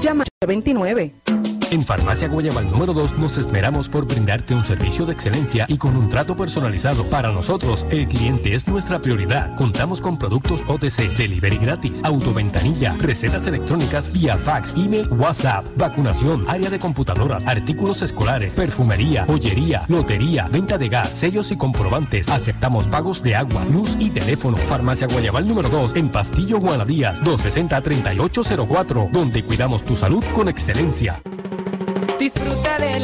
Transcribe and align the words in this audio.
Llama 0.00 0.24
29. 0.46 1.12
En 1.70 1.84
Farmacia 1.84 2.28
Guayabal 2.28 2.70
número 2.70 2.92
2 2.92 3.18
nos 3.18 3.38
esmeramos 3.38 3.88
por 3.88 4.06
brindarte 4.06 4.54
un 4.54 4.62
servicio 4.62 5.04
de 5.04 5.12
excelencia 5.14 5.66
y 5.68 5.76
con 5.76 5.96
un 5.96 6.08
trato 6.08 6.36
personalizado. 6.36 7.04
Para 7.10 7.32
nosotros, 7.32 7.84
el 7.90 8.06
cliente 8.06 8.54
es 8.54 8.68
nuestra 8.68 9.00
prioridad. 9.00 9.56
Contamos 9.56 10.00
con 10.00 10.16
productos 10.16 10.62
OTC, 10.68 11.16
delivery 11.16 11.58
gratis, 11.58 12.02
autoventanilla, 12.04 12.94
recetas 13.00 13.48
electrónicas 13.48 14.12
vía 14.12 14.38
fax, 14.38 14.74
email, 14.76 15.08
WhatsApp, 15.08 15.66
vacunación, 15.76 16.44
área 16.48 16.70
de 16.70 16.78
computadoras, 16.78 17.44
artículos 17.46 18.00
escolares, 18.00 18.54
perfumería, 18.54 19.26
joyería, 19.26 19.84
lotería, 19.88 20.48
venta 20.48 20.78
de 20.78 20.88
gas, 20.88 21.10
sellos 21.10 21.50
y 21.50 21.56
comprobantes. 21.56 22.28
Aceptamos 22.28 22.86
pagos 22.86 23.24
de 23.24 23.34
agua, 23.34 23.64
luz 23.64 23.96
y 23.98 24.10
teléfono. 24.10 24.56
Farmacia 24.56 25.08
Guayabal 25.08 25.48
número 25.48 25.68
2 25.68 25.96
en 25.96 26.10
Pastillo 26.10 26.60
Juana 26.60 26.84
Díaz, 26.84 27.22
260-3804, 27.22 29.10
donde 29.10 29.42
cuidamos 29.42 29.84
tu 29.84 29.96
salud 29.96 30.22
con 30.32 30.48
excelencia. 30.48 31.20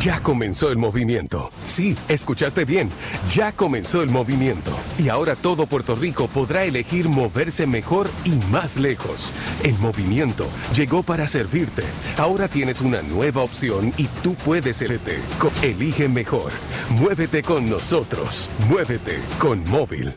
Ya 0.00 0.18
comenzó 0.18 0.70
el 0.70 0.78
movimiento. 0.78 1.50
Sí, 1.66 1.94
escuchaste 2.08 2.64
bien. 2.64 2.88
Ya 3.30 3.52
comenzó 3.52 4.00
el 4.00 4.08
movimiento. 4.08 4.72
Y 4.96 5.10
ahora 5.10 5.36
todo 5.36 5.66
Puerto 5.66 5.94
Rico 5.94 6.26
podrá 6.26 6.64
elegir 6.64 7.06
moverse 7.06 7.66
mejor 7.66 8.08
y 8.24 8.38
más 8.50 8.78
lejos. 8.78 9.30
El 9.62 9.78
movimiento 9.78 10.46
llegó 10.74 11.02
para 11.02 11.28
servirte. 11.28 11.82
Ahora 12.16 12.48
tienes 12.48 12.80
una 12.80 13.02
nueva 13.02 13.42
opción 13.42 13.92
y 13.98 14.06
tú 14.22 14.34
puedes 14.36 14.80
elegir. 14.80 15.20
Elige 15.60 16.08
mejor. 16.08 16.50
Muévete 16.88 17.42
con 17.42 17.68
nosotros. 17.68 18.48
Muévete 18.70 19.18
con 19.38 19.62
móvil. 19.68 20.16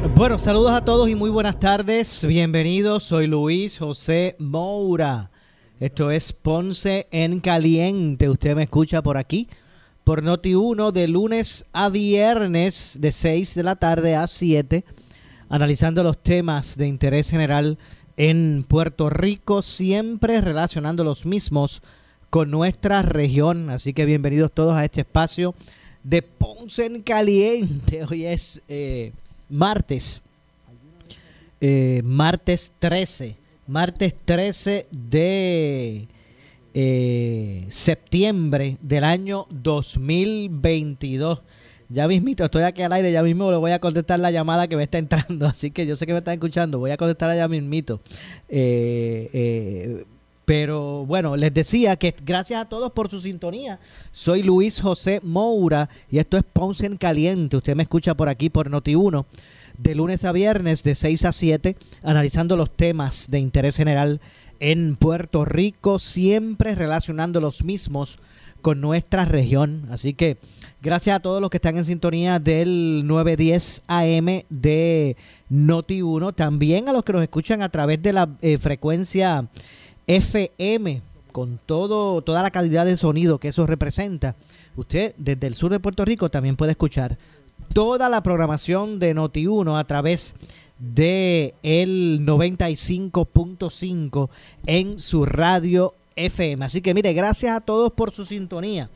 Bueno, 0.00 0.38
saludos 0.38 0.72
a 0.72 0.84
todos 0.84 1.08
y 1.08 1.16
muy 1.16 1.28
buenas 1.28 1.58
tardes. 1.58 2.24
Bienvenidos, 2.24 3.02
soy 3.02 3.26
Luis 3.26 3.78
José 3.78 4.36
Moura. 4.38 5.30
Esto 5.80 6.12
es 6.12 6.32
Ponce 6.32 7.08
en 7.10 7.40
Caliente. 7.40 8.28
Usted 8.28 8.54
me 8.54 8.62
escucha 8.62 9.02
por 9.02 9.16
aquí, 9.16 9.48
por 10.04 10.22
Noti 10.22 10.54
1, 10.54 10.92
de 10.92 11.08
lunes 11.08 11.66
a 11.72 11.88
viernes, 11.88 12.98
de 13.00 13.10
6 13.10 13.56
de 13.56 13.62
la 13.64 13.74
tarde 13.74 14.14
a 14.14 14.28
7, 14.28 14.84
analizando 15.48 16.04
los 16.04 16.22
temas 16.22 16.76
de 16.76 16.86
interés 16.86 17.30
general 17.30 17.76
en 18.16 18.64
Puerto 18.68 19.10
Rico, 19.10 19.62
siempre 19.62 20.40
relacionando 20.40 21.02
los 21.02 21.26
mismos 21.26 21.82
con 22.30 22.52
nuestra 22.52 23.02
región. 23.02 23.68
Así 23.70 23.92
que 23.94 24.04
bienvenidos 24.04 24.52
todos 24.52 24.74
a 24.74 24.84
este 24.84 25.00
espacio 25.00 25.56
de 26.04 26.22
Ponce 26.22 26.86
en 26.86 27.02
Caliente. 27.02 28.04
Hoy 28.08 28.26
es... 28.26 28.62
Eh, 28.68 29.12
martes, 29.48 30.22
eh, 31.60 32.02
martes 32.04 32.72
13, 32.78 33.36
martes 33.66 34.14
13 34.24 34.86
de 34.90 36.08
eh, 36.74 37.66
septiembre 37.70 38.76
del 38.80 39.04
año 39.04 39.46
2022. 39.50 41.40
Ya 41.90 42.06
mismito, 42.06 42.44
estoy 42.44 42.64
aquí 42.64 42.82
al 42.82 42.92
aire, 42.92 43.10
ya 43.10 43.22
mismo 43.22 43.50
le 43.50 43.56
voy 43.56 43.70
a 43.70 43.78
contestar 43.78 44.20
la 44.20 44.30
llamada 44.30 44.68
que 44.68 44.76
me 44.76 44.82
está 44.82 44.98
entrando, 44.98 45.46
así 45.48 45.70
que 45.70 45.86
yo 45.86 45.96
sé 45.96 46.06
que 46.06 46.12
me 46.12 46.18
están 46.18 46.34
escuchando, 46.34 46.78
voy 46.78 46.90
a 46.90 46.96
contestar 46.96 47.34
ya 47.34 47.48
mismito. 47.48 48.00
Eh, 48.48 50.04
pero 50.48 51.04
bueno, 51.04 51.36
les 51.36 51.52
decía 51.52 51.96
que 51.96 52.14
gracias 52.24 52.62
a 52.62 52.64
todos 52.70 52.92
por 52.92 53.10
su 53.10 53.20
sintonía. 53.20 53.78
Soy 54.12 54.42
Luis 54.42 54.80
José 54.80 55.20
Moura 55.22 55.90
y 56.10 56.16
esto 56.16 56.38
es 56.38 56.42
Ponce 56.42 56.86
en 56.86 56.96
Caliente. 56.96 57.58
Usted 57.58 57.76
me 57.76 57.82
escucha 57.82 58.14
por 58.14 58.30
aquí 58.30 58.48
por 58.48 58.70
Noti1 58.70 59.26
de 59.76 59.94
lunes 59.94 60.24
a 60.24 60.32
viernes 60.32 60.82
de 60.84 60.94
6 60.94 61.26
a 61.26 61.32
7 61.32 61.76
analizando 62.02 62.56
los 62.56 62.70
temas 62.70 63.26
de 63.28 63.40
interés 63.40 63.76
general 63.76 64.22
en 64.58 64.96
Puerto 64.96 65.44
Rico, 65.44 65.98
siempre 65.98 66.74
relacionando 66.74 67.42
los 67.42 67.62
mismos 67.62 68.18
con 68.62 68.80
nuestra 68.80 69.26
región. 69.26 69.82
Así 69.90 70.14
que 70.14 70.38
gracias 70.80 71.16
a 71.16 71.20
todos 71.20 71.42
los 71.42 71.50
que 71.50 71.58
están 71.58 71.76
en 71.76 71.84
sintonía 71.84 72.38
del 72.38 73.06
910 73.06 73.82
AM 73.86 74.44
de 74.48 75.14
Noti1, 75.50 76.34
también 76.34 76.88
a 76.88 76.94
los 76.94 77.04
que 77.04 77.12
nos 77.12 77.22
escuchan 77.22 77.60
a 77.60 77.68
través 77.68 78.00
de 78.00 78.14
la 78.14 78.30
eh, 78.40 78.56
frecuencia 78.56 79.46
FM, 80.08 81.02
con 81.32 81.60
todo, 81.64 82.22
toda 82.22 82.42
la 82.42 82.50
calidad 82.50 82.86
de 82.86 82.96
sonido 82.96 83.38
que 83.38 83.48
eso 83.48 83.66
representa, 83.66 84.34
usted 84.74 85.14
desde 85.18 85.46
el 85.46 85.54
sur 85.54 85.70
de 85.70 85.80
Puerto 85.80 86.04
Rico 86.04 86.30
también 86.30 86.56
puede 86.56 86.72
escuchar 86.72 87.18
toda 87.72 88.08
la 88.08 88.22
programación 88.22 88.98
de 88.98 89.14
Noti1 89.14 89.78
a 89.78 89.84
través 89.84 90.34
de 90.78 91.54
el 91.62 92.24
95.5 92.26 94.30
en 94.66 94.98
su 94.98 95.26
radio 95.26 95.94
FM. 96.16 96.64
Así 96.64 96.80
que 96.80 96.94
mire, 96.94 97.12
gracias 97.12 97.54
a 97.56 97.60
todos 97.60 97.92
por 97.92 98.12
su 98.12 98.24
sintonía. 98.24 98.88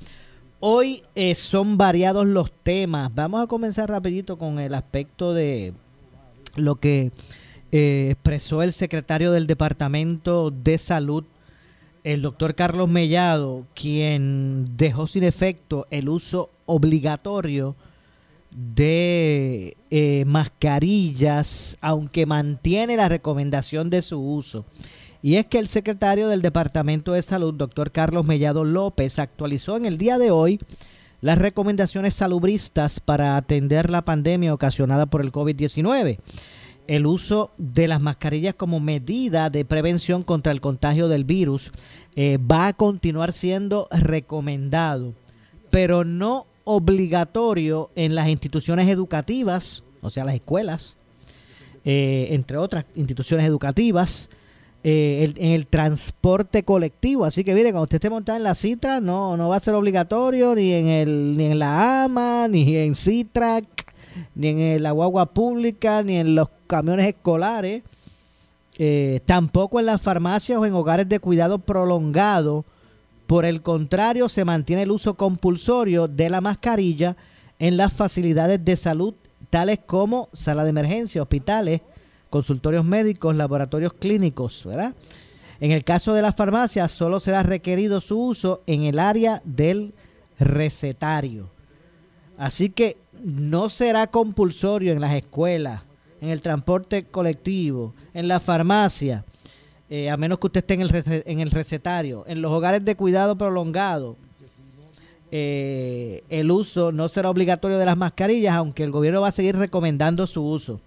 Hoy 0.60 1.02
eh, 1.14 1.34
son 1.34 1.76
variados 1.76 2.26
los 2.26 2.50
temas. 2.62 3.14
Vamos 3.14 3.42
a 3.42 3.48
comenzar 3.48 3.90
rapidito 3.90 4.38
con 4.38 4.58
el 4.58 4.72
aspecto 4.74 5.34
de 5.34 5.74
lo 6.56 6.76
que 6.76 7.12
eh, 7.74 8.08
expresó 8.10 8.62
el 8.62 8.74
secretario 8.74 9.32
del 9.32 9.46
Departamento 9.46 10.50
de 10.50 10.76
Salud, 10.76 11.24
el 12.04 12.20
doctor 12.20 12.54
Carlos 12.54 12.90
Mellado, 12.90 13.66
quien 13.74 14.76
dejó 14.76 15.06
sin 15.06 15.22
efecto 15.22 15.86
el 15.90 16.10
uso 16.10 16.50
obligatorio 16.66 17.74
de 18.50 19.78
eh, 19.90 20.24
mascarillas, 20.26 21.78
aunque 21.80 22.26
mantiene 22.26 22.98
la 22.98 23.08
recomendación 23.08 23.88
de 23.88 24.02
su 24.02 24.20
uso. 24.20 24.66
Y 25.22 25.36
es 25.36 25.46
que 25.46 25.58
el 25.58 25.68
secretario 25.68 26.28
del 26.28 26.42
Departamento 26.42 27.12
de 27.12 27.22
Salud, 27.22 27.54
doctor 27.54 27.90
Carlos 27.90 28.26
Mellado 28.26 28.64
López, 28.64 29.18
actualizó 29.18 29.78
en 29.78 29.86
el 29.86 29.96
día 29.96 30.18
de 30.18 30.30
hoy 30.30 30.58
las 31.22 31.38
recomendaciones 31.38 32.16
salubristas 32.16 33.00
para 33.00 33.38
atender 33.38 33.88
la 33.88 34.02
pandemia 34.02 34.52
ocasionada 34.52 35.06
por 35.06 35.22
el 35.22 35.32
COVID-19 35.32 36.18
el 36.86 37.06
uso 37.06 37.50
de 37.58 37.88
las 37.88 38.00
mascarillas 38.00 38.54
como 38.54 38.80
medida 38.80 39.50
de 39.50 39.64
prevención 39.64 40.22
contra 40.22 40.52
el 40.52 40.60
contagio 40.60 41.08
del 41.08 41.24
virus 41.24 41.70
eh, 42.16 42.38
va 42.38 42.68
a 42.68 42.72
continuar 42.72 43.32
siendo 43.32 43.88
recomendado, 43.90 45.14
pero 45.70 46.04
no 46.04 46.46
obligatorio 46.64 47.90
en 47.94 48.14
las 48.14 48.28
instituciones 48.28 48.88
educativas, 48.88 49.84
o 50.00 50.10
sea, 50.10 50.24
las 50.24 50.34
escuelas, 50.34 50.96
eh, 51.84 52.28
entre 52.30 52.58
otras 52.58 52.84
instituciones 52.94 53.46
educativas, 53.46 54.28
eh, 54.84 55.32
en 55.36 55.52
el 55.52 55.68
transporte 55.68 56.64
colectivo. 56.64 57.24
Así 57.24 57.44
que 57.44 57.54
mire, 57.54 57.70
cuando 57.70 57.84
usted 57.84 57.96
esté 57.96 58.10
montado 58.10 58.36
en 58.36 58.42
la 58.42 58.56
Citra, 58.56 59.00
no, 59.00 59.36
no 59.36 59.48
va 59.48 59.56
a 59.56 59.60
ser 59.60 59.74
obligatorio 59.74 60.56
ni 60.56 60.72
en, 60.72 60.88
el, 60.88 61.36
ni 61.36 61.44
en 61.44 61.58
la 61.60 62.04
AMA, 62.04 62.48
ni 62.48 62.76
en 62.76 62.96
Citrac, 62.96 63.64
ni 64.34 64.48
en 64.48 64.82
la 64.82 64.92
guagua 64.92 65.26
pública, 65.26 66.02
ni 66.02 66.16
en 66.16 66.34
los 66.34 66.48
camiones 66.66 67.06
escolares, 67.06 67.82
eh, 68.78 69.20
tampoco 69.26 69.80
en 69.80 69.86
las 69.86 70.00
farmacias 70.00 70.58
o 70.58 70.66
en 70.66 70.74
hogares 70.74 71.08
de 71.08 71.20
cuidado 71.20 71.58
prolongado. 71.58 72.64
Por 73.26 73.44
el 73.44 73.62
contrario, 73.62 74.28
se 74.28 74.44
mantiene 74.44 74.82
el 74.82 74.90
uso 74.90 75.14
compulsorio 75.14 76.08
de 76.08 76.30
la 76.30 76.40
mascarilla 76.40 77.16
en 77.58 77.76
las 77.76 77.92
facilidades 77.92 78.64
de 78.64 78.76
salud, 78.76 79.14
tales 79.50 79.78
como 79.84 80.28
sala 80.32 80.64
de 80.64 80.70
emergencia, 80.70 81.22
hospitales, 81.22 81.80
consultorios 82.30 82.84
médicos, 82.84 83.36
laboratorios 83.36 83.92
clínicos, 83.92 84.64
¿verdad? 84.64 84.94
En 85.60 85.70
el 85.70 85.84
caso 85.84 86.12
de 86.12 86.22
las 86.22 86.34
farmacias, 86.34 86.90
solo 86.90 87.20
será 87.20 87.44
requerido 87.44 88.00
su 88.00 88.20
uso 88.20 88.62
en 88.66 88.82
el 88.82 88.98
área 88.98 89.40
del 89.44 89.94
recetario. 90.40 91.50
Así 92.36 92.70
que 92.70 92.96
no 93.22 93.68
será 93.68 94.06
compulsorio 94.06 94.92
en 94.92 95.00
las 95.00 95.14
escuelas, 95.14 95.82
en 96.20 96.30
el 96.30 96.40
transporte 96.40 97.04
colectivo, 97.04 97.94
en 98.14 98.28
la 98.28 98.40
farmacia, 98.40 99.24
eh, 99.90 100.10
a 100.10 100.16
menos 100.16 100.38
que 100.38 100.46
usted 100.46 100.60
esté 100.60 100.74
en 100.74 100.80
el, 100.82 101.22
en 101.26 101.40
el 101.40 101.50
recetario, 101.50 102.24
en 102.26 102.42
los 102.42 102.52
hogares 102.52 102.84
de 102.84 102.96
cuidado 102.96 103.36
prolongado. 103.36 104.16
Eh, 105.30 106.24
el 106.28 106.50
uso 106.50 106.92
no 106.92 107.08
será 107.08 107.30
obligatorio 107.30 107.78
de 107.78 107.86
las 107.86 107.96
mascarillas, 107.96 108.54
aunque 108.54 108.84
el 108.84 108.90
gobierno 108.90 109.20
va 109.20 109.28
a 109.28 109.32
seguir 109.32 109.56
recomendando 109.56 110.26
su 110.26 110.44
uso. 110.44 110.80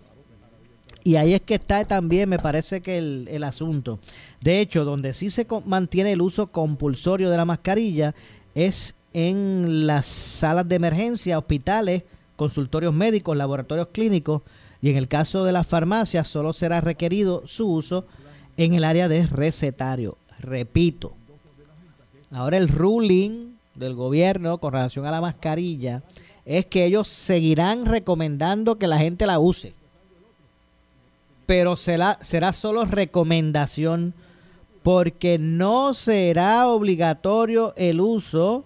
Y 1.03 1.17
ahí 1.17 1.33
es 1.33 1.41
que 1.41 1.55
está 1.55 1.85
también, 1.85 2.29
me 2.29 2.39
parece 2.39 2.81
que 2.81 2.97
el, 2.97 3.27
el 3.31 3.43
asunto. 3.43 3.99
De 4.41 4.59
hecho, 4.59 4.85
donde 4.85 5.13
sí 5.13 5.29
se 5.29 5.45
mantiene 5.65 6.13
el 6.13 6.21
uso 6.21 6.47
compulsorio 6.47 7.29
de 7.29 7.37
la 7.37 7.45
mascarilla 7.45 8.15
es 8.55 8.95
en 9.13 9.85
las 9.87 10.05
salas 10.05 10.67
de 10.67 10.75
emergencia, 10.75 11.37
hospitales, 11.37 12.03
consultorios 12.35 12.93
médicos, 12.93 13.37
laboratorios 13.37 13.89
clínicos 13.91 14.41
y 14.81 14.89
en 14.89 14.97
el 14.97 15.07
caso 15.07 15.43
de 15.43 15.51
las 15.51 15.67
farmacias 15.67 16.27
solo 16.27 16.53
será 16.53 16.81
requerido 16.81 17.43
su 17.47 17.67
uso 17.67 18.05
en 18.57 18.73
el 18.73 18.83
área 18.83 19.07
de 19.07 19.25
recetario. 19.27 20.17
Repito, 20.39 21.13
ahora 22.31 22.57
el 22.57 22.67
ruling 22.67 23.55
del 23.75 23.95
gobierno 23.95 24.57
con 24.57 24.73
relación 24.73 25.05
a 25.05 25.11
la 25.11 25.21
mascarilla 25.21 26.03
es 26.45 26.65
que 26.65 26.85
ellos 26.85 27.07
seguirán 27.07 27.85
recomendando 27.85 28.77
que 28.77 28.87
la 28.87 28.97
gente 28.97 29.25
la 29.25 29.39
use. 29.39 29.73
Pero 31.45 31.75
será, 31.75 32.17
será 32.21 32.53
solo 32.53 32.85
recomendación 32.85 34.13
porque 34.83 35.37
no 35.39 35.93
será 35.93 36.67
obligatorio 36.67 37.73
el 37.75 37.99
uso 38.01 38.65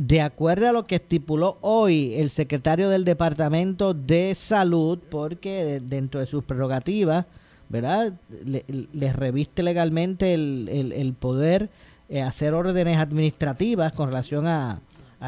de 0.00 0.22
acuerdo 0.22 0.66
a 0.66 0.72
lo 0.72 0.86
que 0.86 0.94
estipuló 0.94 1.58
hoy 1.60 2.14
el 2.14 2.30
secretario 2.30 2.88
del 2.88 3.04
Departamento 3.04 3.92
de 3.92 4.34
Salud, 4.34 4.98
porque 5.10 5.78
dentro 5.84 6.20
de 6.20 6.26
sus 6.26 6.42
prerrogativas, 6.42 7.26
¿verdad? 7.68 8.14
Les 8.30 9.14
reviste 9.14 9.62
legalmente 9.62 10.32
el, 10.32 11.14
poder 11.18 11.68
eh, 12.08 12.22
hacer 12.22 12.54
órdenes 12.54 12.96
administrativas 12.96 13.92
con 13.92 14.08
relación 14.08 14.46
a, 14.46 14.80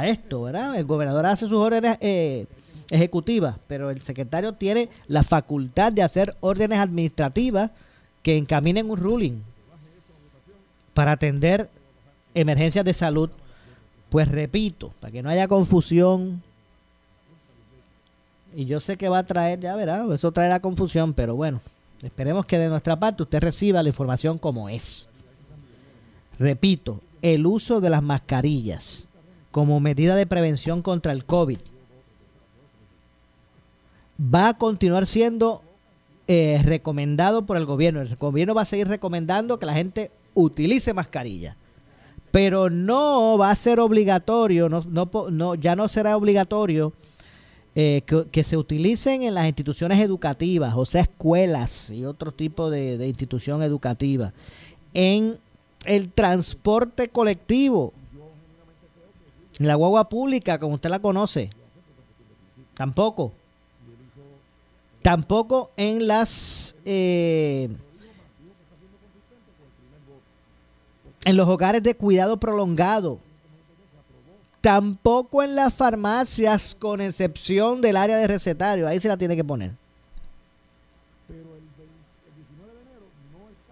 esto, 0.05 0.45
¿verdad? 0.45 0.75
El 0.77 0.87
gobernador 0.87 1.27
hace 1.27 1.47
sus 1.47 1.59
órdenes 1.59 1.99
eh, 2.01 2.47
ejecutivas, 2.89 3.57
pero 3.67 3.91
el 3.91 4.01
secretario 4.01 4.55
tiene 4.55 4.89
la 5.07 5.23
facultad 5.23 5.93
de 5.93 6.03
hacer 6.03 6.35
órdenes 6.41 6.79
administrativas 6.79 7.73
que 8.23 8.39
encaminen 8.39 8.91
un 8.91 8.97
ruling 8.97 9.43
para 10.95 11.13
atender 11.13 11.69
emergencias 12.35 12.87
de 12.87 12.95
salud 12.95 13.29
pues 14.13 14.29
repito, 14.29 14.93
para 15.01 15.11
que 15.11 15.23
no 15.23 15.31
haya 15.31 15.49
confusión, 15.49 16.43
y 18.55 18.67
yo 18.67 18.79
sé 18.79 18.99
que 18.99 19.09
va 19.09 19.21
a 19.21 19.27
traer, 19.27 19.59
ya 19.59 19.75
verá, 19.75 20.05
eso 20.13 20.33
traerá 20.33 20.61
confusión, 20.61 21.15
pero 21.15 21.35
bueno, 21.35 21.63
esperemos 22.03 22.45
que 22.45 22.59
de 22.59 22.69
nuestra 22.69 23.01
parte 23.01 23.23
usted 23.23 23.41
reciba 23.41 23.83
la 23.83 23.89
información 23.89 24.37
como 24.37 24.69
es. 24.69 25.07
Repito, 26.39 27.01
el 27.23 27.47
uso 27.47 27.81
de 27.81 27.89
las 27.89 28.03
mascarillas 28.03 29.07
como 29.51 29.81
medida 29.81 30.15
de 30.15 30.27
prevención 30.27 30.83
contra 30.83 31.13
el 31.13 31.25
COVID 31.25 31.61
va 34.23 34.51
a 34.51 34.59
continuar 34.59 35.07
siendo 35.07 35.63
eh, 36.29 36.61
recomendado 36.63 37.47
por 37.47 37.57
el 37.57 37.65
gobierno. 37.65 38.03
El 38.03 38.15
gobierno 38.17 38.53
va 38.53 38.61
a 38.61 38.67
seguir 38.67 38.89
recomendando 38.89 39.59
que 39.59 39.65
la 39.65 39.73
gente 39.73 40.11
utilice 40.35 40.93
mascarilla 40.93 41.57
pero 42.33 42.71
no 42.71 43.39
va 43.39 43.51
a 43.51 43.57
ser 43.57 43.79
obligatorio, 43.79 44.69
no, 44.69 45.55
ya 45.55 45.77
no 45.77 45.89
será 45.89 46.17
obligatorio 46.17 46.93
eh, 47.77 48.03
que, 48.33 48.43
se 48.43 48.57
utilicen 48.57 49.23
en 49.23 49.35
las 49.35 49.47
instituciones 49.47 50.01
educativas, 50.01 50.75
o 50.75 50.85
sea, 50.87 51.03
escuelas 51.03 51.91
y 51.91 52.05
otro 52.07 52.33
tipo 52.33 52.71
de, 52.71 52.99
de 52.99 53.07
institución 53.07 53.63
educativa. 53.63 54.33
En 54.95 55.39
el 55.85 56.11
transporte 56.11 57.09
colectivo, 57.09 57.93
en 59.59 59.67
la 59.69 59.75
guagua 59.75 60.09
pública, 60.09 60.59
como 60.59 60.75
usted 60.75 60.91
la 60.91 61.01
conoce, 61.01 61.51
tampoco. 62.75 63.33
Tampoco 65.03 65.71
en 65.77 66.07
las... 66.07 66.77
Eh, 66.87 67.69
en 71.25 71.37
los 71.37 71.49
hogares 71.49 71.83
de 71.83 71.95
cuidado 71.95 72.39
prolongado, 72.39 73.19
tampoco 74.61 75.43
en 75.43 75.55
las 75.55 75.75
farmacias, 75.75 76.75
con 76.79 77.01
excepción 77.01 77.81
del 77.81 77.97
área 77.97 78.17
de 78.17 78.27
recetario. 78.27 78.89
Ahí 78.89 78.99
se 79.01 79.09
la 79.09 79.17
tiene 79.17 79.37
que 79.37 79.45
poner. 79.45 79.73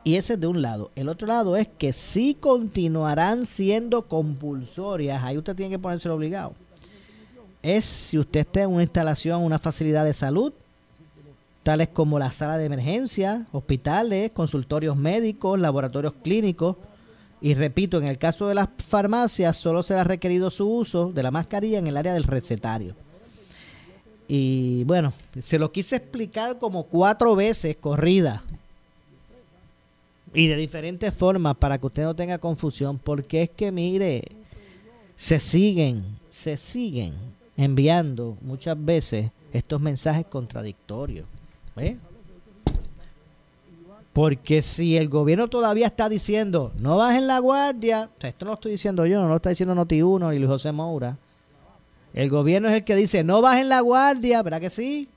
Y 0.02 0.16
ese 0.16 0.34
es 0.34 0.40
de 0.40 0.46
un 0.46 0.62
lado. 0.62 0.90
El 0.96 1.08
otro 1.08 1.26
lado 1.26 1.56
es 1.56 1.68
que 1.68 1.92
sí 1.92 2.36
continuarán 2.38 3.44
siendo 3.44 4.08
compulsorias. 4.08 5.22
Ahí 5.22 5.36
usted 5.36 5.54
tiene 5.54 5.70
que 5.70 5.78
ponerse 5.78 6.08
obligado. 6.08 6.54
Es 7.62 7.84
si 7.84 8.18
usted 8.18 8.40
está 8.40 8.62
en 8.62 8.70
una 8.70 8.82
instalación, 8.82 9.44
una 9.44 9.58
facilidad 9.58 10.06
de 10.06 10.14
salud, 10.14 10.54
tales 11.62 11.88
como 11.88 12.18
la 12.18 12.30
sala 12.30 12.56
de 12.56 12.64
emergencia, 12.64 13.46
hospitales, 13.52 14.30
consultorios 14.30 14.96
médicos, 14.96 15.60
laboratorios 15.60 16.14
clínicos, 16.22 16.76
y 17.40 17.54
repito, 17.54 17.98
en 17.98 18.08
el 18.08 18.18
caso 18.18 18.46
de 18.46 18.54
las 18.54 18.68
farmacias 18.86 19.56
solo 19.56 19.82
será 19.82 20.04
requerido 20.04 20.50
su 20.50 20.68
uso 20.68 21.10
de 21.12 21.22
la 21.22 21.30
mascarilla 21.30 21.78
en 21.78 21.86
el 21.86 21.96
área 21.96 22.12
del 22.12 22.24
recetario. 22.24 22.94
Y 24.28 24.84
bueno, 24.84 25.12
se 25.40 25.58
lo 25.58 25.72
quise 25.72 25.96
explicar 25.96 26.58
como 26.58 26.84
cuatro 26.84 27.34
veces 27.34 27.76
corrida. 27.76 28.42
Y 30.32 30.46
de 30.46 30.56
diferentes 30.56 31.12
formas 31.12 31.56
para 31.56 31.78
que 31.78 31.86
usted 31.86 32.04
no 32.04 32.14
tenga 32.14 32.38
confusión. 32.38 32.98
Porque 32.98 33.42
es 33.42 33.50
que 33.50 33.72
mire, 33.72 34.22
se 35.16 35.40
siguen, 35.40 36.04
se 36.28 36.56
siguen 36.56 37.14
enviando 37.56 38.36
muchas 38.42 38.76
veces 38.82 39.30
estos 39.52 39.80
mensajes 39.80 40.26
contradictorios. 40.26 41.26
¿eh? 41.76 41.96
Porque 44.12 44.62
si 44.62 44.96
el 44.96 45.08
gobierno 45.08 45.48
todavía 45.48 45.86
está 45.86 46.08
diciendo, 46.08 46.72
no 46.80 46.96
bajen 46.96 47.26
la 47.26 47.38
guardia, 47.38 48.10
esto 48.20 48.44
no 48.44 48.52
lo 48.52 48.54
estoy 48.54 48.72
diciendo 48.72 49.06
yo, 49.06 49.22
no 49.22 49.28
lo 49.28 49.36
está 49.36 49.50
diciendo 49.50 49.74
Noti1 49.74 50.34
y 50.34 50.38
Luis 50.38 50.50
José 50.50 50.72
Moura. 50.72 51.16
El 52.12 52.28
gobierno 52.28 52.68
es 52.68 52.74
el 52.74 52.84
que 52.84 52.96
dice, 52.96 53.22
no 53.22 53.40
bajen 53.40 53.68
la 53.68 53.80
guardia, 53.80 54.42
¿verdad 54.42 54.60
que 54.60 54.70
sí? 54.70 55.08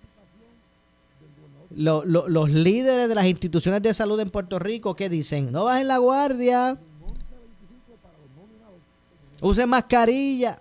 los 1.75 2.51
líderes 2.51 3.09
de 3.09 3.15
las 3.15 3.25
instituciones 3.25 3.81
de 3.81 3.95
salud 3.95 4.19
en 4.19 4.29
Puerto 4.29 4.59
Rico 4.59 4.95
que 4.95 5.09
dicen, 5.09 5.51
no 5.51 5.63
bajen 5.63 5.87
la 5.87 5.97
guardia, 5.97 6.77
usen 9.41 9.69
mascarilla, 9.69 10.59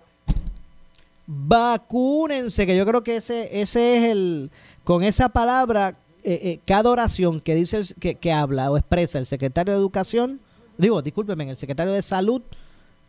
vacúnense, 1.27 2.65
que 2.65 2.75
yo 2.75 2.85
creo 2.85 3.03
que 3.03 3.17
ese, 3.17 3.61
ese 3.61 3.97
es 3.97 4.11
el, 4.11 4.51
con 4.83 5.03
esa 5.03 5.29
palabra, 5.29 5.93
eh, 6.23 6.39
eh, 6.43 6.59
cada 6.65 6.89
oración 6.89 7.39
que 7.39 7.55
dice, 7.55 7.81
que, 7.99 8.31
habla 8.31 8.71
o 8.71 8.77
expresa 8.77 9.19
el 9.19 9.25
secretario 9.25 9.73
de 9.73 9.79
Educación, 9.79 10.39
digo, 10.77 11.01
discúlpeme, 11.01 11.49
el 11.49 11.57
secretario 11.57 11.93
de 11.93 12.01
Salud, 12.01 12.41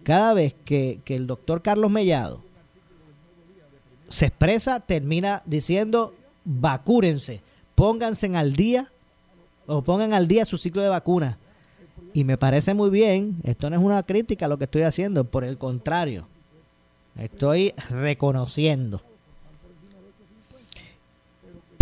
cada 0.02 0.34
vez 0.34 0.54
que, 0.64 1.00
el 1.06 1.26
doctor 1.26 1.62
Carlos 1.62 1.90
Mellado 1.90 2.42
se 4.08 4.26
expresa, 4.26 4.80
termina 4.80 5.42
diciendo, 5.46 6.14
vacúrense 6.44 7.40
pónganse 7.74 8.34
al 8.36 8.54
día 8.54 8.90
o 9.66 9.82
pongan 9.82 10.12
al 10.14 10.28
día 10.28 10.44
su 10.44 10.58
ciclo 10.58 10.82
de 10.82 10.88
vacuna. 10.88 11.38
Y 12.12 12.24
me 12.24 12.38
parece 12.38 12.74
muy 12.74 12.90
bien, 12.90 13.38
esto 13.42 13.68
no 13.70 13.76
es 13.76 13.82
una 13.82 14.02
crítica 14.02 14.46
a 14.46 14.48
lo 14.48 14.58
que 14.58 14.64
estoy 14.64 14.82
haciendo, 14.82 15.24
por 15.24 15.44
el 15.44 15.58
contrario, 15.58 16.28
estoy 17.18 17.74
reconociendo. 17.90 19.02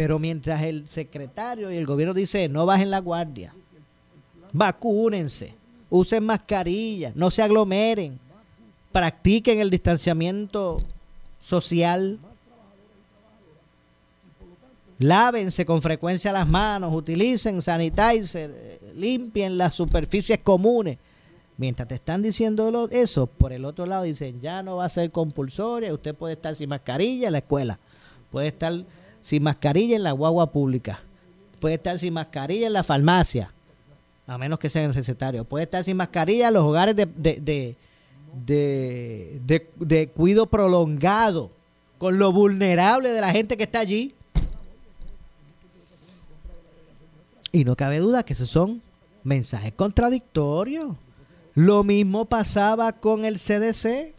Pero 0.03 0.19
mientras 0.19 0.61
el 0.65 0.89
secretario 0.89 1.71
y 1.71 1.77
el 1.77 1.87
gobierno 1.87 2.13
dice 2.13 2.49
no 2.49 2.67
bajen 2.67 2.91
la 2.91 2.99
guardia, 2.99 3.55
vacúnense, 4.53 5.55
usen 5.91 6.27
mascarilla, 6.27 7.13
no 7.15 7.31
se 7.31 7.41
aglomeren, 7.41 8.19
practiquen 8.91 9.61
el 9.61 9.71
distanciamiento 9.71 10.77
social, 11.39 12.19
Lávense 14.99 15.65
con 15.65 15.81
frecuencia 15.81 16.33
las 16.33 16.51
manos, 16.51 16.93
utilicen 16.93 17.63
sanitizer, 17.63 18.81
limpien 18.97 19.57
las 19.57 19.73
superficies 19.77 20.41
comunes. 20.41 20.99
Mientras 21.57 21.87
te 21.87 21.95
están 21.95 22.23
diciendo 22.23 22.89
eso, 22.91 23.29
por 23.29 23.53
el 23.53 23.65
otro 23.65 23.87
lado 23.87 24.03
dicen, 24.03 24.41
ya 24.41 24.65
no 24.65 24.79
va 24.79 24.87
a 24.87 24.89
ser 24.89 25.13
compulsoria, 25.13 25.95
usted 25.95 26.13
puede 26.13 26.35
estar 26.35 26.57
sin 26.57 26.71
mascarilla 26.71 27.29
en 27.29 27.33
la 27.35 27.39
escuela, 27.39 27.79
puede 28.33 28.49
estar 28.49 28.85
sin 29.23 29.43
mascarilla 29.43 29.97
en 29.97 30.03
la 30.03 30.13
guagua 30.13 30.53
pública, 30.53 31.01
puede 31.61 31.77
estar 31.77 31.99
sin 31.99 32.13
mascarilla 32.13 32.67
en 32.67 32.73
la 32.75 32.83
farmacia, 32.83 33.51
a 34.27 34.37
menos 34.37 34.59
que 34.59 34.69
sea 34.69 34.87
recetario, 34.89 35.45
puede 35.45 35.65
estar 35.65 35.83
sin 35.83 35.97
mascarilla 35.97 36.49
en 36.49 36.55
los 36.55 36.65
hogares 36.65 36.95
de, 36.95 37.07
de, 37.07 37.77
de, 38.45 39.71
de 39.77 40.09
cuido 40.09 40.47
prolongado, 40.47 41.51
con 41.99 42.19
lo 42.19 42.33
vulnerable 42.33 43.11
de 43.11 43.21
la 43.21 43.31
gente 43.31 43.57
que 43.57 43.63
está 43.63 43.79
allí. 43.79 44.13
Y 47.53 47.65
no 47.65 47.77
cabe 47.77 47.99
duda 47.99 48.25
que 48.25 48.33
esos 48.33 48.51
son 48.51 48.83
mensajes 49.23 49.73
contradictorios. 49.75 50.97
Lo 51.55 51.85
mismo 51.85 52.25
pasaba 52.25 52.93
con 52.93 53.25
el 53.25 53.39
CDC, 53.39 54.15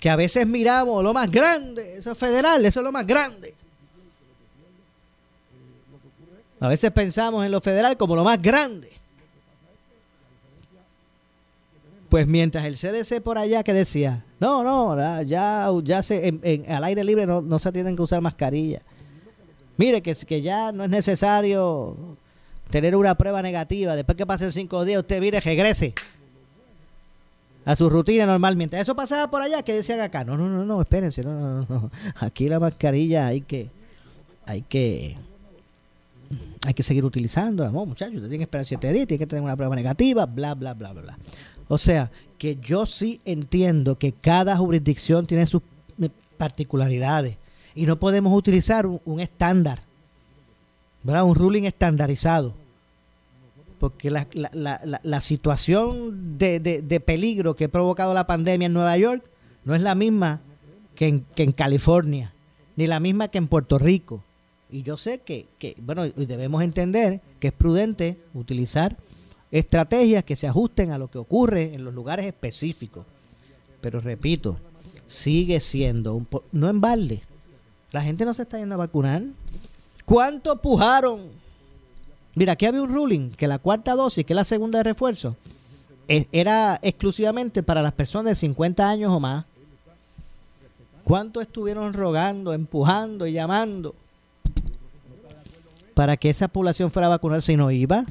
que 0.00 0.10
a 0.10 0.16
veces 0.16 0.46
miramos 0.46 1.02
lo 1.02 1.12
más 1.12 1.30
grande, 1.30 1.98
eso 1.98 2.12
es 2.12 2.18
federal, 2.18 2.64
eso 2.64 2.80
es 2.80 2.84
lo 2.84 2.92
más 2.92 3.06
grande. 3.06 3.54
A 6.64 6.68
veces 6.68 6.90
pensamos 6.90 7.44
en 7.44 7.52
lo 7.52 7.60
federal 7.60 7.96
como 7.96 8.16
lo 8.16 8.24
más 8.24 8.40
grande. 8.40 8.90
Pues 12.08 12.26
mientras 12.26 12.64
el 12.64 12.76
CDC 12.76 13.20
por 13.22 13.38
allá 13.38 13.62
que 13.62 13.72
decía, 13.72 14.24
no, 14.38 14.62
no, 14.62 15.22
ya, 15.22 15.68
ya 15.82 16.02
se, 16.02 16.28
en, 16.28 16.70
al 16.70 16.84
aire 16.84 17.02
libre 17.02 17.26
no, 17.26 17.40
no 17.40 17.58
se 17.58 17.72
tienen 17.72 17.96
que 17.96 18.02
usar 18.02 18.20
mascarilla 18.20 18.82
Mire 19.76 20.00
que, 20.02 20.14
que 20.14 20.40
ya 20.40 20.70
no 20.70 20.84
es 20.84 20.90
necesario 20.90 21.96
tener 22.70 22.94
una 22.94 23.16
prueba 23.16 23.42
negativa. 23.42 23.96
Después 23.96 24.16
que 24.16 24.26
pasen 24.26 24.52
cinco 24.52 24.84
días, 24.84 25.00
usted 25.00 25.20
mire, 25.20 25.40
regrese 25.40 25.94
a 27.64 27.74
su 27.74 27.90
rutina 27.90 28.26
normalmente. 28.26 28.78
Eso 28.78 28.94
pasaba 28.94 29.30
por 29.30 29.42
allá, 29.42 29.62
que 29.62 29.72
decían 29.72 30.00
acá. 30.00 30.24
No, 30.24 30.36
no, 30.36 30.48
no, 30.48 30.64
no, 30.64 30.80
espérense, 30.80 31.22
no, 31.22 31.34
no, 31.34 31.66
no. 31.68 31.90
Aquí 32.16 32.48
la 32.48 32.60
mascarilla 32.60 33.26
hay 33.26 33.40
que, 33.40 33.68
hay 34.46 34.62
que, 34.62 35.16
hay 36.66 36.74
que 36.74 36.82
seguir 36.82 37.04
utilizándola. 37.04 37.70
No, 37.70 37.86
muchachos, 37.86 38.16
usted 38.16 38.28
tiene 38.28 38.38
que 38.38 38.44
esperar 38.44 38.66
siete 38.66 38.92
días, 38.92 39.06
tiene 39.06 39.18
que 39.18 39.26
tener 39.26 39.42
una 39.42 39.56
prueba 39.56 39.74
negativa, 39.74 40.26
bla, 40.26 40.54
bla, 40.54 40.74
bla, 40.74 40.92
bla, 40.92 41.02
bla. 41.02 41.18
O 41.68 41.78
sea, 41.78 42.10
que 42.38 42.56
yo 42.56 42.86
sí 42.86 43.20
entiendo 43.24 43.98
que 43.98 44.12
cada 44.12 44.56
jurisdicción 44.56 45.26
tiene 45.26 45.46
sus 45.46 45.62
particularidades 46.36 47.36
y 47.74 47.86
no 47.86 47.96
podemos 47.96 48.32
utilizar 48.32 48.86
un, 48.86 49.20
estándar, 49.20 49.80
¿verdad? 51.02 51.24
un 51.24 51.34
ruling 51.34 51.64
estandarizado. 51.64 52.54
Porque 53.78 54.10
la, 54.10 54.26
la, 54.32 55.00
la, 55.02 55.20
situación 55.20 56.38
de, 56.38 56.60
de, 56.60 57.00
peligro 57.00 57.54
que 57.54 57.64
ha 57.64 57.68
provocado 57.68 58.14
la 58.14 58.26
pandemia 58.26 58.66
en 58.66 58.72
Nueva 58.72 58.96
York 58.96 59.22
no 59.64 59.74
es 59.74 59.82
la 59.82 59.94
misma 59.94 60.40
que 60.94 61.08
en, 61.08 61.20
que 61.34 61.42
en 61.42 61.52
California, 61.52 62.32
ni 62.76 62.86
la 62.86 63.00
misma 63.00 63.28
que 63.28 63.38
en 63.38 63.48
Puerto 63.48 63.78
Rico. 63.78 64.22
Y 64.70 64.82
yo 64.82 64.96
sé 64.96 65.20
que, 65.20 65.46
que, 65.58 65.76
bueno, 65.78 66.04
debemos 66.06 66.62
entender 66.62 67.20
que 67.38 67.48
es 67.48 67.52
prudente 67.52 68.18
utilizar 68.32 68.96
estrategias 69.50 70.24
que 70.24 70.34
se 70.34 70.48
ajusten 70.48 70.90
a 70.90 70.98
lo 70.98 71.08
que 71.08 71.18
ocurre 71.18 71.74
en 71.74 71.84
los 71.84 71.94
lugares 71.94 72.26
específicos. 72.26 73.06
Pero 73.80 74.00
repito, 74.00 74.58
sigue 75.06 75.60
siendo, 75.60 76.14
un, 76.14 76.26
no 76.50 76.68
en 76.68 76.80
balde, 76.80 77.22
la 77.92 78.02
gente 78.02 78.24
no 78.24 78.34
se 78.34 78.42
está 78.42 78.58
yendo 78.58 78.74
a 78.74 78.78
vacunar. 78.78 79.22
¿Cuánto 80.04 80.56
pujaron? 80.60 81.28
Mira, 82.34 82.54
aquí 82.54 82.66
había 82.66 82.82
un 82.82 82.92
ruling 82.92 83.30
que 83.30 83.46
la 83.46 83.60
cuarta 83.60 83.94
dosis, 83.94 84.26
que 84.26 84.34
la 84.34 84.44
segunda 84.44 84.78
de 84.78 84.84
refuerzo, 84.84 85.36
e, 86.08 86.26
era 86.32 86.80
exclusivamente 86.82 87.62
para 87.62 87.80
las 87.80 87.92
personas 87.92 88.32
de 88.32 88.34
50 88.34 88.88
años 88.88 89.12
o 89.12 89.20
más. 89.20 89.44
¿Cuánto 91.04 91.40
estuvieron 91.40 91.92
rogando, 91.92 92.52
empujando 92.52 93.26
y 93.26 93.32
llamando 93.32 93.94
para 95.94 96.16
que 96.16 96.30
esa 96.30 96.48
población 96.48 96.90
fuera 96.90 97.06
a 97.06 97.10
vacunarse 97.10 97.52
y 97.52 97.56
no 97.56 97.70
iba? 97.70 98.04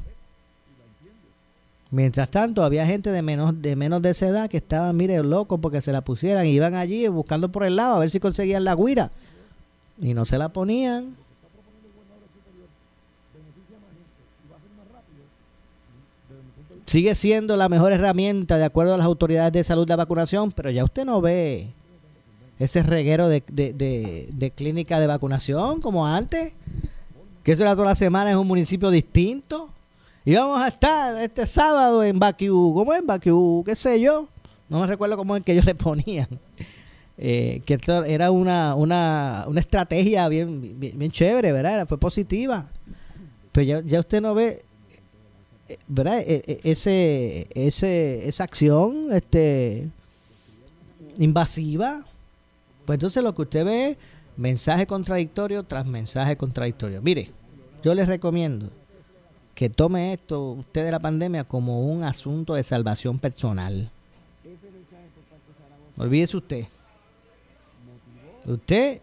Mientras 1.90 2.28
tanto, 2.30 2.64
había 2.64 2.86
gente 2.86 3.10
de 3.10 3.22
menos 3.22 3.62
de 3.62 3.76
menos 3.76 4.02
de 4.02 4.10
esa 4.10 4.26
edad 4.26 4.50
que 4.50 4.56
estaban, 4.56 4.96
mire, 4.96 5.22
locos 5.22 5.60
porque 5.60 5.80
se 5.80 5.92
la 5.92 6.00
pusieran. 6.00 6.46
Iban 6.46 6.74
allí 6.74 7.06
buscando 7.06 7.50
por 7.50 7.64
el 7.64 7.76
lado 7.76 7.96
a 7.96 7.98
ver 8.00 8.10
si 8.10 8.18
conseguían 8.18 8.64
la 8.64 8.74
guira 8.74 9.10
y 10.00 10.14
no 10.14 10.24
se 10.24 10.38
la 10.38 10.48
ponían. 10.48 11.14
Sigue 16.86 17.14
siendo 17.14 17.56
la 17.56 17.68
mejor 17.68 17.92
herramienta 17.92 18.58
de 18.58 18.64
acuerdo 18.64 18.94
a 18.94 18.98
las 18.98 19.06
autoridades 19.06 19.52
de 19.52 19.64
salud 19.64 19.86
de 19.86 19.96
vacunación, 19.96 20.52
pero 20.52 20.70
ya 20.70 20.84
usted 20.84 21.04
no 21.04 21.20
ve 21.20 21.68
ese 22.58 22.82
reguero 22.82 23.28
de, 23.28 23.42
de, 23.50 24.28
de, 24.30 24.50
clínica 24.50 25.00
de 25.00 25.06
vacunación 25.06 25.80
como 25.80 26.06
antes, 26.06 26.56
que 27.44 27.52
eso 27.52 27.62
era 27.62 27.76
toda 27.76 27.88
la 27.88 27.94
semana 27.94 28.30
en 28.30 28.38
un 28.38 28.46
municipio 28.46 28.90
distinto. 28.90 29.68
Y 30.24 30.34
vamos 30.34 30.60
a 30.60 30.68
estar 30.68 31.16
este 31.20 31.46
sábado 31.46 32.02
en 32.02 32.18
Baquiú, 32.18 32.72
¿cómo 32.74 32.94
es 32.94 33.00
en 33.00 33.06
Baquiú? 33.06 33.62
¿Qué 33.66 33.76
sé 33.76 34.00
yo? 34.00 34.26
No 34.70 34.80
me 34.80 34.86
recuerdo 34.86 35.18
cómo 35.18 35.36
es 35.36 35.42
que 35.44 35.52
ellos 35.52 35.66
le 35.66 35.76
ponían. 35.76 36.28
Eh, 37.16 37.62
que 37.64 37.78
era 38.08 38.32
una, 38.32 38.74
una, 38.74 39.44
una 39.46 39.60
estrategia 39.60 40.26
bien, 40.28 40.80
bien, 40.80 41.12
chévere, 41.12 41.52
¿verdad? 41.52 41.86
Fue 41.86 41.96
positiva. 41.96 42.68
Pero 43.52 43.64
ya, 43.64 43.80
ya 43.82 44.00
usted 44.00 44.20
no 44.20 44.34
ve, 44.34 44.64
¿verdad? 45.86 46.18
E, 46.26 46.42
e, 46.44 46.60
ese, 46.64 47.46
ese, 47.54 48.28
esa 48.28 48.42
acción 48.42 49.12
este, 49.12 49.88
invasiva. 51.18 52.04
Pues 52.84 52.96
entonces 52.96 53.22
lo 53.22 53.32
que 53.32 53.42
usted 53.42 53.64
ve 53.64 53.90
es 53.90 53.96
mensaje 54.36 54.86
contradictorio 54.86 55.62
tras 55.62 55.86
mensaje 55.86 56.36
contradictorio. 56.36 57.00
Mire, 57.02 57.30
yo 57.82 57.94
les 57.94 58.08
recomiendo 58.08 58.68
que 59.54 59.70
tome 59.70 60.12
esto 60.12 60.50
usted 60.52 60.84
de 60.84 60.90
la 60.90 60.98
pandemia 60.98 61.44
como 61.44 61.82
un 61.86 62.02
asunto 62.02 62.54
de 62.54 62.62
salvación 62.62 63.18
personal. 63.18 63.90
Olvídese 65.96 66.36
usted. 66.36 66.64
Usted, 68.46 69.00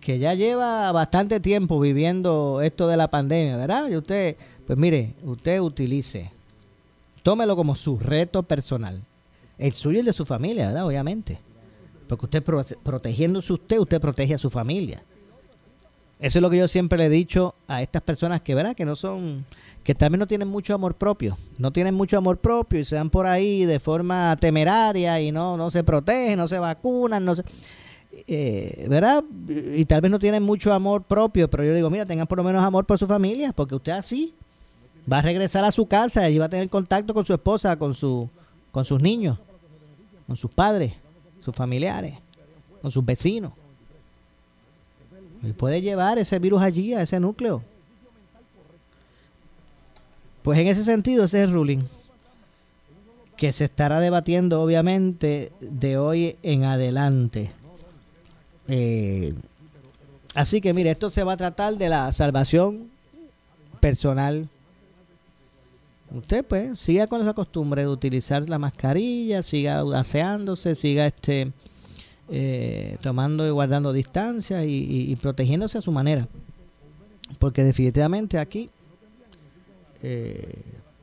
que 0.00 0.18
ya 0.18 0.34
lleva 0.34 0.92
bastante 0.92 1.40
tiempo 1.40 1.80
viviendo 1.80 2.60
esto 2.62 2.86
de 2.86 2.96
la 2.96 3.08
pandemia, 3.08 3.56
¿verdad? 3.56 3.88
Y 3.88 3.96
usted, 3.96 4.36
pues 4.66 4.78
mire, 4.78 5.14
usted 5.24 5.60
utilice, 5.60 6.30
tómelo 7.22 7.56
como 7.56 7.74
su 7.74 7.98
reto 7.98 8.42
personal. 8.44 9.02
El 9.58 9.72
suyo 9.72 9.96
y 9.96 10.00
el 10.00 10.06
de 10.06 10.12
su 10.12 10.24
familia, 10.24 10.68
¿verdad? 10.68 10.86
Obviamente. 10.86 11.38
Porque 12.08 12.26
usted 12.26 12.42
protegiéndose 12.42 13.52
usted, 13.52 13.78
usted 13.78 14.00
protege 14.00 14.34
a 14.34 14.38
su 14.38 14.50
familia. 14.50 15.02
Eso 16.20 16.38
es 16.38 16.42
lo 16.42 16.50
que 16.50 16.58
yo 16.58 16.66
siempre 16.66 16.98
le 16.98 17.06
he 17.06 17.10
dicho 17.10 17.54
a 17.68 17.80
estas 17.80 18.02
personas 18.02 18.42
que, 18.42 18.54
¿verdad? 18.54 18.74
Que 18.74 18.84
no 18.84 18.96
son, 18.96 19.44
que 19.84 19.94
también 19.94 20.18
no 20.18 20.26
tienen 20.26 20.48
mucho 20.48 20.74
amor 20.74 20.94
propio. 20.94 21.36
No 21.58 21.70
tienen 21.70 21.94
mucho 21.94 22.18
amor 22.18 22.38
propio 22.38 22.80
y 22.80 22.84
se 22.84 22.96
dan 22.96 23.08
por 23.08 23.26
ahí 23.26 23.64
de 23.64 23.78
forma 23.78 24.36
temeraria 24.40 25.20
y 25.20 25.30
no, 25.30 25.56
no 25.56 25.70
se 25.70 25.84
protegen, 25.84 26.36
no 26.36 26.48
se 26.48 26.58
vacunan, 26.58 27.24
no 27.24 27.36
se 27.36 27.44
eh, 28.26 28.86
¿verdad? 28.88 29.22
Y 29.48 29.84
tal 29.84 30.00
vez 30.00 30.10
no 30.10 30.18
tienen 30.18 30.42
mucho 30.42 30.72
amor 30.72 31.02
propio, 31.02 31.48
pero 31.48 31.62
yo 31.62 31.72
digo, 31.72 31.90
mira, 31.90 32.06
tengan 32.06 32.26
por 32.26 32.38
lo 32.38 32.44
menos 32.44 32.64
amor 32.64 32.84
por 32.84 32.98
su 32.98 33.06
familia, 33.06 33.52
porque 33.52 33.74
usted 33.74 33.92
así 33.92 34.34
va 35.10 35.18
a 35.18 35.22
regresar 35.22 35.64
a 35.64 35.70
su 35.70 35.86
casa 35.86 36.28
y 36.28 36.38
va 36.38 36.46
a 36.46 36.48
tener 36.48 36.68
contacto 36.68 37.14
con 37.14 37.24
su 37.24 37.32
esposa, 37.32 37.76
con, 37.76 37.94
su, 37.94 38.28
con 38.70 38.84
sus 38.84 39.00
niños, 39.00 39.38
con 40.26 40.36
sus 40.36 40.50
padres, 40.50 40.94
sus 41.44 41.54
familiares, 41.54 42.14
con 42.82 42.90
sus 42.90 43.04
vecinos. 43.04 43.52
Y 45.42 45.52
puede 45.52 45.80
llevar 45.80 46.18
ese 46.18 46.38
virus 46.38 46.62
allí, 46.62 46.94
a 46.94 47.02
ese 47.02 47.20
núcleo. 47.20 47.62
Pues 50.42 50.58
en 50.58 50.66
ese 50.66 50.84
sentido, 50.84 51.24
ese 51.24 51.42
es 51.42 51.48
el 51.48 51.54
ruling 51.54 51.80
que 53.38 53.52
se 53.52 53.64
estará 53.64 54.00
debatiendo 54.00 54.60
obviamente 54.60 55.52
de 55.60 55.96
hoy 55.96 56.36
en 56.42 56.64
adelante. 56.64 57.52
Eh, 58.66 59.32
así 60.34 60.60
que 60.60 60.74
mire, 60.74 60.90
esto 60.90 61.08
se 61.08 61.22
va 61.22 61.34
a 61.34 61.36
tratar 61.36 61.76
de 61.76 61.88
la 61.88 62.10
salvación 62.12 62.90
personal. 63.80 64.48
Usted 66.10 66.44
pues 66.44 66.78
siga 66.78 67.06
con 67.06 67.20
esa 67.20 67.34
costumbre 67.34 67.82
de 67.82 67.88
utilizar 67.88 68.48
la 68.48 68.58
mascarilla, 68.58 69.42
siga 69.42 69.82
aseándose, 69.94 70.74
siga 70.74 71.06
este 71.06 71.52
eh, 72.30 72.96
tomando 73.02 73.46
y 73.46 73.50
guardando 73.50 73.92
distancia 73.92 74.64
y, 74.64 75.14
protegiéndose 75.16 75.78
a 75.78 75.82
su 75.82 75.92
manera. 75.92 76.26
Porque 77.38 77.62
definitivamente 77.62 78.38
aquí 78.38 78.70
eh, 80.02 80.62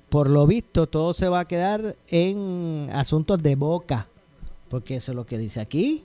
por 0.09 0.29
lo 0.29 0.47
visto 0.47 0.87
todo 0.87 1.13
se 1.13 1.27
va 1.27 1.41
a 1.41 1.45
quedar 1.45 1.95
en 2.07 2.89
asuntos 2.93 3.43
de 3.43 3.55
boca, 3.55 4.07
porque 4.69 4.95
eso 4.95 5.11
es 5.11 5.15
lo 5.15 5.25
que 5.25 5.37
dice 5.37 5.59
aquí. 5.59 6.03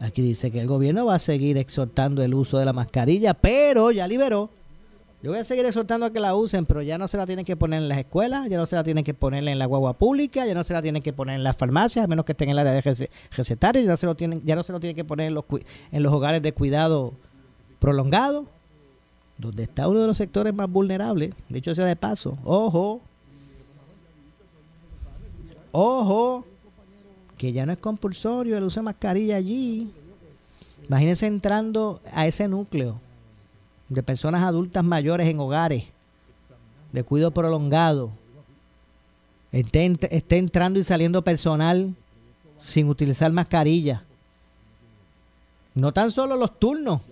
Aquí 0.00 0.22
dice 0.22 0.50
que 0.50 0.60
el 0.60 0.68
gobierno 0.68 1.06
va 1.06 1.16
a 1.16 1.18
seguir 1.18 1.58
exhortando 1.58 2.22
el 2.22 2.32
uso 2.32 2.58
de 2.58 2.64
la 2.64 2.72
mascarilla, 2.72 3.34
pero 3.34 3.90
ya 3.90 4.06
liberó. 4.06 4.50
Yo 5.20 5.32
voy 5.32 5.40
a 5.40 5.44
seguir 5.44 5.66
exhortando 5.66 6.06
a 6.06 6.12
que 6.12 6.20
la 6.20 6.36
usen, 6.36 6.64
pero 6.64 6.80
ya 6.80 6.96
no 6.96 7.08
se 7.08 7.16
la 7.16 7.26
tienen 7.26 7.44
que 7.44 7.56
poner 7.56 7.82
en 7.82 7.88
las 7.88 7.98
escuelas, 7.98 8.48
ya 8.48 8.56
no 8.56 8.66
se 8.66 8.76
la 8.76 8.84
tienen 8.84 9.02
que 9.02 9.14
poner 9.14 9.46
en 9.48 9.58
la 9.58 9.66
guagua 9.66 9.94
pública, 9.94 10.46
ya 10.46 10.54
no 10.54 10.62
se 10.62 10.72
la 10.72 10.80
tienen 10.80 11.02
que 11.02 11.12
poner 11.12 11.34
en 11.34 11.42
las 11.42 11.56
farmacias, 11.56 12.04
a 12.04 12.08
menos 12.08 12.24
que 12.24 12.32
estén 12.32 12.48
en 12.48 12.52
el 12.52 12.60
área 12.60 12.72
de 12.72 13.08
recetario, 13.32 13.82
ya 13.82 13.88
no 13.88 13.96
se 13.96 14.06
lo 14.06 14.14
tienen, 14.14 14.42
ya 14.44 14.54
no 14.54 14.62
se 14.62 14.72
lo 14.72 14.78
tienen 14.78 14.94
que 14.94 15.04
poner 15.04 15.26
en 15.26 15.34
los, 15.34 15.44
en 15.90 16.02
los 16.04 16.12
hogares 16.12 16.40
de 16.40 16.52
cuidado 16.52 17.14
prolongado, 17.80 18.46
donde 19.38 19.64
está 19.64 19.88
uno 19.88 20.00
de 20.00 20.06
los 20.06 20.16
sectores 20.16 20.54
más 20.54 20.70
vulnerables, 20.70 21.34
dicho 21.48 21.74
sea 21.74 21.84
de 21.84 21.96
paso. 21.96 22.38
Ojo, 22.44 23.00
Ojo, 25.72 26.44
que 27.36 27.52
ya 27.52 27.66
no 27.66 27.72
es 27.72 27.78
compulsorio 27.78 28.56
el 28.56 28.64
uso 28.64 28.80
de 28.80 28.84
mascarilla 28.84 29.36
allí. 29.36 29.90
Imagínense 30.88 31.26
entrando 31.26 32.00
a 32.12 32.26
ese 32.26 32.48
núcleo 32.48 33.00
de 33.88 34.02
personas 34.02 34.42
adultas 34.42 34.84
mayores 34.84 35.28
en 35.28 35.40
hogares 35.40 35.84
de 36.92 37.02
cuidado 37.02 37.30
prolongado. 37.30 38.10
Esté, 39.52 39.84
entrando 40.36 40.78
y 40.78 40.84
saliendo 40.84 41.22
personal 41.22 41.94
sin 42.60 42.88
utilizar 42.88 43.32
mascarilla. 43.32 44.02
No 45.74 45.92
tan 45.92 46.10
solo 46.10 46.36
los 46.36 46.58
turnos, 46.58 47.06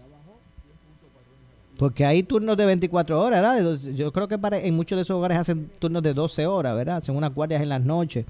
porque 1.78 2.04
hay 2.04 2.22
turnos 2.22 2.56
de 2.56 2.66
24 2.66 3.22
horas. 3.22 3.82
Yo 3.94 4.12
creo 4.12 4.28
que 4.28 4.38
para, 4.38 4.58
en 4.58 4.74
muchos 4.74 4.96
de 4.96 5.02
esos 5.02 5.16
hogares 5.16 5.38
hacen 5.38 5.70
turnos 5.78 6.02
de 6.02 6.14
12 6.14 6.46
horas, 6.46 6.74
¿verdad? 6.76 6.96
Hacen 6.96 7.16
unas 7.16 7.34
guardias 7.34 7.62
en 7.62 7.68
las 7.68 7.82
noches. 7.82 8.26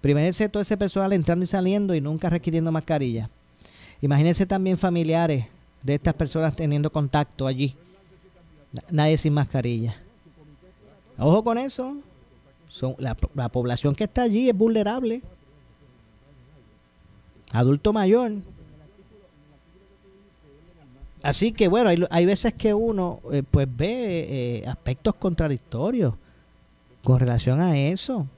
Primero 0.00 0.48
todo 0.50 0.60
ese 0.60 0.76
personal 0.76 1.12
entrando 1.12 1.44
y 1.44 1.46
saliendo 1.46 1.94
y 1.94 2.00
nunca 2.00 2.28
requiriendo 2.28 2.70
mascarilla. 2.70 3.30
Imagínense 4.02 4.44
también 4.44 4.76
familiares 4.76 5.46
de 5.84 5.94
estas 5.94 6.14
personas 6.14 6.56
teniendo 6.56 6.90
contacto 6.90 7.46
allí. 7.46 7.76
Nadie 8.90 9.16
sin 9.16 9.32
mascarilla. 9.32 9.94
Ojo 11.16 11.44
con 11.44 11.58
eso. 11.58 11.96
Son, 12.68 12.96
la, 12.98 13.16
la 13.34 13.48
población 13.48 13.94
que 13.94 14.02
está 14.02 14.22
allí 14.22 14.48
es 14.48 14.56
vulnerable. 14.56 15.22
Adulto 17.52 17.92
mayor 17.92 18.32
Así 21.24 21.52
que 21.52 21.68
bueno, 21.68 21.88
hay, 22.10 22.26
veces 22.26 22.52
que 22.52 22.74
uno 22.74 23.22
eh, 23.32 23.42
pues 23.50 23.66
ve 23.74 24.58
eh, 24.60 24.68
aspectos 24.68 25.14
contradictorios 25.14 26.12
con 27.02 27.18
relación 27.18 27.62
a 27.62 27.78
eso. 27.78 28.28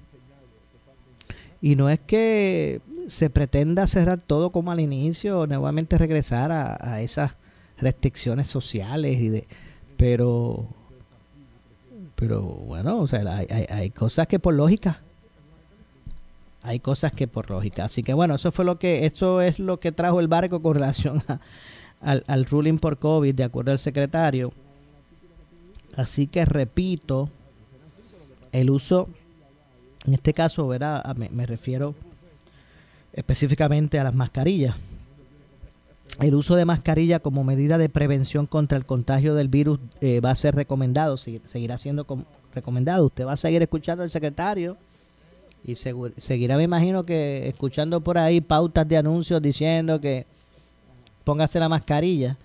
Y 1.61 1.75
no 1.75 1.90
es 1.90 1.99
que 1.99 2.81
se 3.07 3.31
pretenda 3.31 3.87
cerrar 3.87 4.21
todo 4.21 4.51
como 4.51 4.73
al 4.73 4.81
inicio, 4.81 5.47
nuevamente 5.47 5.99
regresar 5.99 6.51
a, 6.53 7.01
esas 7.01 7.33
restricciones 7.79 8.49
sociales 8.49 9.21
y 9.21 9.29
de, 9.29 9.47
pero, 9.97 10.66
pero 12.14 12.42
bueno, 12.42 13.01
o 13.01 13.07
sea, 13.07 13.21
hay, 13.37 13.66
hay, 13.69 13.90
cosas 13.90 14.27
que 14.27 14.38
por 14.38 14.55
lógica 14.55 15.01
hay 16.66 16.81
cosas 16.81 17.12
que 17.12 17.29
por 17.29 17.49
lógica. 17.49 17.85
Así 17.85 18.03
que 18.03 18.12
bueno, 18.12 18.35
eso 18.35 18.51
fue 18.51 18.64
lo 18.64 18.77
que, 18.77 19.07
eso 19.07 19.40
es 19.40 19.61
lo 19.61 19.79
que 19.79 19.92
trajo 19.92 20.19
el 20.19 20.27
barco 20.27 20.61
con 20.61 20.75
relación 20.75 21.23
a, 21.29 21.38
al, 22.01 22.45
ruling 22.45 22.79
por 22.79 22.99
COVID, 22.99 23.35
de 23.35 23.45
acuerdo 23.45 23.71
al 23.71 23.79
secretario. 23.79 24.53
Así 25.97 26.27
que 26.27 26.45
repito, 26.45 27.31
el 28.53 28.71
uso, 28.71 29.09
en 30.07 30.14
este 30.14 30.35
caso, 30.35 30.66
¿verdad? 30.66 31.05
Me, 31.16 31.47
refiero 31.47 31.95
específicamente 33.16 33.98
a 33.98 34.05
las 34.05 34.14
mascarillas. 34.14 34.76
El 36.20 36.35
uso 36.35 36.55
de 36.55 36.64
mascarilla 36.64 37.18
como 37.18 37.44
medida 37.44 37.76
de 37.79 37.88
prevención 37.88 38.46
contra 38.46 38.79
el 38.79 38.87
contagio 38.87 39.35
del 39.35 39.48
virus 39.48 39.81
eh, 40.00 40.20
va 40.20 40.31
a 40.31 40.37
ser 40.37 40.55
recomendado, 40.55 41.16
seguirá 41.16 41.76
siendo 41.76 42.07
recomendado. 42.55 43.07
Usted 43.07 43.26
va 43.26 43.33
a 43.33 43.37
seguir 43.37 43.61
escuchando 43.62 44.02
al 44.02 44.11
secretario 44.11 44.76
y 45.64 45.74
seguirá, 45.74 46.57
me 46.57 46.62
imagino 46.62 47.05
que 47.05 47.48
escuchando 47.48 48.00
por 48.00 48.18
ahí 48.18 48.40
pautas 48.40 48.87
de 48.88 48.96
anuncios 48.96 49.42
diciendo 49.42 50.00
que 50.00 50.26
póngase 51.24 51.59
la 51.59 51.68
mascarilla. 51.68 52.37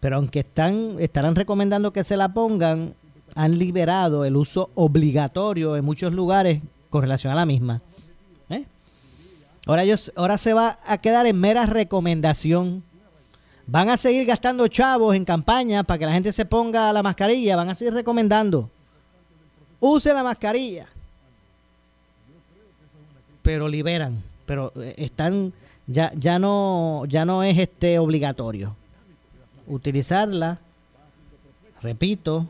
Pero 0.00 0.16
aunque 0.16 0.40
están, 0.40 0.96
estarán 0.98 1.34
recomendando 1.34 1.92
que 1.92 2.02
se 2.02 2.16
la 2.16 2.32
pongan, 2.32 2.94
han 3.34 3.58
liberado 3.58 4.24
el 4.24 4.36
uso 4.36 4.70
obligatorio 4.74 5.76
en 5.76 5.84
muchos 5.84 6.14
lugares 6.14 6.60
con 6.88 7.02
relación 7.02 7.32
a 7.32 7.36
la 7.36 7.46
misma. 7.46 7.82
Ahora, 9.70 9.84
ellos, 9.84 10.12
ahora 10.16 10.36
se 10.36 10.52
va 10.52 10.80
a 10.84 10.98
quedar 10.98 11.26
en 11.26 11.38
mera 11.38 11.64
recomendación. 11.64 12.82
Van 13.68 13.88
a 13.88 13.96
seguir 13.96 14.26
gastando 14.26 14.66
chavos 14.66 15.14
en 15.14 15.24
campaña 15.24 15.84
para 15.84 15.96
que 15.96 16.06
la 16.06 16.12
gente 16.12 16.32
se 16.32 16.44
ponga 16.44 16.92
la 16.92 17.04
mascarilla. 17.04 17.54
Van 17.54 17.68
a 17.68 17.76
seguir 17.76 17.94
recomendando. 17.94 18.68
Use 19.78 20.12
la 20.12 20.24
mascarilla. 20.24 20.88
Pero 23.42 23.68
liberan. 23.68 24.20
Pero 24.44 24.72
eh, 24.74 24.96
están 24.96 25.52
ya, 25.86 26.10
ya 26.16 26.40
no, 26.40 27.04
ya 27.06 27.24
no 27.24 27.44
es 27.44 27.56
este 27.56 28.00
obligatorio. 28.00 28.74
Utilizarla, 29.68 30.58
repito, 31.80 32.48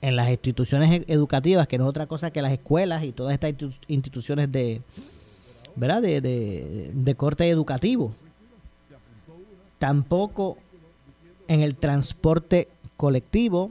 en 0.00 0.16
las 0.16 0.30
instituciones 0.30 0.90
e-, 0.90 1.12
educativas, 1.12 1.68
que 1.68 1.76
no 1.76 1.84
es 1.84 1.90
otra 1.90 2.06
cosa 2.06 2.30
que 2.30 2.40
las 2.40 2.52
escuelas 2.52 3.04
y 3.04 3.12
todas 3.12 3.34
estas 3.34 3.52
instituciones 3.88 4.50
de, 4.50 4.80
¿verdad? 5.78 6.02
De, 6.02 6.20
de, 6.92 7.14
corte 7.14 7.48
educativo. 7.48 8.12
Tampoco 9.78 10.58
en 11.46 11.60
el 11.62 11.76
transporte 11.76 12.68
colectivo. 12.96 13.70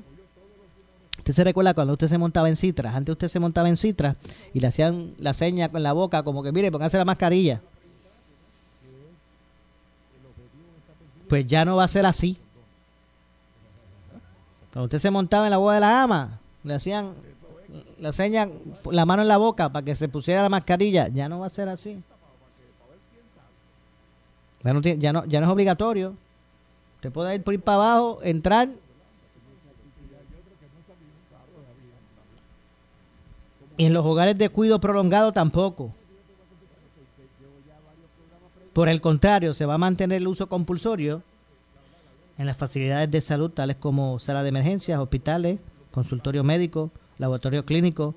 Usted 1.18 1.34
se 1.34 1.44
recuerda 1.44 1.74
cuando 1.74 1.94
usted 1.94 2.08
se 2.08 2.18
montaba 2.18 2.50
en 2.50 2.56
Citra, 2.56 2.96
antes 2.96 3.14
usted 3.14 3.28
se 3.28 3.40
montaba 3.40 3.68
en 3.68 3.76
Citra 3.76 4.16
y 4.54 4.62
le 4.62 4.68
hacían 4.68 5.14
la 5.18 5.34
seña 5.34 5.70
con 5.70 5.84
la 5.84 5.92
boca 5.92 6.24
como 6.24 6.42
que 6.42 6.52
mire, 6.52 6.72
póngase 6.72 6.98
la 6.98 7.06
mascarilla. 7.06 7.62
pues 11.28 11.46
ya 11.48 11.66
no 11.66 11.76
va 11.76 11.84
a 11.84 11.88
ser 11.88 12.06
así. 12.06 12.38
Cuando 14.72 14.86
usted 14.86 15.00
se 15.00 15.12
montaba 15.12 15.46
en 15.46 15.52
la 15.52 15.58
boda 15.58 15.76
de 15.76 15.82
la 15.82 16.04
ama, 16.04 16.40
le 16.64 16.74
hacían 16.74 17.14
la 18.00 18.12
seña, 18.12 18.48
la 18.92 19.06
mano 19.06 19.22
en 19.22 19.28
la 19.28 19.38
boca 19.38 19.70
para 19.70 19.86
que 19.86 19.96
se 19.96 20.08
pusiera 20.10 20.42
la 20.42 20.50
mascarilla, 20.50 21.08
ya 21.08 21.30
no 21.30 21.40
va 21.40 21.48
a 21.48 21.50
ser 21.50 21.70
así. 21.70 22.02
Ya 24.64 24.74
no, 24.74 24.82
ya 24.82 25.14
no, 25.14 25.26
ya 25.26 25.40
no 25.40 25.46
es 25.46 25.52
obligatorio. 25.52 26.16
Usted 26.96 27.12
puede 27.12 27.36
ir 27.36 27.44
por 27.44 27.54
ir 27.54 27.62
para 27.62 27.76
abajo, 27.76 28.20
entrar. 28.24 28.70
Y 33.78 33.86
en 33.86 33.94
los 33.94 34.06
hogares 34.06 34.38
de 34.38 34.50
cuidado 34.50 34.80
prolongado 34.80 35.32
tampoco. 35.32 35.92
Por 38.74 38.90
el 38.90 39.02
contrario, 39.02 39.54
se 39.54 39.66
va 39.66 39.76
a 39.76 39.80
mantener 39.80 40.18
el 40.18 40.28
uso 40.28 40.48
compulsorio 40.48 41.24
en 42.38 42.46
las 42.46 42.58
facilidades 42.58 43.10
de 43.10 43.22
salud, 43.22 43.50
tales 43.52 43.78
como 43.78 44.20
sala 44.20 44.44
de 44.44 44.50
emergencias, 44.50 45.00
hospitales, 45.00 45.60
consultorio 45.92 46.44
médico, 46.44 46.92
laboratorio 47.18 47.66
clínico. 47.66 48.16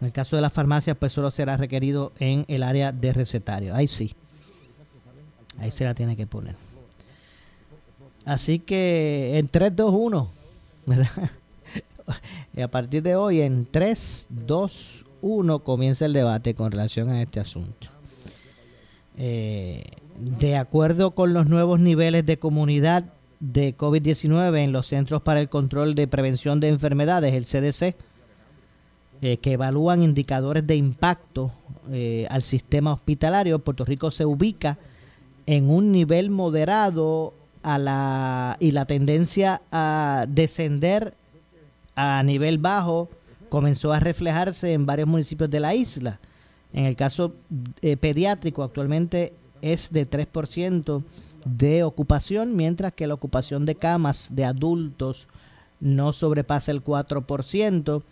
En 0.00 0.06
el 0.06 0.12
caso 0.12 0.36
de 0.36 0.42
las 0.42 0.52
farmacias, 0.52 0.96
pues 0.98 1.12
solo 1.12 1.30
será 1.30 1.56
requerido 1.56 2.12
en 2.18 2.44
el 2.48 2.62
área 2.62 2.92
de 2.92 3.12
recetario. 3.12 3.74
Ahí 3.74 3.88
sí. 3.88 4.14
Ahí 5.58 5.70
se 5.70 5.84
la 5.84 5.94
tiene 5.94 6.16
que 6.16 6.26
poner. 6.26 6.56
Así 8.24 8.58
que 8.58 9.38
en 9.38 9.48
3, 9.48 9.76
2, 9.76 9.94
1, 9.96 10.30
¿verdad? 10.86 11.30
Y 12.56 12.60
a 12.60 12.68
partir 12.68 13.02
de 13.02 13.14
hoy, 13.16 13.40
en 13.40 13.66
3, 13.66 14.26
2, 14.30 15.04
1, 15.22 15.58
comienza 15.60 16.06
el 16.06 16.12
debate 16.12 16.54
con 16.54 16.70
relación 16.72 17.10
a 17.10 17.22
este 17.22 17.40
asunto. 17.40 17.88
Eh, 19.16 19.84
de 20.18 20.56
acuerdo 20.56 21.12
con 21.12 21.32
los 21.32 21.46
nuevos 21.46 21.80
niveles 21.80 22.26
de 22.26 22.38
comunidad 22.38 23.04
de 23.38 23.76
COVID-19 23.76 24.58
en 24.58 24.72
los 24.72 24.86
Centros 24.86 25.22
para 25.22 25.40
el 25.40 25.48
Control 25.48 25.94
de 25.94 26.08
Prevención 26.08 26.60
de 26.60 26.68
Enfermedades, 26.68 27.34
el 27.34 27.44
CDC, 27.44 27.96
eh, 29.22 29.36
que 29.36 29.52
evalúan 29.52 30.02
indicadores 30.02 30.66
de 30.66 30.76
impacto 30.76 31.52
eh, 31.90 32.26
al 32.30 32.42
sistema 32.42 32.92
hospitalario, 32.92 33.58
Puerto 33.58 33.84
Rico 33.84 34.10
se 34.10 34.24
ubica 34.24 34.78
en 35.46 35.68
un 35.68 35.92
nivel 35.92 36.30
moderado 36.30 37.34
a 37.62 37.78
la, 37.78 38.56
y 38.60 38.70
la 38.70 38.86
tendencia 38.86 39.62
a 39.70 40.24
descender 40.28 41.14
a 41.94 42.22
nivel 42.22 42.58
bajo 42.58 43.10
comenzó 43.48 43.92
a 43.92 44.00
reflejarse 44.00 44.72
en 44.72 44.86
varios 44.86 45.08
municipios 45.08 45.50
de 45.50 45.60
la 45.60 45.74
isla. 45.74 46.20
En 46.72 46.86
el 46.86 46.96
caso 46.96 47.34
eh, 47.82 47.96
pediátrico 47.96 48.62
actualmente 48.62 49.34
es 49.60 49.90
de 49.92 50.08
3% 50.08 51.02
de 51.44 51.82
ocupación, 51.82 52.56
mientras 52.56 52.92
que 52.92 53.06
la 53.06 53.14
ocupación 53.14 53.66
de 53.66 53.74
camas 53.74 54.30
de 54.32 54.44
adultos 54.44 55.26
no 55.80 56.12
sobrepasa 56.12 56.72
el 56.72 56.84
4%. 56.84 58.02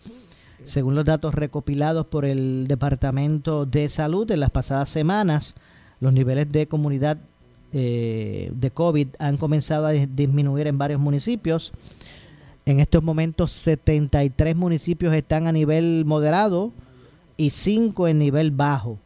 Según 0.64 0.94
los 0.94 1.04
datos 1.04 1.34
recopilados 1.34 2.06
por 2.06 2.24
el 2.24 2.66
Departamento 2.66 3.64
de 3.64 3.88
Salud 3.88 4.30
en 4.30 4.40
las 4.40 4.50
pasadas 4.50 4.90
semanas, 4.90 5.54
los 6.00 6.12
niveles 6.12 6.50
de 6.50 6.66
comunidad 6.66 7.18
eh, 7.72 8.50
de 8.52 8.70
COVID 8.70 9.08
han 9.18 9.36
comenzado 9.36 9.86
a 9.86 9.92
disminuir 9.92 10.66
en 10.66 10.78
varios 10.78 11.00
municipios. 11.00 11.72
En 12.66 12.80
estos 12.80 13.02
momentos 13.02 13.52
73 13.52 14.56
municipios 14.56 15.14
están 15.14 15.46
a 15.46 15.52
nivel 15.52 16.04
moderado 16.04 16.72
y 17.36 17.50
5 17.50 18.08
en 18.08 18.18
nivel 18.18 18.50
bajo. 18.50 18.98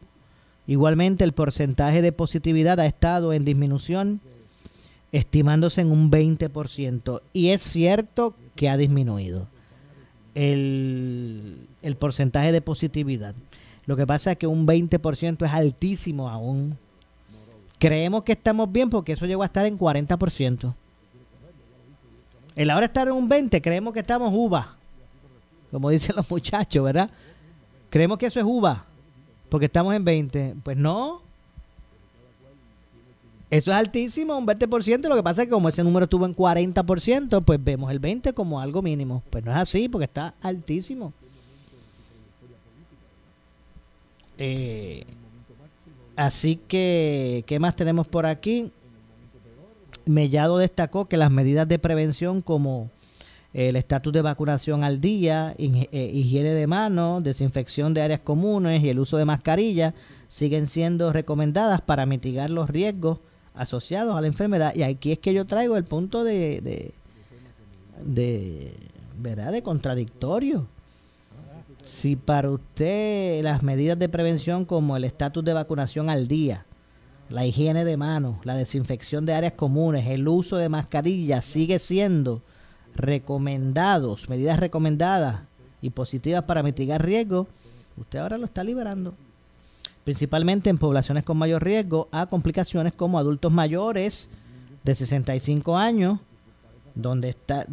Igualmente 0.66 1.22
el 1.22 1.32
porcentaje 1.32 2.02
de 2.02 2.12
positividad 2.12 2.80
ha 2.80 2.86
estado 2.86 3.32
en 3.32 3.44
disminución, 3.44 4.20
estimándose 5.12 5.82
en 5.82 5.92
un 5.92 6.10
20%. 6.10 7.20
Y 7.32 7.48
es 7.48 7.62
cierto 7.62 8.34
que 8.56 8.68
ha 8.68 8.76
disminuido 8.76 9.51
el, 10.34 11.66
el 11.82 11.96
porcentaje 11.96 12.52
de 12.52 12.60
positividad. 12.60 13.34
Lo 13.86 13.96
que 13.96 14.06
pasa 14.06 14.32
es 14.32 14.38
que 14.38 14.46
un 14.46 14.66
20% 14.66 15.44
es 15.44 15.52
altísimo 15.52 16.28
aún. 16.28 16.78
Creemos 17.78 18.22
que 18.22 18.32
estamos 18.32 18.70
bien 18.70 18.90
porque 18.90 19.12
eso 19.12 19.26
llegó 19.26 19.42
a 19.42 19.46
estar 19.46 19.66
en 19.66 19.78
40%. 19.78 20.74
El 22.54 22.70
ahora 22.70 22.86
estar 22.86 23.08
en 23.08 23.14
un 23.14 23.28
20, 23.28 23.60
creemos 23.60 23.92
que 23.92 24.00
estamos 24.00 24.32
uva. 24.32 24.76
Como 25.70 25.90
dicen 25.90 26.14
los 26.14 26.30
muchachos, 26.30 26.84
¿verdad? 26.84 27.10
Creemos 27.90 28.18
que 28.18 28.26
eso 28.26 28.38
es 28.38 28.46
uva. 28.46 28.84
Porque 29.48 29.66
estamos 29.66 29.94
en 29.94 30.04
20. 30.04 30.56
Pues 30.62 30.76
no. 30.76 31.22
Eso 33.52 33.70
es 33.70 33.76
altísimo, 33.76 34.38
un 34.38 34.46
20%. 34.46 35.08
Lo 35.10 35.14
que 35.14 35.22
pasa 35.22 35.42
es 35.42 35.46
que 35.46 35.52
como 35.52 35.68
ese 35.68 35.84
número 35.84 36.04
estuvo 36.04 36.24
en 36.24 36.34
40%, 36.34 37.44
pues 37.44 37.62
vemos 37.62 37.90
el 37.90 37.98
20 37.98 38.32
como 38.32 38.58
algo 38.58 38.80
mínimo. 38.80 39.22
Pues 39.28 39.44
no 39.44 39.50
es 39.50 39.58
así, 39.58 39.90
porque 39.90 40.06
está 40.06 40.34
altísimo. 40.40 41.12
Eh, 44.38 45.04
así 46.16 46.56
que, 46.66 47.44
¿qué 47.46 47.58
más 47.58 47.76
tenemos 47.76 48.08
por 48.08 48.24
aquí? 48.24 48.72
Mellado 50.06 50.56
destacó 50.56 51.04
que 51.04 51.18
las 51.18 51.30
medidas 51.30 51.68
de 51.68 51.78
prevención 51.78 52.40
como 52.40 52.88
el 53.52 53.76
estatus 53.76 54.14
de 54.14 54.22
vacunación 54.22 54.82
al 54.82 54.98
día, 54.98 55.54
eh, 55.58 56.10
higiene 56.14 56.54
de 56.54 56.66
manos, 56.66 57.22
desinfección 57.22 57.92
de 57.92 58.00
áreas 58.00 58.20
comunes 58.20 58.82
y 58.82 58.88
el 58.88 58.98
uso 58.98 59.18
de 59.18 59.26
mascarillas 59.26 59.92
siguen 60.28 60.66
siendo 60.66 61.12
recomendadas 61.12 61.82
para 61.82 62.06
mitigar 62.06 62.48
los 62.48 62.70
riesgos 62.70 63.18
asociados 63.54 64.16
a 64.16 64.20
la 64.20 64.26
enfermedad. 64.26 64.74
Y 64.74 64.82
aquí 64.82 65.12
es 65.12 65.18
que 65.18 65.34
yo 65.34 65.46
traigo 65.46 65.76
el 65.76 65.84
punto 65.84 66.24
de, 66.24 66.92
de, 68.04 68.74
¿verdad? 69.18 69.52
De 69.52 69.62
contradictorio. 69.62 70.66
Si 71.82 72.14
para 72.14 72.50
usted 72.50 73.42
las 73.42 73.62
medidas 73.62 73.98
de 73.98 74.08
prevención 74.08 74.64
como 74.64 74.96
el 74.96 75.04
estatus 75.04 75.44
de 75.44 75.52
vacunación 75.52 76.10
al 76.10 76.28
día, 76.28 76.64
la 77.28 77.44
higiene 77.44 77.84
de 77.84 77.96
manos, 77.96 78.44
la 78.44 78.54
desinfección 78.54 79.26
de 79.26 79.34
áreas 79.34 79.54
comunes, 79.54 80.06
el 80.06 80.28
uso 80.28 80.56
de 80.58 80.68
mascarillas 80.68 81.44
sigue 81.44 81.78
siendo 81.78 82.42
recomendados, 82.94 84.28
medidas 84.28 84.60
recomendadas 84.60 85.40
y 85.80 85.90
positivas 85.90 86.44
para 86.44 86.62
mitigar 86.62 87.04
riesgos, 87.04 87.48
usted 87.96 88.20
ahora 88.20 88.38
lo 88.38 88.44
está 88.44 88.62
liberando 88.62 89.14
principalmente 90.04 90.70
en 90.70 90.78
poblaciones 90.78 91.24
con 91.24 91.36
mayor 91.36 91.62
riesgo 91.62 92.08
a 92.10 92.26
complicaciones 92.26 92.92
como 92.92 93.18
adultos 93.18 93.52
mayores 93.52 94.28
de 94.82 94.94
65 94.94 95.76
años, 95.76 96.18
donde 96.94 97.30
está 97.30 97.66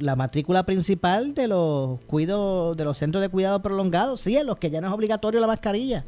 la 0.00 0.16
matrícula 0.16 0.64
principal 0.64 1.34
de 1.34 1.48
los 1.48 2.00
cuidos 2.02 2.76
de 2.76 2.84
los 2.84 2.98
centros 2.98 3.22
de 3.22 3.28
cuidado 3.28 3.62
prolongado, 3.62 4.16
sí, 4.16 4.36
en 4.36 4.46
los 4.46 4.56
que 4.56 4.70
ya 4.70 4.80
no 4.80 4.88
es 4.88 4.92
obligatorio 4.92 5.40
la 5.40 5.46
mascarilla. 5.46 6.04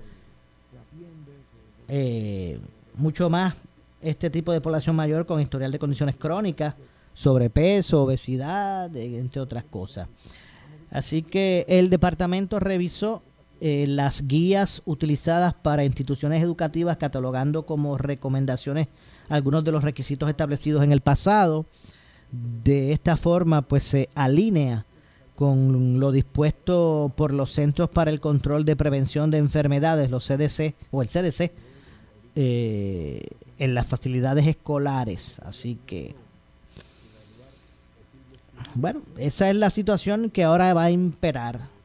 Eh, 1.88 2.60
mucho 2.94 3.30
más 3.30 3.54
este 4.02 4.30
tipo 4.30 4.52
de 4.52 4.60
población 4.60 4.94
mayor 4.94 5.26
con 5.26 5.40
historial 5.40 5.72
de 5.72 5.78
condiciones 5.78 6.16
crónicas, 6.16 6.74
sobrepeso, 7.14 8.02
obesidad, 8.02 8.94
entre 8.94 9.40
otras 9.40 9.64
cosas. 9.64 10.08
Así 10.90 11.22
que 11.22 11.64
el 11.68 11.90
departamento 11.90 12.60
revisó 12.60 13.22
eh, 13.60 13.86
las 13.88 14.28
guías 14.28 14.82
utilizadas 14.84 15.52
para 15.52 15.84
instituciones 15.84 16.42
educativas 16.42 16.96
catalogando 16.96 17.66
como 17.66 17.98
recomendaciones 17.98 18.86
algunos 19.28 19.64
de 19.64 19.72
los 19.72 19.82
requisitos 19.82 20.28
establecidos 20.28 20.84
en 20.84 20.92
el 20.92 21.00
pasado. 21.00 21.66
De 22.30 22.92
esta 22.92 23.16
forma, 23.16 23.62
pues 23.62 23.82
se 23.82 24.08
alinea 24.14 24.84
con 25.34 25.98
lo 25.98 26.12
dispuesto 26.12 27.12
por 27.16 27.32
los 27.32 27.52
Centros 27.52 27.88
para 27.90 28.10
el 28.10 28.20
Control 28.20 28.64
de 28.64 28.76
Prevención 28.76 29.30
de 29.30 29.38
Enfermedades, 29.38 30.10
los 30.10 30.26
CDC 30.26 30.74
o 30.90 31.02
el 31.02 31.08
CDC, 31.08 31.52
eh, 32.36 33.26
en 33.58 33.74
las 33.74 33.86
facilidades 33.86 34.46
escolares. 34.46 35.40
Así 35.40 35.78
que, 35.86 36.14
bueno, 38.74 39.00
esa 39.16 39.50
es 39.50 39.56
la 39.56 39.70
situación 39.70 40.30
que 40.30 40.44
ahora 40.44 40.74
va 40.74 40.84
a 40.84 40.90
imperar 40.90 41.77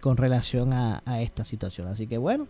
con 0.00 0.16
relación 0.16 0.72
a, 0.72 1.02
esta 1.20 1.44
situación. 1.44 1.88
Así 1.88 2.06
que 2.06 2.18
bueno, 2.18 2.46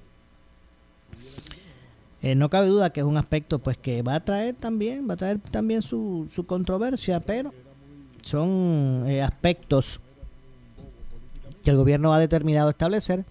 eh, 2.22 2.34
no 2.34 2.50
cabe 2.50 2.66
duda 2.66 2.90
que 2.90 3.00
es 3.00 3.06
un 3.06 3.16
aspecto 3.16 3.58
pues 3.58 3.76
que 3.76 4.02
va 4.02 4.16
a 4.16 4.24
traer 4.24 4.54
también, 4.54 5.08
va 5.08 5.14
a 5.14 5.16
traer 5.16 5.38
también 5.38 5.82
su, 5.82 6.28
su 6.30 6.46
controversia, 6.46 7.20
pero 7.20 7.52
son 8.22 9.04
eh, 9.06 9.22
aspectos 9.22 10.00
que 11.62 11.70
el 11.70 11.76
gobierno 11.76 12.12
ha 12.12 12.18
determinado 12.18 12.70
establecer. 12.70 13.24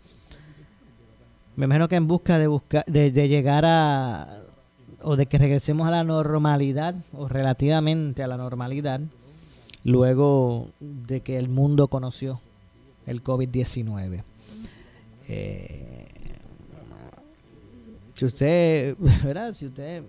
Me 1.56 1.66
imagino 1.66 1.88
que 1.88 1.98
en 1.98 2.08
busca 2.08 2.38
de 2.38 2.48
buscar 2.48 2.86
de 2.86 3.28
llegar 3.28 3.66
a 3.66 4.28
o 5.02 5.16
de 5.18 5.26
que 5.26 5.38
regresemos 5.38 5.88
a 5.88 5.92
la 5.92 6.04
normalidad 6.04 6.96
o 7.12 7.28
relativamente 7.28 8.24
a 8.24 8.28
la 8.28 8.38
normalidad 8.38 9.02
luego 9.84 10.70
de 10.80 11.22
que 11.22 11.38
el 11.38 11.50
mundo 11.50 11.90
conoció 11.90 12.40
el 13.06 13.24
COVID-19. 13.24 14.24
Eh, 15.28 16.06
si 18.14 18.26
usted, 18.26 18.96
¿verdad? 19.24 19.54
Si 19.54 19.68
usted 19.68 20.04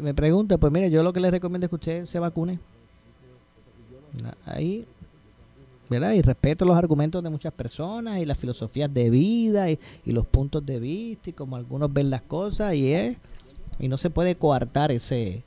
me 0.00 0.14
pregunta, 0.14 0.58
pues 0.58 0.72
mire, 0.72 0.90
yo 0.90 1.02
lo 1.02 1.12
que 1.12 1.20
le 1.20 1.30
recomiendo 1.30 1.66
es 1.66 1.70
que 1.70 1.76
usted 1.76 2.06
se 2.06 2.18
vacune. 2.18 2.58
Ahí, 4.44 4.86
¿verdad? 5.88 6.12
Y 6.12 6.22
respeto 6.22 6.64
los 6.64 6.76
argumentos 6.76 7.22
de 7.22 7.30
muchas 7.30 7.52
personas 7.52 8.18
y 8.18 8.24
las 8.24 8.38
filosofías 8.38 8.92
de 8.92 9.10
vida 9.10 9.70
y, 9.70 9.78
los 10.06 10.26
puntos 10.26 10.64
de 10.64 10.80
vista 10.80 11.30
y 11.30 11.32
como 11.32 11.56
algunos 11.56 11.92
ven 11.92 12.10
las 12.10 12.22
cosas 12.22 12.74
y 12.74 12.92
es 12.92 13.16
y 13.78 13.88
no 13.88 13.96
se 13.96 14.10
puede 14.10 14.34
coartar 14.34 14.90
ese 14.92 15.44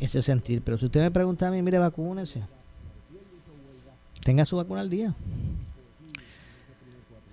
ese 0.00 0.22
sentir. 0.22 0.62
Pero 0.62 0.78
si 0.78 0.86
usted 0.86 1.00
me 1.00 1.10
pregunta 1.10 1.48
a 1.48 1.50
mí, 1.50 1.62
mire, 1.62 1.78
vacúnese. 1.78 2.42
Tenga 4.22 4.44
su 4.44 4.56
vacuna 4.56 4.80
al 4.80 4.90
día. 4.90 5.14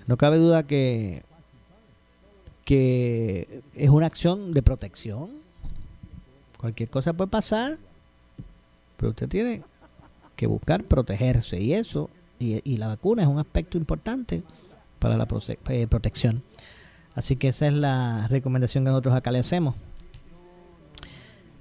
No 0.08 0.18
cabe 0.18 0.38
duda 0.38 0.64
que 0.64 1.24
que 2.66 3.62
es 3.76 3.90
una 3.90 4.08
acción 4.08 4.54
de 4.54 4.62
protección. 4.62 5.30
Cualquier 6.58 6.90
cosa 6.90 7.14
puede 7.14 7.30
pasar, 7.30 7.78
pero 8.98 9.10
usted 9.10 9.28
tiene 9.28 9.64
que 10.36 10.48
buscar 10.48 10.84
protegerse 10.84 11.60
y 11.60 11.74
eso, 11.74 12.10
y, 12.40 12.78
la 12.78 12.88
vacuna 12.88 13.22
es 13.22 13.28
un 13.28 13.40
aspecto 13.40 13.78
importante 13.78 14.44
para 15.00 15.18
la 15.18 15.28
eh, 15.70 15.88
protección. 15.88 16.44
Así 17.16 17.36
que 17.36 17.50
esa 17.50 17.68
es 17.68 17.74
la 17.74 18.28
recomendación 18.28 18.84
que 18.84 18.90
nosotros 18.90 19.16
acá 19.16 19.32
le 19.32 19.40
hacemos. 19.40 19.76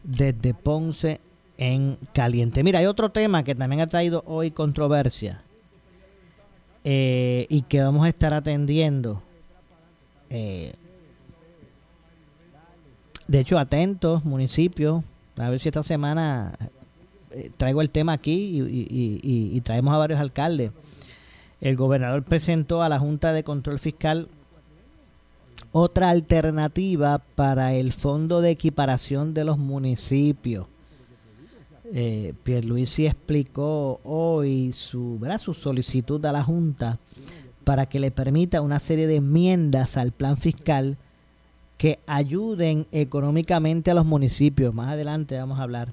Desde 0.02 0.54
Ponce 0.54 1.20
en 1.58 1.98
caliente. 2.12 2.64
Mira, 2.64 2.80
hay 2.80 2.86
otro 2.86 3.10
tema 3.10 3.44
que 3.44 3.54
también 3.54 3.80
ha 3.80 3.86
traído 3.86 4.24
hoy 4.26 4.50
controversia 4.50 5.42
eh, 6.84 7.46
y 7.48 7.62
que 7.62 7.80
vamos 7.80 8.04
a 8.04 8.08
estar 8.08 8.34
atendiendo. 8.34 9.22
Eh, 10.30 10.72
de 13.28 13.40
hecho, 13.40 13.58
atentos, 13.58 14.24
municipios, 14.24 15.04
a 15.38 15.48
ver 15.48 15.60
si 15.60 15.68
esta 15.68 15.82
semana 15.82 16.52
eh, 17.30 17.50
traigo 17.56 17.80
el 17.80 17.90
tema 17.90 18.12
aquí 18.12 18.60
y, 19.22 19.60
traemos 19.60 19.94
a 19.94 19.98
varios 19.98 20.20
alcaldes. 20.20 20.72
El 21.60 21.76
gobernador 21.76 22.24
presentó 22.24 22.82
a 22.82 22.88
la 22.88 22.98
Junta 22.98 23.32
de 23.32 23.44
Control 23.44 23.78
Fiscal 23.78 24.28
otra 25.70 26.10
alternativa 26.10 27.18
para 27.18 27.74
el 27.74 27.92
fondo 27.92 28.40
de 28.40 28.50
equiparación 28.50 29.32
de 29.32 29.44
los 29.44 29.58
municipios. 29.58 30.66
Eh, 31.92 32.34
Pierluisi 32.44 33.06
explicó 33.06 34.00
hoy 34.04 34.72
su, 34.72 35.18
su 35.38 35.54
solicitud 35.54 36.24
a 36.24 36.32
la 36.32 36.44
Junta 36.44 36.98
para 37.64 37.86
que 37.86 38.00
le 38.00 38.10
permita 38.10 38.60
una 38.60 38.78
serie 38.78 39.06
de 39.06 39.16
enmiendas 39.16 39.96
al 39.96 40.12
plan 40.12 40.36
fiscal 40.36 40.96
que 41.78 41.98
ayuden 42.06 42.86
económicamente 42.92 43.90
a 43.90 43.94
los 43.94 44.06
municipios. 44.06 44.74
Más 44.74 44.92
adelante 44.92 45.36
vamos 45.36 45.58
a 45.58 45.64
hablar 45.64 45.92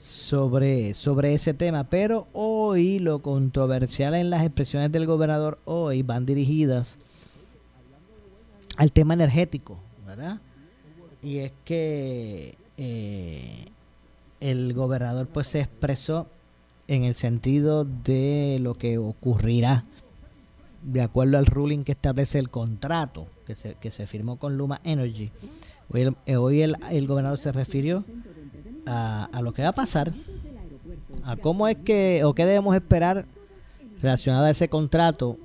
sobre, 0.00 0.94
sobre 0.94 1.34
ese 1.34 1.54
tema. 1.54 1.84
Pero 1.84 2.26
hoy 2.32 2.98
lo 2.98 3.20
controversial 3.20 4.14
en 4.14 4.30
las 4.30 4.44
expresiones 4.44 4.90
del 4.92 5.06
gobernador 5.06 5.58
hoy 5.64 6.02
van 6.02 6.26
dirigidas 6.26 6.98
al 8.76 8.92
tema 8.92 9.14
energético, 9.14 9.78
¿verdad? 10.06 10.40
Y 11.22 11.38
es 11.38 11.52
que 11.64 12.56
el 14.40 14.72
gobernador 14.74 15.26
pues 15.26 15.48
se 15.48 15.60
expresó 15.60 16.26
en 16.88 17.04
el 17.04 17.14
sentido 17.14 17.84
de 17.84 18.58
lo 18.60 18.74
que 18.74 18.98
ocurrirá 18.98 19.84
de 20.82 21.02
acuerdo 21.02 21.38
al 21.38 21.46
ruling 21.46 21.84
que 21.84 21.92
establece 21.92 22.38
el 22.38 22.50
contrato 22.50 23.26
que 23.46 23.54
se, 23.54 23.74
que 23.74 23.90
se 23.90 24.06
firmó 24.06 24.36
con 24.36 24.56
Luma 24.56 24.80
Energy. 24.84 25.30
Hoy, 25.92 26.02
el, 26.02 26.16
eh, 26.26 26.36
hoy 26.36 26.62
el, 26.62 27.06
gobernador 27.06 27.38
se 27.38 27.52
refirió 27.52 28.04
a, 28.86 29.24
a, 29.24 29.42
lo 29.42 29.52
que 29.52 29.62
va 29.62 29.68
a 29.68 29.72
pasar, 29.72 30.12
a 31.24 31.36
cómo 31.36 31.68
es 31.68 31.76
que 31.76 32.22
o 32.24 32.34
qué 32.34 32.46
debemos 32.46 32.74
esperar 32.74 33.26
relacionado 34.00 34.46
a 34.46 34.50
ese 34.50 34.68
contrato 34.68 35.36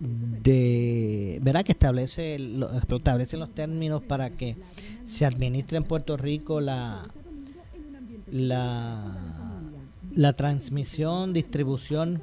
de 0.00 1.38
verdad 1.42 1.64
que 1.64 1.72
establece 1.72 2.38
lo, 2.38 2.70
establecen 2.72 3.40
los 3.40 3.50
términos 3.50 4.02
para 4.02 4.30
que 4.30 4.56
se 5.04 5.24
administre 5.26 5.78
en 5.78 5.84
Puerto 5.84 6.16
Rico 6.16 6.60
la 6.60 7.02
la 8.32 9.16
la 10.18 10.32
transmisión, 10.32 11.32
distribución 11.32 12.20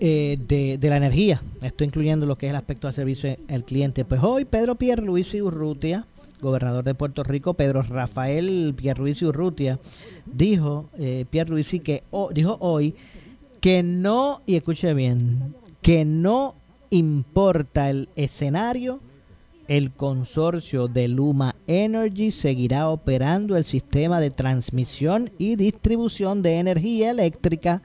eh, 0.00 0.36
de, 0.48 0.88
la 0.88 0.96
energía, 0.96 1.40
esto 1.62 1.84
incluyendo 1.84 2.26
lo 2.26 2.36
que 2.36 2.46
es 2.46 2.50
el 2.50 2.56
aspecto 2.56 2.86
de 2.86 2.92
servicio 2.92 3.36
al 3.48 3.64
cliente. 3.64 4.04
Pues 4.04 4.20
hoy 4.22 4.44
Pedro 4.44 4.74
Pierluisi 4.74 5.40
Urrutia, 5.40 6.06
gobernador 6.40 6.84
de 6.84 6.94
Puerto 6.94 7.22
Rico, 7.22 7.54
Pedro 7.54 7.82
Rafael 7.82 8.74
Pierluisi 8.76 9.26
Urrutia, 9.26 9.78
dijo, 10.26 10.88
eh, 10.98 11.24
Pierluisi 11.30 11.80
que 11.80 12.02
dijo 12.32 12.56
hoy 12.60 12.94
que 13.60 13.82
no, 13.82 14.42
y 14.46 14.56
escuche 14.56 14.94
bien, 14.94 15.54
que 15.82 16.04
no 16.04 16.54
importa 16.90 17.90
el 17.90 18.08
escenario, 18.16 19.00
el 19.68 19.92
consorcio 19.92 20.88
de 20.88 21.08
Luma 21.08 21.54
Energy 21.66 22.30
seguirá 22.30 22.88
operando 22.88 23.56
el 23.56 23.64
sistema 23.64 24.18
de 24.18 24.30
transmisión 24.30 25.30
y 25.38 25.56
distribución 25.56 26.42
de 26.42 26.58
energía 26.58 27.10
eléctrica 27.10 27.82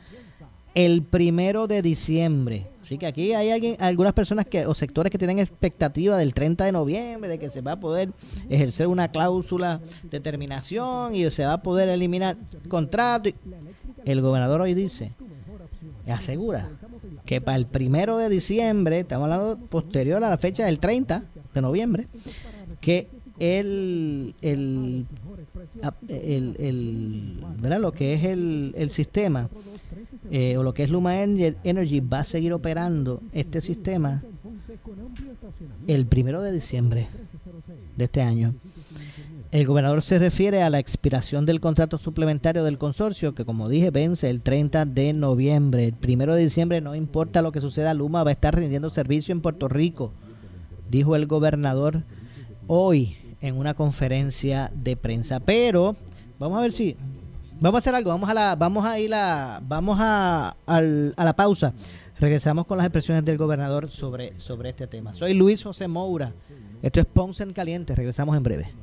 el 0.74 1.04
primero 1.04 1.68
de 1.68 1.82
diciembre. 1.82 2.68
Así 2.82 2.98
que 2.98 3.06
aquí 3.06 3.34
hay 3.34 3.52
alguien, 3.52 3.76
algunas 3.80 4.14
personas 4.14 4.46
que 4.46 4.66
o 4.66 4.74
sectores 4.74 5.12
que 5.12 5.18
tienen 5.18 5.40
expectativa 5.40 6.18
del 6.18 6.34
30 6.34 6.66
de 6.66 6.72
noviembre 6.72 7.30
de 7.30 7.38
que 7.38 7.50
se 7.50 7.62
va 7.62 7.74
a 7.74 7.80
poder 7.80 8.12
ejercer 8.50 8.88
una 8.88 9.10
cláusula 9.10 9.82
de 10.04 10.20
terminación 10.20 11.14
y 11.14 11.30
se 11.32 11.46
va 11.46 11.54
a 11.54 11.62
poder 11.62 11.90
eliminar 11.90 12.38
contrato. 12.70 13.30
El 14.06 14.22
gobernador 14.22 14.62
hoy 14.62 14.74
dice, 14.74 15.12
asegura 16.08 16.70
que 17.26 17.42
para 17.42 17.58
el 17.58 17.66
primero 17.66 18.18
de 18.18 18.30
diciembre, 18.30 19.02
estamos 19.02 19.30
hablando 19.30 19.58
posterior 19.68 20.24
a 20.24 20.30
la 20.30 20.38
fecha 20.38 20.66
del 20.66 20.80
30 20.80 21.24
de 21.54 21.62
noviembre, 21.62 22.08
que 22.82 23.08
el, 23.40 24.36
el, 24.42 25.06
el, 26.10 26.56
el 26.60 27.44
¿verdad? 27.60 27.80
lo 27.80 27.92
que 27.92 28.14
es 28.14 28.24
el, 28.24 28.90
sistema 28.90 29.50
eh, 30.32 30.58
o 30.58 30.64
lo 30.64 30.74
que 30.74 30.84
es 30.84 30.90
Luma 30.90 31.22
Energy 31.22 32.00
va 32.00 32.20
a 32.20 32.24
seguir 32.24 32.54
operando 32.54 33.22
este 33.32 33.62
sistema 33.62 34.24
el 35.88 36.06
primero 36.06 36.42
de 36.42 36.52
diciembre 36.52 37.08
de 37.96 38.04
este 38.06 38.22
año. 38.22 38.56
El 39.54 39.68
gobernador 39.68 40.02
se 40.02 40.18
refiere 40.18 40.64
a 40.64 40.72
la 40.72 40.80
expiración 40.80 41.46
del 41.46 41.60
contrato 41.60 42.00
suplementario 42.00 42.64
del 42.64 42.80
consorcio, 42.80 43.36
que 43.36 43.46
como 43.46 43.70
dije 43.70 43.92
vence 43.92 44.28
el 44.32 44.42
30 44.42 44.86
de 44.86 45.14
noviembre. 45.14 45.86
El 45.86 45.94
primero 45.94 46.34
de 46.34 46.42
diciembre, 46.42 46.82
no 46.82 46.96
importa 46.96 47.44
lo 47.44 47.52
que 47.52 47.62
suceda, 47.62 47.94
Luma 47.94 48.24
va 48.24 48.32
a 48.32 48.34
estar 48.34 48.56
rindiendo 48.56 48.90
servicio 48.90 49.32
en 49.32 49.42
Puerto 49.42 49.68
Rico, 49.68 50.12
dijo 50.90 51.16
el 51.16 51.28
gobernador 51.28 52.02
hoy 52.66 53.16
en 53.42 53.56
una 53.56 53.76
conferencia 53.76 54.72
de 54.74 54.98
prensa. 54.98 55.40
Pero 55.40 55.98
vamos 56.40 56.58
a 56.58 56.62
ver 56.62 56.72
si 56.72 56.98
Vamos 57.60 57.78
a 57.78 57.80
hacer 57.80 57.94
algo, 57.94 58.10
vamos 58.10 58.30
a 58.32 58.34
la, 58.34 58.56
vamos 58.56 58.84
a 58.84 59.00
ir 59.00 59.14
a, 59.14 59.62
vamos 59.64 59.98
a, 60.02 60.56
a 60.66 60.82
la 60.82 61.36
pausa. 61.36 61.76
Regresamos 62.20 62.66
con 62.66 62.78
las 62.78 62.88
expresiones 62.88 63.24
del 63.24 63.38
gobernador 63.38 63.92
sobre, 63.92 64.40
sobre 64.40 64.72
este 64.72 64.88
tema. 64.88 65.14
Soy 65.14 65.36
Luis 65.36 65.64
José 65.64 65.88
Moura. 65.88 66.34
Esto 66.82 67.00
es 67.00 67.06
Ponce 67.06 67.44
en 67.44 67.54
Caliente. 67.54 67.96
Regresamos 67.96 68.36
en 68.36 68.42
breve. 68.42 68.83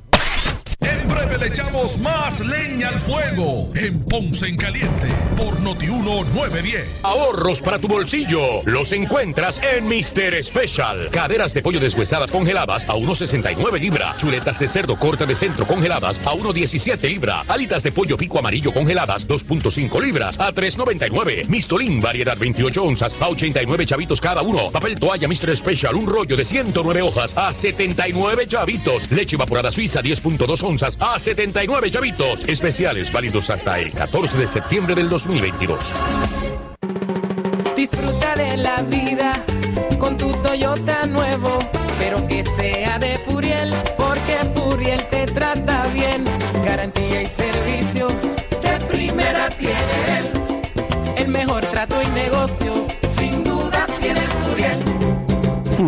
Breve 1.11 1.37
le 1.37 1.47
echamos 1.47 1.97
más 1.99 2.39
leña 2.39 2.87
al 2.87 2.99
fuego 2.99 3.69
en 3.75 3.99
Ponce 4.05 4.47
en 4.47 4.55
Caliente 4.55 5.09
por 5.35 5.59
Notiuno 5.59 6.23
910. 6.23 7.01
Ahorros 7.03 7.61
para 7.61 7.79
tu 7.79 7.89
bolsillo 7.89 8.61
los 8.65 8.93
encuentras 8.93 9.59
en 9.61 9.87
Mister 9.87 10.41
Special. 10.41 11.09
Caderas 11.11 11.53
de 11.53 11.61
pollo 11.61 11.81
deshuesadas 11.81 12.31
congeladas 12.31 12.85
a 12.85 12.93
1.69 12.93 13.79
libra. 13.79 14.15
Chuletas 14.17 14.57
de 14.57 14.69
cerdo 14.69 14.95
corte 14.95 15.25
de 15.25 15.35
centro 15.35 15.67
congeladas 15.67 16.19
a 16.19 16.31
1.17 16.31 17.01
libra. 17.09 17.43
Alitas 17.47 17.83
de 17.83 17.91
pollo 17.91 18.15
pico 18.15 18.39
amarillo 18.39 18.71
congeladas 18.71 19.27
2.5 19.27 20.01
libras 20.01 20.39
a 20.39 20.53
3.99. 20.53 21.47
Mistolín 21.49 21.99
variedad 21.99 22.37
28 22.37 22.83
onzas 22.83 23.21
a 23.21 23.27
89 23.27 23.85
chavitos 23.85 24.21
cada 24.21 24.41
uno. 24.41 24.71
Papel 24.71 24.97
toalla 24.97 25.27
Mister 25.27 25.55
Special 25.57 25.93
un 25.95 26.07
rollo 26.07 26.37
de 26.37 26.45
109 26.45 27.01
hojas 27.01 27.35
a 27.35 27.51
79 27.51 28.47
chavitos. 28.47 29.11
Leche 29.11 29.35
evaporada 29.35 29.73
suiza 29.73 30.01
10.2 30.01 30.63
onzas 30.63 31.00
a 31.01 31.19
79 31.19 31.91
chavitos. 31.91 32.45
Especiales 32.47 33.11
válidos 33.11 33.49
hasta 33.49 33.79
el 33.79 33.91
14 33.91 34.37
de 34.37 34.47
septiembre 34.47 34.95
del 34.95 35.09
2022. 35.09 35.93
Disfruta 37.75 38.35
de 38.35 38.57
la 38.57 38.81
vida 38.83 39.43
con 39.97 40.15
tu 40.15 40.31
Toyota 40.43 41.05
nuevo, 41.07 41.57
pero 41.97 42.25
que 42.27 42.43
sea 42.43 42.99
de 42.99 43.17
Furiel, 43.27 43.73
porque 43.97 44.39
Furiel 44.55 45.03
te 45.07 45.25
trata 45.25 45.87
bien. 45.87 46.23
Garantía 46.63 47.23
y 47.23 47.25
servicio 47.25 47.90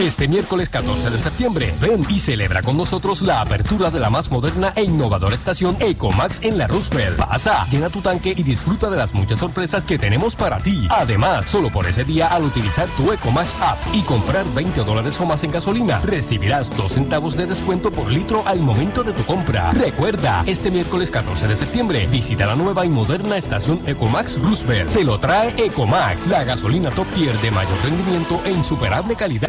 Este 0.00 0.28
miércoles 0.28 0.68
14 0.68 1.10
de 1.10 1.18
septiembre, 1.18 1.74
ven 1.80 2.06
y 2.08 2.20
celebra 2.20 2.62
con 2.62 2.76
nosotros 2.76 3.20
la 3.20 3.40
apertura 3.40 3.90
de 3.90 3.98
la 3.98 4.10
más 4.10 4.30
moderna 4.30 4.72
e 4.76 4.84
innovadora 4.84 5.34
estación 5.34 5.76
Ecomax 5.80 6.40
en 6.44 6.56
la 6.56 6.68
Roosevelt. 6.68 7.16
Pasa, 7.16 7.66
llena 7.68 7.90
tu 7.90 8.00
tanque 8.00 8.32
y 8.36 8.44
disfruta 8.44 8.88
de 8.90 8.96
las 8.96 9.12
muchas 9.12 9.38
sorpresas 9.38 9.84
que 9.84 9.98
tenemos 9.98 10.36
para 10.36 10.60
ti. 10.60 10.86
Además, 10.90 11.46
solo 11.46 11.72
por 11.72 11.84
ese 11.86 12.04
día 12.04 12.28
al 12.28 12.44
utilizar 12.44 12.86
tu 12.96 13.12
Ecomax 13.12 13.56
app 13.60 13.76
y 13.92 14.02
comprar 14.02 14.46
20 14.54 14.84
dólares 14.84 15.20
o 15.20 15.26
más 15.26 15.42
en 15.42 15.50
gasolina, 15.50 16.00
recibirás 16.04 16.74
2 16.76 16.92
centavos 16.92 17.36
de 17.36 17.46
descuento 17.46 17.90
por 17.90 18.08
litro 18.08 18.44
al 18.46 18.60
momento 18.60 19.02
de 19.02 19.12
tu 19.12 19.24
compra. 19.24 19.72
Recuerda, 19.72 20.44
este 20.46 20.70
miércoles 20.70 21.10
14 21.10 21.48
de 21.48 21.56
septiembre, 21.56 22.06
visita 22.06 22.46
la 22.46 22.54
nueva 22.54 22.86
y 22.86 22.88
moderna 22.88 23.36
estación 23.36 23.80
Ecomax 23.84 24.40
Roosevelt. 24.40 24.92
Te 24.92 25.02
lo 25.02 25.18
trae 25.18 25.52
Ecomax, 25.58 26.28
la 26.28 26.44
gasolina 26.44 26.92
top 26.92 27.08
tier 27.14 27.36
de 27.40 27.50
mayor 27.50 27.76
rendimiento 27.82 28.40
e 28.44 28.52
insuperable 28.52 29.16
calidad. 29.16 29.48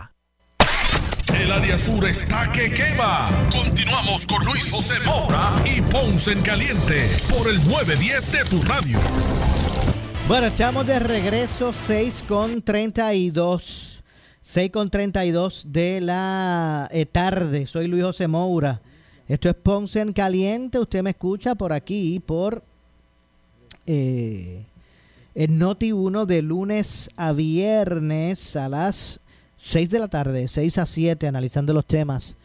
El 1.39 1.51
área 1.51 1.77
sur 1.77 2.05
está 2.05 2.51
que 2.51 2.71
quema. 2.73 3.29
Continuamos 3.51 4.25
con 4.27 4.43
Luis 4.43 4.69
José 4.69 4.95
Moura 5.05 5.55
y 5.65 5.81
Ponce 5.81 6.33
en 6.33 6.41
Caliente 6.41 7.07
por 7.29 7.47
el 7.47 7.57
910 7.67 8.31
de 8.31 8.43
tu 8.45 8.61
radio. 8.63 8.99
Bueno, 10.27 10.47
estamos 10.47 10.85
de 10.85 10.99
regreso 10.99 11.71
6 11.73 12.25
con 12.27 12.61
32. 12.61 14.03
6 14.41 14.71
con 14.71 14.89
32 14.89 15.67
de 15.69 16.01
la 16.01 16.89
eh, 16.91 17.05
tarde. 17.05 17.65
Soy 17.65 17.87
Luis 17.87 18.03
José 18.03 18.27
Moura. 18.27 18.81
Esto 19.27 19.49
es 19.49 19.55
Ponce 19.55 20.01
en 20.01 20.13
Caliente. 20.13 20.79
Usted 20.79 21.01
me 21.01 21.11
escucha 21.11 21.55
por 21.55 21.71
aquí, 21.71 22.19
por 22.19 22.61
eh, 23.85 24.65
el 25.33 25.57
Noti 25.57 25.93
1 25.93 26.25
de 26.25 26.41
lunes 26.41 27.09
a 27.15 27.31
viernes 27.31 28.57
a 28.57 28.67
las 28.67 29.20
6 29.63 29.91
de 29.91 29.99
la 29.99 30.07
tarde, 30.07 30.47
6 30.47 30.79
a 30.79 30.87
7, 30.87 31.27
analizando 31.27 31.71
los 31.71 31.85
temas 31.85 32.35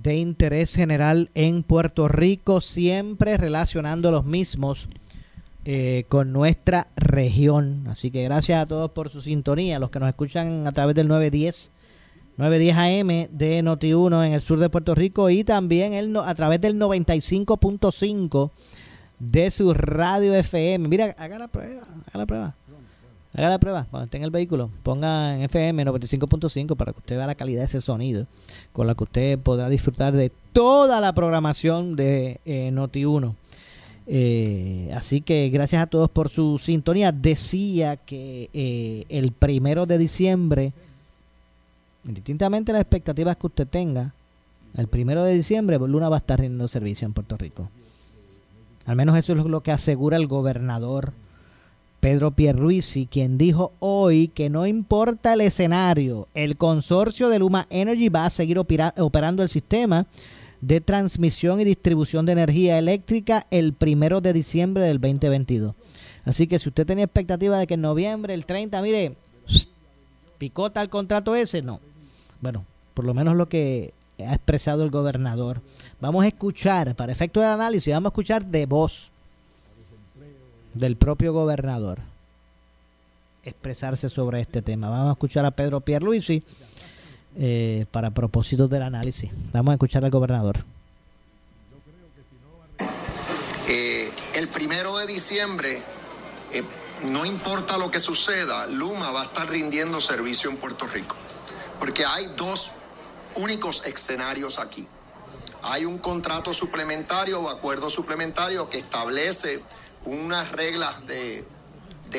de 0.00 0.14
interés 0.14 0.72
general 0.76 1.28
en 1.34 1.64
Puerto 1.64 2.06
Rico, 2.06 2.60
siempre 2.60 3.36
relacionando 3.36 4.12
los 4.12 4.24
mismos 4.24 4.88
eh, 5.64 6.04
con 6.08 6.32
nuestra 6.32 6.86
región. 6.94 7.88
Así 7.88 8.12
que 8.12 8.22
gracias 8.22 8.62
a 8.62 8.66
todos 8.66 8.92
por 8.92 9.10
su 9.10 9.20
sintonía, 9.20 9.80
los 9.80 9.90
que 9.90 9.98
nos 9.98 10.08
escuchan 10.08 10.68
a 10.68 10.70
través 10.70 10.94
del 10.94 11.08
910. 11.08 11.72
910 12.36 12.76
AM 12.76 13.36
de 13.36 13.60
Noti1 13.64 14.26
en 14.28 14.32
el 14.34 14.40
sur 14.40 14.60
de 14.60 14.70
Puerto 14.70 14.94
Rico 14.94 15.30
y 15.30 15.42
también 15.42 15.92
el, 15.92 16.16
a 16.16 16.34
través 16.36 16.60
del 16.60 16.78
95.5 16.78 18.50
de 19.18 19.50
su 19.50 19.74
radio 19.74 20.32
FM. 20.36 20.86
Mira, 20.86 21.16
haga 21.18 21.36
la 21.36 21.48
prueba, 21.48 21.82
haga 21.82 22.18
la 22.18 22.26
prueba. 22.26 22.54
Haga 23.36 23.48
la 23.48 23.58
prueba 23.58 23.86
cuando 23.90 24.04
esté 24.04 24.18
en 24.18 24.22
el 24.22 24.30
vehículo. 24.30 24.70
Ponga 24.84 25.34
en 25.34 25.42
FM 25.42 25.84
95.5 25.84 26.76
para 26.76 26.92
que 26.92 27.00
usted 27.00 27.16
vea 27.16 27.26
la 27.26 27.34
calidad 27.34 27.60
de 27.60 27.66
ese 27.66 27.80
sonido 27.80 28.26
con 28.72 28.86
la 28.86 28.94
que 28.94 29.04
usted 29.04 29.38
podrá 29.40 29.68
disfrutar 29.68 30.14
de 30.14 30.30
toda 30.52 31.00
la 31.00 31.12
programación 31.12 31.96
de 31.96 32.40
eh, 32.44 32.70
Noti1. 32.72 33.34
Eh, 34.06 34.92
así 34.94 35.20
que 35.20 35.48
gracias 35.48 35.82
a 35.82 35.86
todos 35.88 36.10
por 36.10 36.28
su 36.28 36.58
sintonía. 36.58 37.10
Decía 37.10 37.96
que 37.96 38.50
eh, 38.52 39.04
el 39.08 39.32
primero 39.32 39.84
de 39.86 39.98
diciembre, 39.98 40.72
indistintamente 42.04 42.72
las 42.72 42.82
expectativas 42.82 43.36
que 43.36 43.46
usted 43.48 43.66
tenga, 43.66 44.14
el 44.76 44.86
primero 44.86 45.24
de 45.24 45.34
diciembre 45.34 45.78
Luna 45.78 46.08
va 46.08 46.16
a 46.16 46.20
estar 46.20 46.38
rindiendo 46.38 46.68
servicio 46.68 47.06
en 47.06 47.14
Puerto 47.14 47.36
Rico. 47.36 47.68
Al 48.86 48.94
menos 48.94 49.16
eso 49.16 49.32
es 49.32 49.38
lo 49.38 49.62
que 49.62 49.72
asegura 49.72 50.16
el 50.18 50.28
gobernador 50.28 51.12
Pedro 52.04 52.32
Pierluisi, 52.32 53.06
quien 53.06 53.38
dijo 53.38 53.72
hoy 53.78 54.28
que 54.28 54.50
no 54.50 54.66
importa 54.66 55.32
el 55.32 55.40
escenario, 55.40 56.28
el 56.34 56.58
consorcio 56.58 57.30
de 57.30 57.38
Luma 57.38 57.66
Energy 57.70 58.10
va 58.10 58.26
a 58.26 58.30
seguir 58.30 58.58
operando 58.58 59.42
el 59.42 59.48
sistema 59.48 60.04
de 60.60 60.82
transmisión 60.82 61.62
y 61.62 61.64
distribución 61.64 62.26
de 62.26 62.32
energía 62.32 62.78
eléctrica 62.78 63.46
el 63.50 63.72
primero 63.72 64.20
de 64.20 64.34
diciembre 64.34 64.84
del 64.84 65.00
2022. 65.00 65.74
Así 66.26 66.46
que 66.46 66.58
si 66.58 66.68
usted 66.68 66.84
tenía 66.84 67.06
expectativa 67.06 67.58
de 67.58 67.66
que 67.66 67.72
en 67.72 67.80
noviembre, 67.80 68.34
el 68.34 68.44
30, 68.44 68.82
mire, 68.82 69.16
picota 70.36 70.82
el 70.82 70.90
contrato 70.90 71.34
ese, 71.34 71.62
no. 71.62 71.80
Bueno, 72.42 72.66
por 72.92 73.06
lo 73.06 73.14
menos 73.14 73.34
lo 73.34 73.48
que 73.48 73.94
ha 74.18 74.34
expresado 74.34 74.84
el 74.84 74.90
gobernador. 74.90 75.62
Vamos 76.02 76.24
a 76.24 76.28
escuchar, 76.28 76.96
para 76.96 77.12
efecto 77.12 77.40
del 77.40 77.48
análisis, 77.48 77.94
vamos 77.94 78.10
a 78.10 78.12
escuchar 78.12 78.44
de 78.44 78.66
voz 78.66 79.10
del 80.74 80.96
propio 80.96 81.32
gobernador 81.32 82.00
expresarse 83.44 84.08
sobre 84.08 84.40
este 84.40 84.62
tema. 84.62 84.88
Vamos 84.88 85.10
a 85.10 85.12
escuchar 85.12 85.44
a 85.44 85.50
Pedro 85.50 85.80
Pierluisi 85.80 86.42
eh, 87.36 87.86
para 87.90 88.10
propósitos 88.10 88.70
del 88.70 88.82
análisis. 88.82 89.30
Vamos 89.52 89.72
a 89.72 89.74
escuchar 89.74 90.04
al 90.04 90.10
gobernador. 90.10 90.64
Eh, 93.68 94.10
el 94.34 94.48
primero 94.48 94.96
de 94.98 95.06
diciembre, 95.06 95.80
eh, 96.52 96.62
no 97.10 97.24
importa 97.24 97.78
lo 97.78 97.90
que 97.90 97.98
suceda, 97.98 98.66
Luma 98.66 99.10
va 99.10 99.22
a 99.22 99.24
estar 99.24 99.48
rindiendo 99.48 100.00
servicio 100.00 100.50
en 100.50 100.56
Puerto 100.56 100.86
Rico. 100.86 101.16
Porque 101.78 102.04
hay 102.04 102.26
dos 102.36 102.72
únicos 103.36 103.86
escenarios 103.86 104.58
aquí. 104.58 104.86
Hay 105.62 105.86
un 105.86 105.98
contrato 105.98 106.52
suplementario 106.52 107.40
o 107.40 107.48
acuerdo 107.48 107.88
suplementario 107.88 108.68
que 108.68 108.78
establece 108.78 109.62
unas 110.04 110.52
reglas 110.52 111.06
de, 111.06 111.44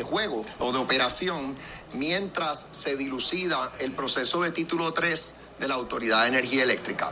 juego 0.04 0.44
o 0.60 0.74
de 0.74 0.80
operación 0.80 1.56
mientras 1.94 2.68
se 2.72 2.98
dilucida 2.98 3.72
el 3.80 3.94
proceso 3.94 4.42
de 4.42 4.52
título 4.52 4.92
3 4.92 5.36
de 5.60 5.68
la 5.70 5.76
Autoridad 5.76 6.24
de 6.24 6.28
Energía 6.28 6.64
Eléctrica. 6.64 7.12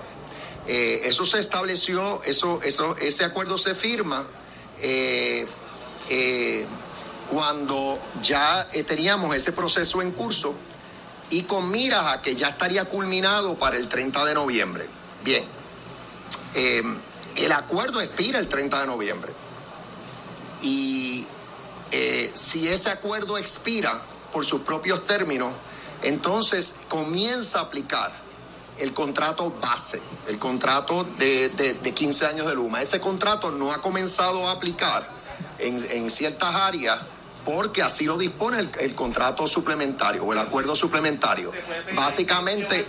Eh, 0.68 1.02
eso 1.06 1.24
se 1.26 1.40
estableció, 1.40 2.22
eso, 2.24 2.60
eso, 2.62 2.98
ese 2.98 3.24
acuerdo 3.24 3.58
se 3.58 3.74
firma 3.74 4.28
eh, 4.82 5.48
eh, 6.10 6.66
cuando 7.32 7.98
ya 8.22 8.68
teníamos 8.86 9.34
ese 9.36 9.54
proceso 9.54 10.02
en 10.02 10.12
curso 10.12 10.54
y 11.30 11.44
con 11.44 11.72
miras 11.72 12.14
a 12.14 12.22
que 12.22 12.36
ya 12.36 12.50
estaría 12.50 12.84
culminado 12.84 13.56
para 13.56 13.78
el 13.78 13.88
30 13.88 14.26
de 14.26 14.34
noviembre. 14.34 14.86
Bien, 15.24 15.46
el 16.54 17.52
acuerdo 17.54 18.02
expira 18.02 18.40
el 18.40 18.50
30 18.50 18.82
de 18.82 18.88
noviembre. 18.88 19.43
Y 20.64 21.26
eh, 21.92 22.32
si 22.34 22.68
ese 22.68 22.90
acuerdo 22.90 23.38
expira 23.38 24.02
por 24.32 24.46
sus 24.46 24.62
propios 24.62 25.06
términos, 25.06 25.54
entonces 26.02 26.82
comienza 26.90 27.60
a 27.60 27.64
aplicar 27.64 28.12
el 28.80 28.94
contrato 28.94 29.52
base, 29.62 30.02
el 30.28 30.40
contrato 30.40 31.04
de, 31.04 31.80
15 31.94 32.26
años 32.26 32.48
de 32.48 32.56
Luma. 32.56 32.82
Ese 32.82 33.00
contrato 33.00 33.52
no 33.52 33.72
ha 33.72 33.82
comenzado 33.82 34.48
a 34.48 34.54
aplicar 34.54 35.08
en, 35.60 36.10
ciertas 36.10 36.56
áreas 36.56 37.00
porque 37.46 37.84
así 37.84 38.06
lo 38.06 38.18
dispone 38.18 38.60
el, 38.60 38.72
el 38.80 38.96
contrato 38.96 39.46
suplementario 39.48 40.24
o 40.24 40.34
el 40.34 40.40
acuerdo 40.40 40.76
suplementario. 40.76 41.52
Básicamente, 41.94 42.88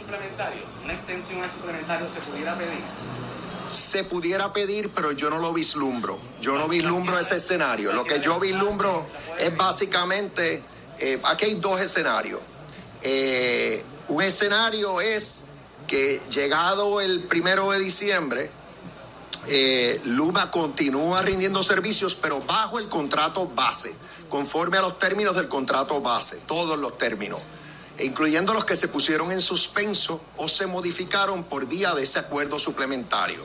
¿Una 0.85 0.93
extensión 0.93 1.43
al 1.43 1.51
suplementario 1.51 2.07
se 2.13 2.21
pudiera 2.21 2.57
pedir? 2.57 2.79
Se 3.67 4.05
pudiera 4.05 4.53
pedir, 4.53 4.91
pero 4.91 5.13
yo 5.13 5.31
no 5.31 5.39
lo 5.39 5.53
vislumbro. 5.53 6.19
Yo 6.41 6.57
no 6.59 6.69
vislumbro 6.69 7.19
ese 7.19 7.37
escenario. 7.37 7.93
Lo 7.93 8.05
que 8.05 8.21
yo 8.21 8.39
vislumbro 8.39 9.07
es 9.39 9.57
básicamente, 9.57 10.63
eh, 10.99 11.21
aquí 11.25 11.47
hay 11.47 11.55
dos 11.55 11.81
escenarios. 11.81 12.41
Eh, 13.03 13.83
un 14.09 14.23
escenario 14.23 15.01
es 15.01 15.45
que 15.87 16.21
llegado 16.31 17.01
el 17.01 17.25
primero 17.25 17.71
de 17.71 17.81
diciembre, 17.81 18.51
eh, 19.47 20.01
Luma 20.05 20.51
continúa 20.51 21.23
rindiendo 21.23 21.63
servicios, 21.63 22.15
pero 22.15 22.41
bajo 22.41 22.79
el 22.79 22.89
contrato 22.89 23.47
base, 23.49 23.95
conforme 24.29 24.79
a 24.79 24.83
los 24.83 24.99
términos 24.99 25.37
del 25.37 25.49
contrato 25.49 26.01
base, 26.01 26.39
todos 26.47 26.79
los 26.79 26.97
términos, 26.97 27.41
incluyendo 27.99 28.53
los 28.55 28.65
que 28.65 28.77
se 28.77 28.89
pusieron 28.89 29.33
en 29.33 29.41
suspenso 29.41 30.21
o 30.37 30.49
se 30.49 30.67
modificaron 30.67 31.45
por 31.45 31.67
vía 31.67 31.95
de 31.95 32.03
ese 32.03 32.19
acuerdo 32.19 32.59
suplementario. 32.59 33.45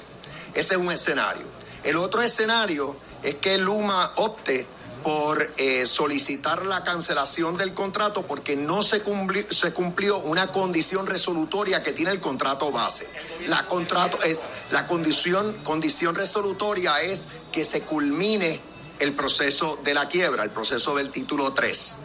Ese 0.54 0.76
es 0.76 0.80
un 0.80 0.92
escenario. 0.92 1.46
El 1.84 1.98
otro 1.98 2.22
escenario 2.22 2.96
es 3.24 3.36
que 3.36 3.58
Luma 3.58 4.12
opte 4.18 4.66
por 5.04 5.50
eh, 5.58 5.86
solicitar 5.86 6.66
la 6.66 6.84
cancelación 6.84 7.56
del 7.56 7.74
contrato 7.74 8.26
porque 8.28 8.56
no 8.56 8.84
se 8.84 9.02
cumplió, 9.02 9.46
se 9.50 9.72
cumplió 9.72 10.18
una 10.20 10.52
condición 10.52 11.08
resolutoria 11.08 11.84
que 11.84 11.94
tiene 11.94 12.12
el 12.12 12.20
contrato 12.20 12.72
base. 12.72 13.08
La, 13.48 13.66
contrato, 13.68 14.20
eh, 14.24 14.38
la 14.72 14.88
condición, 14.88 15.54
condición 15.64 16.16
resolutoria 16.16 17.02
es 17.02 17.30
que 17.52 17.64
se 17.64 17.82
culmine 17.82 18.60
el 19.00 19.14
proceso 19.14 19.80
de 19.84 19.94
la 19.94 20.10
quiebra, 20.10 20.44
el 20.44 20.50
proceso 20.50 20.96
del 20.96 21.10
título 21.12 21.54
3. 21.54 21.96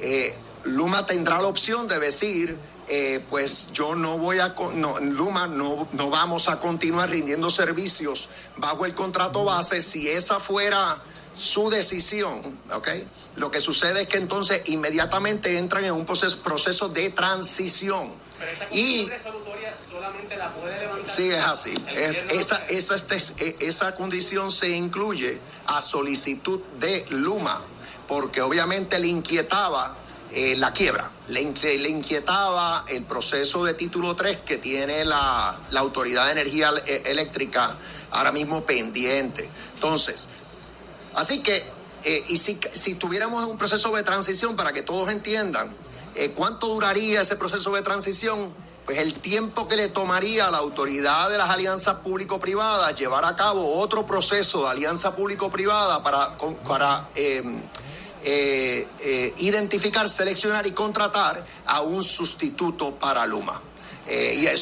Eh, 0.00 0.34
Luma 0.64 1.06
tendrá 1.06 1.40
la 1.40 1.48
opción 1.48 1.86
de 1.88 1.98
decir, 1.98 2.58
eh, 2.88 3.24
pues 3.30 3.72
yo 3.72 3.94
no 3.94 4.18
voy 4.18 4.38
a, 4.38 4.54
no, 4.74 4.98
Luma 5.00 5.46
no, 5.46 5.88
no 5.92 6.10
vamos 6.10 6.48
a 6.48 6.58
continuar 6.60 7.10
rindiendo 7.10 7.50
servicios 7.50 8.28
bajo 8.56 8.84
el 8.86 8.94
contrato 8.94 9.44
base 9.44 9.80
si 9.82 10.08
esa 10.08 10.40
fuera 10.40 11.02
su 11.32 11.68
decisión, 11.70 12.58
¿ok? 12.72 12.88
Lo 13.36 13.50
que 13.50 13.60
sucede 13.60 14.02
es 14.02 14.08
que 14.08 14.18
entonces 14.18 14.62
inmediatamente 14.66 15.58
entran 15.58 15.84
en 15.84 15.92
un 15.92 16.06
proceso, 16.06 16.40
proceso 16.42 16.88
de 16.88 17.10
transición. 17.10 18.10
Y 18.70 19.08
resolutoria 19.08 19.74
solamente 19.90 20.36
la 20.36 20.52
puede 20.54 20.78
levantar. 20.80 21.08
Sí, 21.08 21.30
es 21.30 21.44
así. 21.44 21.74
Es- 21.92 22.32
esa, 22.32 22.56
esa, 22.68 22.94
este- 22.94 23.56
esa 23.66 23.94
condición 23.96 24.50
se 24.52 24.68
incluye 24.70 25.40
a 25.66 25.80
solicitud 25.80 26.60
de 26.78 27.04
Luma, 27.10 27.62
porque 28.06 28.40
obviamente 28.42 28.98
le 28.98 29.08
inquietaba 29.08 29.96
eh, 30.36 30.56
la 30.56 30.72
quiebra, 30.72 31.08
le, 31.28 31.42
inquietaba 31.42 32.84
el 32.88 33.04
proceso 33.04 33.64
de 33.64 33.74
título 33.74 34.16
3 34.16 34.38
que 34.38 34.58
tiene 34.58 35.04
la, 35.04 35.56
la 35.70 35.78
Autoridad 35.78 36.26
de 36.26 36.32
Energía 36.32 36.72
eh, 36.84 37.04
Eléctrica 37.06 37.76
ahora 38.10 38.32
mismo 38.32 38.64
pendiente. 38.64 39.48
Entonces, 39.74 40.28
Así 41.14 41.44
que, 41.44 41.64
eh, 42.02 42.24
y 42.26 42.36
si, 42.36 42.58
si 42.72 42.96
tuviéramos 42.96 43.44
un 43.44 43.56
proceso 43.56 43.94
de 43.94 44.02
transición, 44.02 44.56
para 44.56 44.72
que 44.72 44.82
todos 44.82 45.08
entiendan, 45.10 45.72
¿cuánto 46.34 46.66
duraría 46.66 47.20
ese 47.20 47.36
proceso 47.36 47.72
de 47.72 47.82
transición? 47.82 48.52
Pues 48.84 48.98
el 48.98 49.14
tiempo 49.14 49.68
que 49.68 49.76
le 49.76 49.88
tomaría 49.88 50.48
a 50.48 50.50
la 50.50 50.58
autoridad 50.58 51.30
de 51.30 51.38
las 51.38 51.50
alianzas 51.50 51.98
público-privadas 51.98 52.98
llevar 52.98 53.24
a 53.24 53.36
cabo 53.36 53.78
otro 53.78 54.04
proceso 54.04 54.64
de 54.64 54.70
alianza 54.70 55.14
público-privada 55.14 56.02
para, 56.02 56.36
para 56.66 57.08
eh, 58.26 58.88
eh, 59.00 59.34
identificar, 59.38 60.08
seleccionar 60.08 60.66
y 60.66 60.72
contratar 60.72 61.44
a 61.66 61.82
un 61.82 62.02
sustituto 62.02 62.94
para 62.94 63.26
Luma. 63.26 63.60
Eh. 64.06 64.54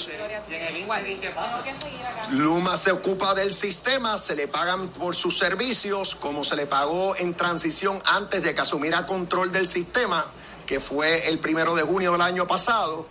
Luma 2.30 2.76
se 2.76 2.90
ocupa 2.90 3.34
del 3.34 3.52
sistema, 3.52 4.18
se 4.18 4.34
le 4.34 4.48
pagan 4.48 4.88
por 4.88 5.14
sus 5.14 5.38
servicios, 5.38 6.16
como 6.16 6.42
se 6.42 6.56
le 6.56 6.66
pagó 6.66 7.16
en 7.16 7.34
transición 7.34 8.00
antes 8.06 8.42
de 8.42 8.52
que 8.54 8.60
asumiera 8.60 9.06
control 9.06 9.52
del 9.52 9.68
sistema, 9.68 10.26
que 10.66 10.80
fue 10.80 11.28
el 11.28 11.38
primero 11.38 11.74
de 11.76 11.82
junio 11.82 12.12
del 12.12 12.22
año 12.22 12.46
pasado. 12.48 13.06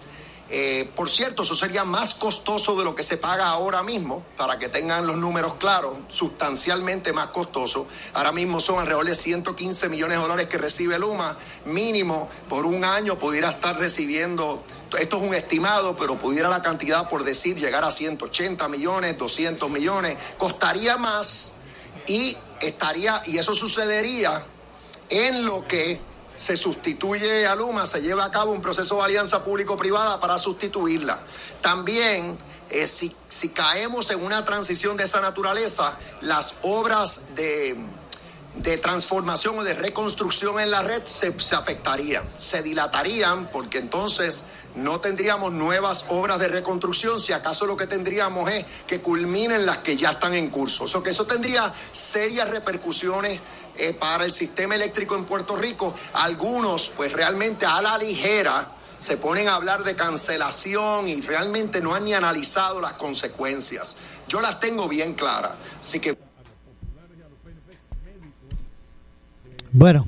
Eh, 0.54 0.92
por 0.98 1.10
cierto, 1.10 1.44
eso 1.44 1.56
sería 1.56 1.86
más 1.86 2.14
costoso 2.14 2.76
de 2.76 2.84
lo 2.84 2.94
que 2.94 3.04
se 3.04 3.16
paga 3.16 3.48
ahora 3.48 3.84
mismo, 3.84 4.26
para 4.36 4.60
que 4.60 4.68
tengan 4.68 5.08
los 5.08 5.16
números 5.16 5.54
claros, 5.54 5.96
sustancialmente 6.10 7.14
más 7.14 7.28
costoso. 7.28 7.88
Ahora 8.14 8.34
mismo 8.34 8.60
son 8.60 8.78
alrededor 8.78 9.06
de 9.06 9.16
115 9.16 9.88
millones 9.88 10.18
de 10.18 10.22
dólares 10.22 10.50
que 10.50 10.58
recibe 10.58 11.00
Luma, 11.00 11.38
mínimo 11.64 12.28
por 12.50 12.66
un 12.66 12.84
año 12.84 13.18
pudiera 13.18 13.50
estar 13.50 13.80
recibiendo, 13.80 14.62
esto 15.00 15.18
es 15.18 15.24
un 15.24 15.34
estimado, 15.34 15.96
pero 15.96 16.20
pudiera 16.20 16.50
la 16.50 16.62
cantidad, 16.62 17.08
por 17.08 17.24
decir, 17.24 17.56
llegar 17.56 17.86
a 17.86 17.92
180 17.92 18.68
millones, 18.68 19.18
200 19.18 19.70
millones, 19.70 20.18
costaría 20.38 20.98
más 20.98 21.54
y 22.08 22.36
estaría, 22.60 23.22
y 23.26 23.38
eso 23.38 23.54
sucedería 23.54 24.46
en 25.10 25.46
lo 25.46 25.66
que 25.66 26.11
se 26.34 26.58
sustituye 26.58 27.46
a 27.46 27.56
Luma, 27.56 27.86
se 27.86 28.02
lleva 28.02 28.26
a 28.26 28.32
cabo 28.32 28.52
un 28.52 28.62
proceso 28.62 28.98
de 28.98 29.04
alianza 29.04 29.44
público-privada 29.44 30.20
para 30.20 30.38
sustituirla. 30.38 31.20
También, 31.62 32.38
eh, 32.70 32.88
si, 32.88 33.14
si 33.28 33.50
caemos 33.50 34.12
en 34.12 34.24
una 34.24 34.46
transición 34.46 34.98
de 34.98 35.04
esa 35.04 35.22
naturaleza, 35.22 35.98
las 36.22 36.56
obras 36.62 37.36
de, 37.36 37.78
de 38.56 38.78
transformación 38.78 39.60
o 39.60 39.64
de 39.64 39.74
reconstrucción 39.74 40.60
en 40.60 40.72
la 40.72 40.82
red 40.82 41.04
se, 41.06 41.38
se 41.40 41.56
afectarían, 41.56 42.24
se 42.38 42.62
dilatarían, 42.62 43.50
porque 43.52 43.80
entonces 43.80 44.46
no 44.76 45.02
tendríamos 45.02 45.52
nuevas 45.52 46.06
obras 46.10 46.40
de 46.40 46.48
reconstrucción, 46.48 47.20
si 47.20 47.34
acaso 47.34 47.66
lo 47.66 47.76
que 47.76 47.88
tendríamos 47.88 48.50
es 48.50 48.66
que 48.88 49.02
culminen 49.02 49.66
las 49.66 49.80
que 49.80 49.98
ya 49.98 50.12
están 50.12 50.34
en 50.34 50.50
curso. 50.50 50.86
O 50.86 50.88
sea, 50.88 51.02
que 51.02 51.10
eso 51.10 51.26
tendría 51.26 51.74
serias 51.92 52.50
repercusiones 52.50 53.40
eh, 53.78 53.94
para 53.94 54.26
el 54.26 54.32
sistema 54.32 54.76
eléctrico 54.76 55.16
en 55.16 55.26
Puerto 55.26 55.56
Rico. 55.56 55.94
Algunos, 56.14 56.90
pues 56.90 57.12
realmente 57.14 57.66
a 57.66 57.82
la 57.82 57.98
ligera, 57.98 58.72
se 58.98 59.18
ponen 59.18 59.48
a 59.48 59.56
hablar 59.56 59.84
de 59.84 59.96
cancelación 59.96 61.08
y 61.08 61.22
realmente 61.22 61.82
no 61.82 61.96
han 61.96 62.06
ni 62.06 62.14
analizado 62.14 62.80
las 62.80 62.94
consecuencias. 62.94 63.98
Yo 64.28 64.42
las 64.42 64.60
tengo 64.60 64.88
bien 64.88 65.16
claras. 65.16 65.54
Así 65.84 66.00
que 66.00 66.16
Bueno, 69.74 70.06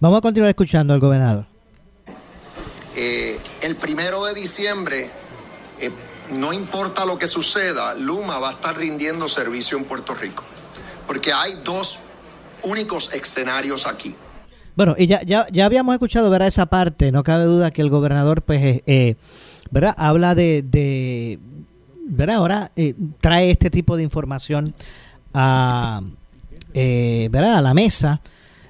vamos 0.00 0.18
a 0.18 0.20
continuar 0.20 0.50
escuchando 0.50 0.92
al 0.94 1.00
gobernador. 1.00 1.46
eh, 2.94 3.38
el 3.62 3.76
primero 3.76 4.24
de 4.24 4.34
diciembre, 4.34 5.10
eh, 5.80 5.90
no 6.38 6.52
importa 6.52 7.04
lo 7.04 7.18
que 7.18 7.26
suceda, 7.26 7.94
Luma 7.94 8.38
va 8.38 8.50
a 8.50 8.52
estar 8.52 8.76
rindiendo 8.76 9.28
servicio 9.28 9.76
en 9.78 9.84
Puerto 9.84 10.14
Rico. 10.14 10.44
Porque 11.06 11.32
hay 11.32 11.54
dos 11.64 11.98
únicos 12.66 13.14
escenarios 13.14 13.86
aquí. 13.86 14.14
Bueno, 14.76 14.94
y 14.98 15.06
ya, 15.06 15.22
ya, 15.22 15.46
ya 15.50 15.64
habíamos 15.64 15.94
escuchado, 15.94 16.28
¿verdad? 16.28 16.48
Esa 16.48 16.66
parte, 16.66 17.10
no 17.10 17.22
cabe 17.22 17.44
duda 17.44 17.70
que 17.70 17.80
el 17.80 17.88
gobernador, 17.88 18.42
pues, 18.42 18.62
eh, 18.62 18.82
eh, 18.86 19.14
¿verdad? 19.70 19.94
Habla 19.96 20.34
de, 20.34 20.62
de 20.62 21.38
¿verdad? 22.08 22.36
Ahora 22.36 22.72
eh, 22.76 22.94
trae 23.20 23.50
este 23.50 23.70
tipo 23.70 23.96
de 23.96 24.02
información 24.02 24.74
a, 25.32 26.02
eh, 26.74 27.28
¿verdad? 27.30 27.56
A 27.56 27.62
la 27.62 27.72
mesa. 27.72 28.20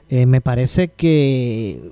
Eh, 0.08 0.26
me 0.26 0.40
parece 0.40 0.88
que 0.88 1.90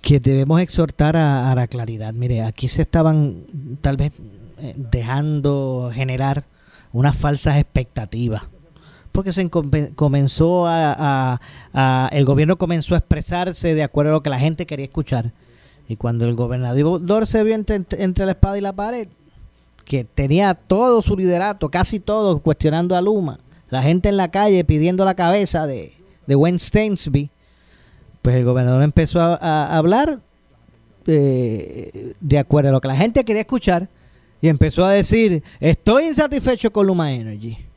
que 0.00 0.18
debemos 0.18 0.60
exhortar 0.60 1.16
a, 1.16 1.52
a 1.52 1.54
la 1.54 1.68
claridad. 1.68 2.14
Mire, 2.14 2.42
aquí 2.42 2.68
se 2.68 2.82
estaban 2.82 3.44
tal 3.82 3.98
vez 3.98 4.12
eh, 4.58 4.74
dejando 4.76 5.90
generar 5.94 6.46
unas 6.92 7.16
falsas 7.16 7.58
expectativas 7.58 8.42
porque 9.20 9.32
se 9.34 9.50
comenzó 9.50 10.64
a, 10.66 11.38
el 12.10 12.24
gobierno 12.24 12.56
comenzó 12.56 12.94
a 12.94 12.98
expresarse 12.98 13.74
de 13.74 13.82
acuerdo 13.82 14.12
a 14.12 14.14
lo 14.14 14.22
que 14.22 14.30
la 14.30 14.38
gente 14.38 14.64
quería 14.64 14.86
escuchar. 14.86 15.32
Y 15.88 15.96
cuando 15.96 16.24
el 16.24 16.34
gobernador 16.34 17.26
se 17.26 17.44
vio 17.44 17.54
entre, 17.54 18.24
la 18.24 18.32
espada 18.32 18.56
y 18.56 18.62
la 18.62 18.72
pared 18.72 19.08
que 19.84 20.04
tenía 20.04 20.54
todo 20.54 21.02
su 21.02 21.18
liderato 21.18 21.68
casi 21.68 22.00
todo 22.00 22.38
cuestionando 22.38 22.96
a 22.96 23.02
Luma 23.02 23.40
la 23.68 23.82
gente 23.82 24.08
en 24.08 24.16
la 24.16 24.30
calle 24.30 24.64
pidiendo 24.64 25.04
la 25.04 25.14
cabeza 25.14 25.66
de, 25.66 25.92
de 26.26 26.36
Wayne 26.36 26.58
Stainsby 26.58 27.28
pues 28.22 28.36
el 28.36 28.44
gobernador 28.44 28.82
empezó 28.84 29.20
a, 29.20 29.34
a 29.34 29.76
hablar 29.76 30.20
eh, 31.06 32.14
de 32.20 32.38
acuerdo 32.38 32.70
a 32.70 32.72
lo 32.72 32.80
que 32.80 32.88
la 32.88 32.96
gente 32.96 33.24
quería 33.24 33.42
escuchar 33.42 33.88
y 34.40 34.48
empezó 34.48 34.84
a 34.84 34.92
decir 34.92 35.42
estoy 35.58 36.04
insatisfecho 36.04 36.72
con 36.72 36.86
Luma 36.86 37.12
Energy 37.12 37.69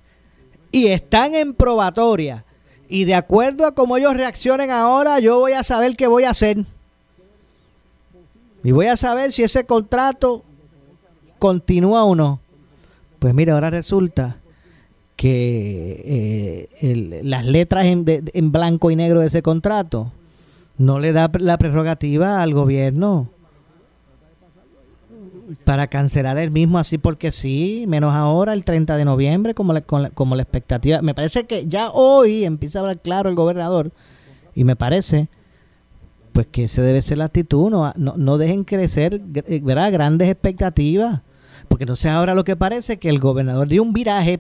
y 0.74 0.88
están 0.88 1.34
en 1.36 1.54
probatoria. 1.54 2.44
Y 2.90 3.06
de 3.06 3.16
acuerdo 3.16 3.66
a 3.66 3.74
cómo 3.74 3.96
ellos 3.96 4.18
reaccionen 4.18 4.70
ahora, 4.72 5.20
yo 5.20 5.40
voy 5.40 5.54
a 5.54 5.64
saber 5.64 5.96
qué 5.96 6.08
voy 6.08 6.24
a 6.26 6.32
hacer. 6.32 6.58
Y 8.64 8.72
voy 8.72 8.88
a 8.88 8.98
saber 8.98 9.32
si 9.32 9.44
ese 9.44 9.66
contrato 9.66 10.44
continúa 11.40 12.04
o 12.04 12.16
no. 12.16 12.40
Pues 13.20 13.34
mira, 13.34 13.54
ahora 13.54 13.70
resulta 13.70 14.38
que 15.16 16.68
eh, 16.82 17.22
las 17.24 17.46
letras 17.46 17.86
en, 17.86 18.04
de- 18.06 18.24
en 18.34 18.52
blanco 18.52 18.92
y 18.92 18.96
negro 18.96 19.20
de 19.22 19.28
ese 19.28 19.42
contrato 19.42 20.12
no 20.78 21.00
le 21.00 21.14
da 21.14 21.30
la 21.40 21.58
prerrogativa 21.58 22.42
al 22.42 22.54
gobierno 22.54 23.30
para 25.66 25.88
cancelar 25.88 26.38
el 26.38 26.52
mismo 26.52 26.78
así 26.78 26.98
porque 26.98 27.32
sí, 27.32 27.86
menos 27.88 28.14
ahora 28.14 28.54
el 28.54 28.64
30 28.64 28.96
de 28.98 29.06
noviembre 29.06 29.54
como 29.54 29.74
la, 29.74 29.82
con 29.82 30.04
la- 30.04 30.10
como 30.10 30.36
la 30.36 30.44
expectativa. 30.44 31.02
Me 31.02 31.14
parece 31.14 31.46
que 31.46 31.68
ya 31.68 31.90
hoy 31.92 32.46
empieza 32.46 32.80
a 32.80 32.82
hablar 32.82 33.00
claro 33.00 33.30
el 33.30 33.36
gobernador 33.36 33.92
y 34.56 34.64
me 34.64 34.76
parece 34.76 35.28
pues 36.32 36.48
que 36.48 36.64
ese 36.64 36.82
debe 36.82 37.02
ser 37.02 37.20
la 37.20 37.26
actitud, 37.26 37.70
no, 37.70 37.94
no, 37.96 38.16
no 38.18 38.38
dejen 38.38 38.64
crecer 38.64 39.22
eh, 39.36 39.60
¿verdad? 39.64 39.92
grandes 39.92 40.30
expectativas, 40.30 41.22
porque 41.68 41.84
entonces 41.84 42.10
ahora 42.10 42.34
lo 42.34 42.44
que 42.44 42.56
parece 42.56 42.98
que 42.98 43.10
el 43.10 43.20
gobernador 43.20 43.68
dio 43.68 43.84
un 43.84 43.94
viraje, 43.94 44.40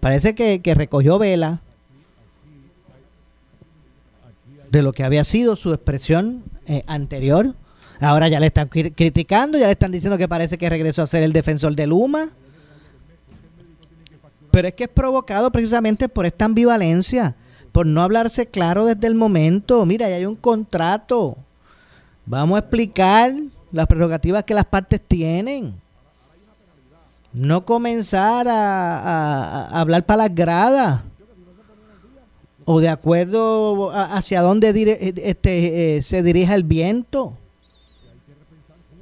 parece 0.00 0.34
que, 0.34 0.60
que 0.60 0.74
recogió 0.74 1.18
vela 1.18 1.62
de 4.70 4.82
lo 4.82 4.92
que 4.92 5.04
había 5.04 5.24
sido 5.24 5.56
su 5.56 5.72
expresión 5.72 6.42
eh, 6.66 6.84
anterior. 6.86 7.54
Ahora 8.00 8.28
ya 8.28 8.40
le 8.40 8.46
están 8.46 8.68
cri- 8.70 8.94
criticando, 8.94 9.58
ya 9.58 9.66
le 9.66 9.72
están 9.72 9.92
diciendo 9.92 10.16
que 10.16 10.26
parece 10.28 10.56
que 10.56 10.70
regresó 10.70 11.02
a 11.02 11.06
ser 11.06 11.22
el 11.22 11.32
defensor 11.32 11.74
de 11.76 11.86
Luma. 11.86 12.28
Pero 14.50 14.68
es 14.68 14.74
que 14.74 14.84
es 14.84 14.90
provocado 14.90 15.50
precisamente 15.52 16.08
por 16.08 16.26
esta 16.26 16.44
ambivalencia, 16.46 17.36
por 17.72 17.86
no 17.86 18.02
hablarse 18.02 18.46
claro 18.46 18.84
desde 18.86 19.06
el 19.06 19.14
momento. 19.14 19.84
Mira, 19.86 20.08
ya 20.08 20.16
hay 20.16 20.26
un 20.26 20.34
contrato. 20.36 21.36
Vamos 22.26 22.56
a 22.56 22.60
explicar 22.60 23.30
las 23.70 23.86
prerrogativas 23.86 24.44
que 24.44 24.54
las 24.54 24.64
partes 24.64 25.00
tienen. 25.06 25.74
No 27.32 27.64
comenzar 27.64 28.48
a, 28.48 28.98
a- 28.98 29.80
hablar 29.80 30.04
para 30.04 30.24
las 30.26 30.34
gradas 30.34 31.00
o 32.64 32.80
de 32.80 32.88
acuerdo 32.88 33.90
hacia 33.92 34.42
dónde 34.42 35.12
este, 35.22 35.96
eh, 35.98 36.02
se 36.02 36.22
dirija 36.22 36.54
el 36.54 36.64
viento. 36.64 37.36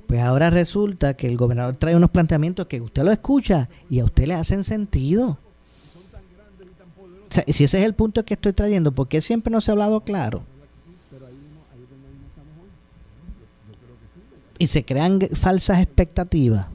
Pues 0.08 0.22
ahora 0.22 0.48
resulta 0.48 1.12
que 1.12 1.26
el 1.26 1.36
gobernador 1.36 1.76
trae 1.76 1.94
unos 1.94 2.10
planteamientos 2.10 2.66
que 2.66 2.80
usted 2.80 3.04
lo 3.04 3.12
escucha 3.12 3.68
y 3.90 4.00
a 4.00 4.06
usted 4.06 4.26
le 4.26 4.34
hacen 4.34 4.64
sentido. 4.64 5.38
O 7.30 7.34
sea, 7.34 7.44
si 7.46 7.64
ese 7.64 7.78
es 7.78 7.84
el 7.84 7.94
punto 7.94 8.24
que 8.24 8.32
estoy 8.32 8.54
trayendo, 8.54 8.90
¿por 8.90 9.06
qué 9.06 9.20
siempre 9.20 9.52
no 9.52 9.60
se 9.60 9.70
ha 9.70 9.72
hablado 9.72 10.00
claro? 10.00 10.44
Y 14.58 14.68
se 14.68 14.82
crean 14.82 15.20
falsas 15.34 15.82
expectativas 15.82 16.66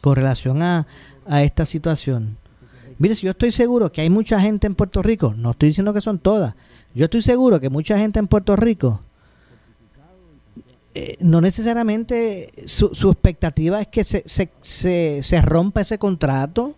con 0.00 0.14
relación 0.14 0.62
a, 0.62 0.86
a 1.26 1.42
esta 1.42 1.66
situación. 1.66 2.38
Mire, 2.98 3.16
si 3.16 3.26
yo 3.26 3.32
estoy 3.32 3.50
seguro 3.50 3.90
que 3.90 4.02
hay 4.02 4.08
mucha 4.08 4.40
gente 4.40 4.68
en 4.68 4.76
Puerto 4.76 5.02
Rico, 5.02 5.34
no 5.36 5.50
estoy 5.50 5.70
diciendo 5.70 5.92
que 5.92 6.00
son 6.00 6.20
todas, 6.20 6.54
yo 6.94 7.06
estoy 7.06 7.22
seguro 7.22 7.58
que 7.58 7.70
mucha 7.70 7.98
gente 7.98 8.20
en 8.20 8.28
Puerto 8.28 8.54
Rico 8.54 9.02
eh, 11.00 11.16
no 11.20 11.40
necesariamente 11.40 12.52
su, 12.66 12.92
su 12.92 13.08
expectativa 13.10 13.80
es 13.80 13.86
que 13.86 14.02
se, 14.02 14.24
se, 14.26 14.50
se, 14.60 15.20
se 15.22 15.40
rompa 15.42 15.82
ese 15.82 15.96
contrato 15.96 16.74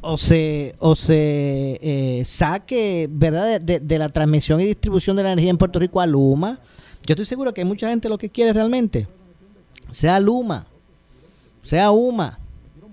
o 0.00 0.16
se, 0.18 0.74
o 0.80 0.96
se 0.96 1.78
eh, 1.82 2.22
saque 2.24 3.06
verdad 3.08 3.46
de, 3.46 3.58
de- 3.60 3.78
de 3.80 3.98
la 3.98 4.08
transmisión 4.08 4.60
y 4.60 4.64
distribución 4.66 5.16
de 5.16 5.22
la 5.22 5.32
energía 5.32 5.50
en 5.50 5.58
Puerto 5.58 5.78
Rico 5.78 6.00
a 6.00 6.06
Luma. 6.06 6.58
Yo 7.06 7.12
estoy 7.12 7.26
seguro 7.26 7.54
que 7.54 7.60
hay 7.60 7.66
mucha 7.66 7.88
gente 7.88 8.08
lo 8.08 8.18
que 8.18 8.28
quiere 8.28 8.52
realmente 8.52 9.06
sea 9.92 10.18
Luma, 10.18 10.66
sea 11.62 11.90
UMA 11.92 12.38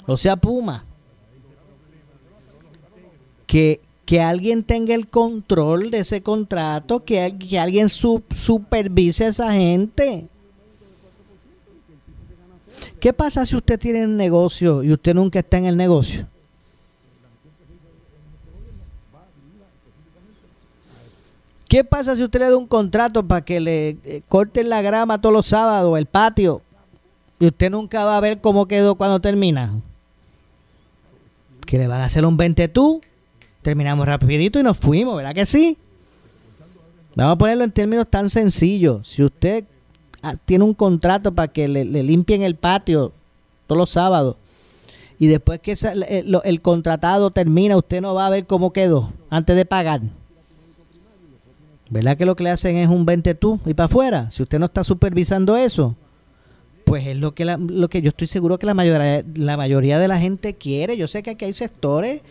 o 0.06 0.16
sea 0.18 0.36
Puma, 0.36 0.84
que, 3.48 3.80
que 4.08 4.22
alguien 4.22 4.64
tenga 4.64 4.96
el 4.96 5.10
control 5.10 5.92
de 5.92 6.00
ese 6.00 6.24
contrato, 6.24 7.04
que, 7.04 7.22
al- 7.22 7.38
que 7.38 7.60
alguien 7.60 7.90
su- 7.90 8.24
supervise 8.34 9.26
a 9.26 9.28
esa 9.28 9.52
gente. 9.52 10.30
¿Qué 13.02 13.12
pasa 13.12 13.46
si 13.46 13.54
usted 13.58 13.78
tiene 13.78 14.06
un 14.06 14.16
negocio 14.16 14.82
y 14.82 14.94
usted 14.94 15.14
nunca 15.14 15.40
está 15.40 15.58
en 15.58 15.66
el 15.66 15.76
negocio? 15.76 16.26
¿Qué 21.68 21.84
pasa 21.84 22.16
si 22.16 22.24
usted 22.24 22.40
le 22.40 22.50
da 22.50 22.58
un 22.58 22.68
contrato 22.68 23.28
para 23.28 23.44
que 23.44 23.60
le 23.60 23.90
eh, 24.06 24.22
corten 24.30 24.70
la 24.70 24.82
grama 24.82 25.20
todos 25.20 25.34
los 25.34 25.48
sábados, 25.48 25.98
el 25.98 26.06
patio, 26.06 26.62
y 27.40 27.48
usted 27.48 27.70
nunca 27.70 28.06
va 28.06 28.16
a 28.16 28.22
ver 28.22 28.40
cómo 28.40 28.68
quedó 28.68 28.96
cuando 28.96 29.20
termina? 29.20 29.74
Que 31.66 31.78
le 31.78 31.88
van 31.88 32.00
a 32.00 32.06
hacer 32.06 32.26
un 32.26 32.38
20 32.38 32.70
tú, 32.70 33.02
terminamos 33.68 34.06
rapidito 34.08 34.58
y 34.62 34.64
nos 34.64 34.78
fuimos, 34.78 35.18
¿verdad 35.18 35.36
que 35.36 35.46
sí? 35.46 35.78
Vamos 37.18 37.34
a 37.34 37.38
ponerlo 37.38 37.66
en 37.66 37.72
términos 37.74 38.08
tan 38.10 38.30
sencillos. 38.30 39.06
Si 39.06 39.22
usted 39.22 39.66
ah, 40.22 40.36
tiene 40.46 40.64
un 40.64 40.74
contrato 40.74 41.36
para 41.36 41.50
que 41.50 41.68
le, 41.68 41.84
le 41.84 42.02
limpien 42.02 42.44
el 42.44 42.56
patio 42.56 43.12
todos 43.68 43.78
los 43.78 43.90
sábados 43.90 44.38
y 45.20 45.28
después 45.28 45.60
que 45.60 45.76
el, 46.46 46.62
contratado 46.62 47.30
termina, 47.32 47.76
usted 47.76 48.00
no 48.00 48.14
va 48.16 48.28
a 48.28 48.30
ver 48.30 48.46
cómo 48.46 48.72
quedó 48.72 49.12
antes 49.30 49.58
de 49.58 49.66
pagar. 49.66 50.00
¿Verdad 51.90 52.16
que 52.16 52.26
lo 52.26 52.38
que 52.38 52.46
le 52.46 52.52
hacen 52.52 52.78
es 52.78 52.88
un 52.88 53.06
20 53.06 53.36
tú 53.36 53.60
y 53.66 53.74
para 53.74 53.88
afuera? 53.88 54.32
Si 54.32 54.44
usted 54.44 54.60
no 54.60 54.68
está 54.68 54.86
supervisando 54.86 55.58
eso, 55.58 55.98
pues 56.86 57.06
es 57.06 57.18
lo 57.18 57.36
que 57.36 57.44
la- 57.44 57.58
lo 57.58 57.90
que 57.90 58.02
yo 58.02 58.08
estoy 58.10 58.28
seguro 58.28 58.58
que 58.58 58.66
la 58.66 58.74
mayoría 58.74 59.26
la 59.36 59.58
mayoría 59.58 60.00
de 60.00 60.08
la 60.08 60.20
gente 60.20 60.54
quiere. 60.54 60.96
Yo 60.96 61.10
sé 61.10 61.22
que 61.22 61.32
aquí 61.32 61.44
hay 61.44 61.52
sectores 61.52 62.22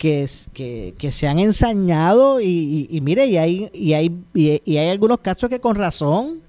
que, 0.00 0.94
que, 0.96 1.12
se 1.12 1.28
han 1.28 1.38
ensañado 1.38 2.40
y, 2.40 2.88
y- 2.90 3.00
mire, 3.02 3.26
y 3.26 3.36
hay, 3.36 3.70
y, 3.74 3.92
hay, 3.92 4.10
y 4.32 4.76
hay 4.78 4.88
algunos 4.88 5.18
casos 5.18 5.50
que 5.50 5.60
con 5.60 5.76
razón 5.76 6.40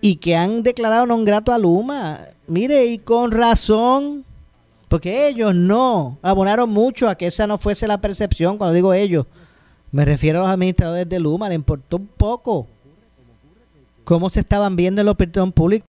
y 0.00 0.16
que 0.16 0.34
han 0.34 0.62
declarado 0.62 1.04
non 1.04 1.28
grato 1.28 1.52
a 1.52 1.58
Luma. 1.60 2.24
Mire, 2.48 2.86
y 2.86 2.96
con 3.04 3.30
razón, 3.30 4.24
porque 4.88 5.28
ellos 5.28 5.54
no 5.54 6.16
abonaron 6.22 6.70
mucho 6.70 7.10
a 7.10 7.14
que 7.14 7.26
esa 7.26 7.46
no 7.46 7.58
fuese 7.58 7.86
la 7.86 8.00
percepción. 8.00 8.56
Cuando 8.56 8.72
digo 8.72 8.94
ellos, 8.94 9.26
me 9.92 10.06
refiero 10.06 10.38
a 10.40 10.42
los 10.44 10.50
administradores 10.50 11.06
de 11.06 11.20
Luma, 11.20 11.50
le 11.50 11.54
importó 11.54 11.98
un 11.98 12.06
poco 12.06 12.66
cómo 14.04 14.30
se 14.30 14.40
estaban 14.40 14.74
viendo 14.74 15.02
en 15.02 15.04
la 15.04 15.12
opinión 15.12 15.52
pública. 15.52 15.84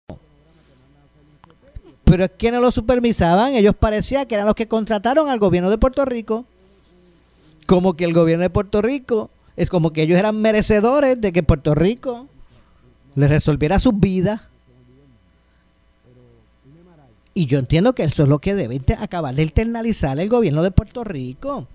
Pero 2.10 2.24
es 2.24 2.32
que 2.32 2.50
no 2.50 2.60
lo 2.60 2.72
supervisaban, 2.72 3.54
ellos 3.54 3.76
parecía 3.76 4.26
que 4.26 4.34
eran 4.34 4.48
los 4.48 4.56
que 4.56 4.66
contrataron 4.66 5.28
al 5.28 5.38
gobierno 5.38 5.70
de 5.70 5.78
Puerto 5.78 6.04
Rico. 6.04 6.44
Como 7.66 7.94
que 7.94 8.04
el 8.04 8.12
gobierno 8.12 8.42
de 8.42 8.50
Puerto 8.50 8.82
Rico 8.82 9.30
es 9.56 9.70
como 9.70 9.92
que 9.92 10.02
ellos 10.02 10.18
eran 10.18 10.40
merecedores 10.40 11.20
de 11.20 11.32
que 11.32 11.44
Puerto 11.44 11.72
Rico 11.72 12.26
les 13.14 13.30
resolviera 13.30 13.78
sus 13.78 13.96
vidas. 14.00 14.40
Y 17.32 17.46
yo 17.46 17.60
entiendo 17.60 17.94
que 17.94 18.02
eso 18.02 18.24
es 18.24 18.28
lo 18.28 18.40
que 18.40 18.56
debe 18.56 18.80
acabar 18.98 19.32
de 19.32 19.44
internalizar 19.44 20.18
el 20.18 20.28
gobierno 20.28 20.64
de 20.64 20.72
Puerto 20.72 21.04
Rico. 21.04 21.68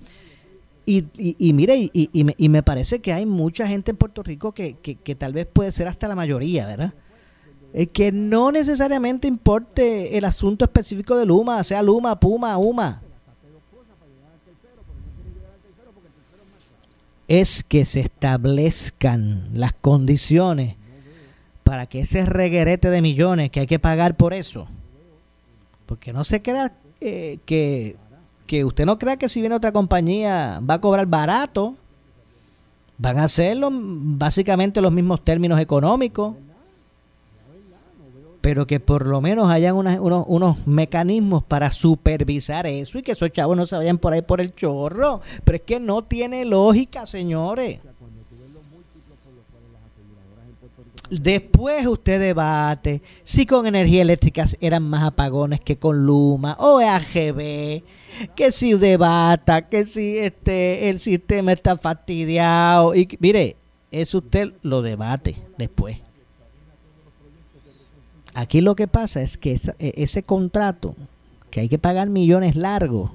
Y, 0.86 1.06
y, 1.18 1.38
y 1.40 1.54
mire, 1.54 1.78
y, 1.78 1.92
y 2.14 2.50
me 2.50 2.62
parece 2.62 3.00
que 3.00 3.14
hay 3.14 3.26
mucha 3.26 3.70
gente 3.70 3.92
en 3.92 3.98
Puerto 3.98 4.22
Rico 4.22 4.52
que, 4.52 4.76
que, 4.82 4.96
que 4.96 5.16
tal 5.16 5.32
vez 5.32 5.48
puede 5.48 5.72
ser 5.72 5.88
hasta 5.88 6.10
la 6.10 6.16
mayoría, 6.16 6.68
¿verdad? 6.68 6.94
Eh, 7.78 7.88
que 7.88 8.14
no 8.14 8.54
necesariamente 8.54 9.28
importe 9.28 10.18
el 10.18 10.24
asunto 10.24 10.64
específico 10.64 11.18
de 11.18 11.26
Luma, 11.26 11.62
sea 11.62 11.84
Luma, 11.84 12.18
Puma, 12.18 12.58
Uma. 12.58 13.02
Es 17.28 17.66
que 17.66 17.84
se 17.84 18.00
establezcan 18.00 19.50
las 19.52 19.74
condiciones 19.74 20.78
para 21.66 21.86
que 21.86 22.00
ese 22.00 22.26
reguerete 22.26 22.90
de 22.90 23.02
millones 23.02 23.52
que 23.52 23.60
hay 23.60 23.68
que 23.68 23.80
pagar 23.80 24.16
por 24.16 24.34
eso, 24.34 24.68
porque 25.86 26.14
no 26.14 26.24
se 26.24 26.42
crea 26.42 26.72
eh, 27.02 27.40
que, 27.46 27.98
que 28.48 28.64
usted 28.64 28.86
no 28.86 28.98
crea 28.98 29.18
que 29.18 29.28
si 29.28 29.42
viene 29.42 29.56
otra 29.56 29.74
compañía 29.74 30.62
va 30.62 30.76
a 30.76 30.82
cobrar 30.82 31.08
barato, 31.08 31.76
van 32.98 33.18
a 33.18 33.26
hacerlo 33.26 33.70
básicamente 33.70 34.82
los 34.82 34.94
mismos 34.94 35.26
términos 35.26 35.60
económicos, 35.60 36.36
pero 38.46 38.68
que 38.68 38.80
por 38.80 39.08
lo 39.08 39.22
menos 39.22 39.50
hayan 39.50 39.76
unas- 39.76 39.98
unos, 40.00 40.24
unos 40.28 40.68
mecanismos 40.68 41.44
para 41.44 41.72
supervisar 41.72 42.68
eso 42.68 43.00
y 43.00 43.02
que 43.02 43.14
esos 43.14 43.32
chavos 43.32 43.58
no 43.58 43.66
se 43.66 43.76
vayan 43.76 43.98
por 43.98 44.14
ahí 44.14 44.22
por 44.22 44.40
el 44.40 44.54
chorro. 44.54 45.20
Pero 45.44 45.56
es 45.56 45.64
que 45.64 45.80
no 45.80 46.04
tiene 46.04 46.46
lógica, 46.46 47.08
señores. 47.08 47.80
Después 51.10 51.88
usted 51.88 52.20
debate 52.20 53.02
si 53.24 53.48
con 53.48 53.66
energía 53.66 54.04
eléctrica 54.04 54.46
eran 54.62 54.84
más 54.84 55.02
apagones 55.02 55.60
que 55.62 55.78
con 55.80 56.06
Luma 56.06 56.56
o 56.60 56.78
AGB, 56.78 57.82
que 58.36 58.52
si 58.52 58.74
debata, 58.74 59.68
que 59.70 59.86
si 59.86 60.20
este 60.20 60.92
el 60.92 61.00
sistema 61.00 61.52
está 61.52 61.78
fastidiado 61.78 62.94
y 62.94 63.08
mire, 63.20 63.56
eso 63.90 64.20
usted 64.20 64.54
lo 64.62 64.84
debate 64.84 65.36
después. 65.58 66.05
Aquí 68.36 68.60
lo 68.60 68.76
que 68.76 68.90
pasa 68.90 69.22
es 69.22 69.38
que 69.38 69.54
e- 69.80 69.94
ese 69.96 70.22
contrato, 70.22 70.94
que 71.50 71.62
hay 71.62 71.70
que 71.70 71.80
pagar 71.80 72.10
millones 72.10 72.58
largos, 72.58 73.10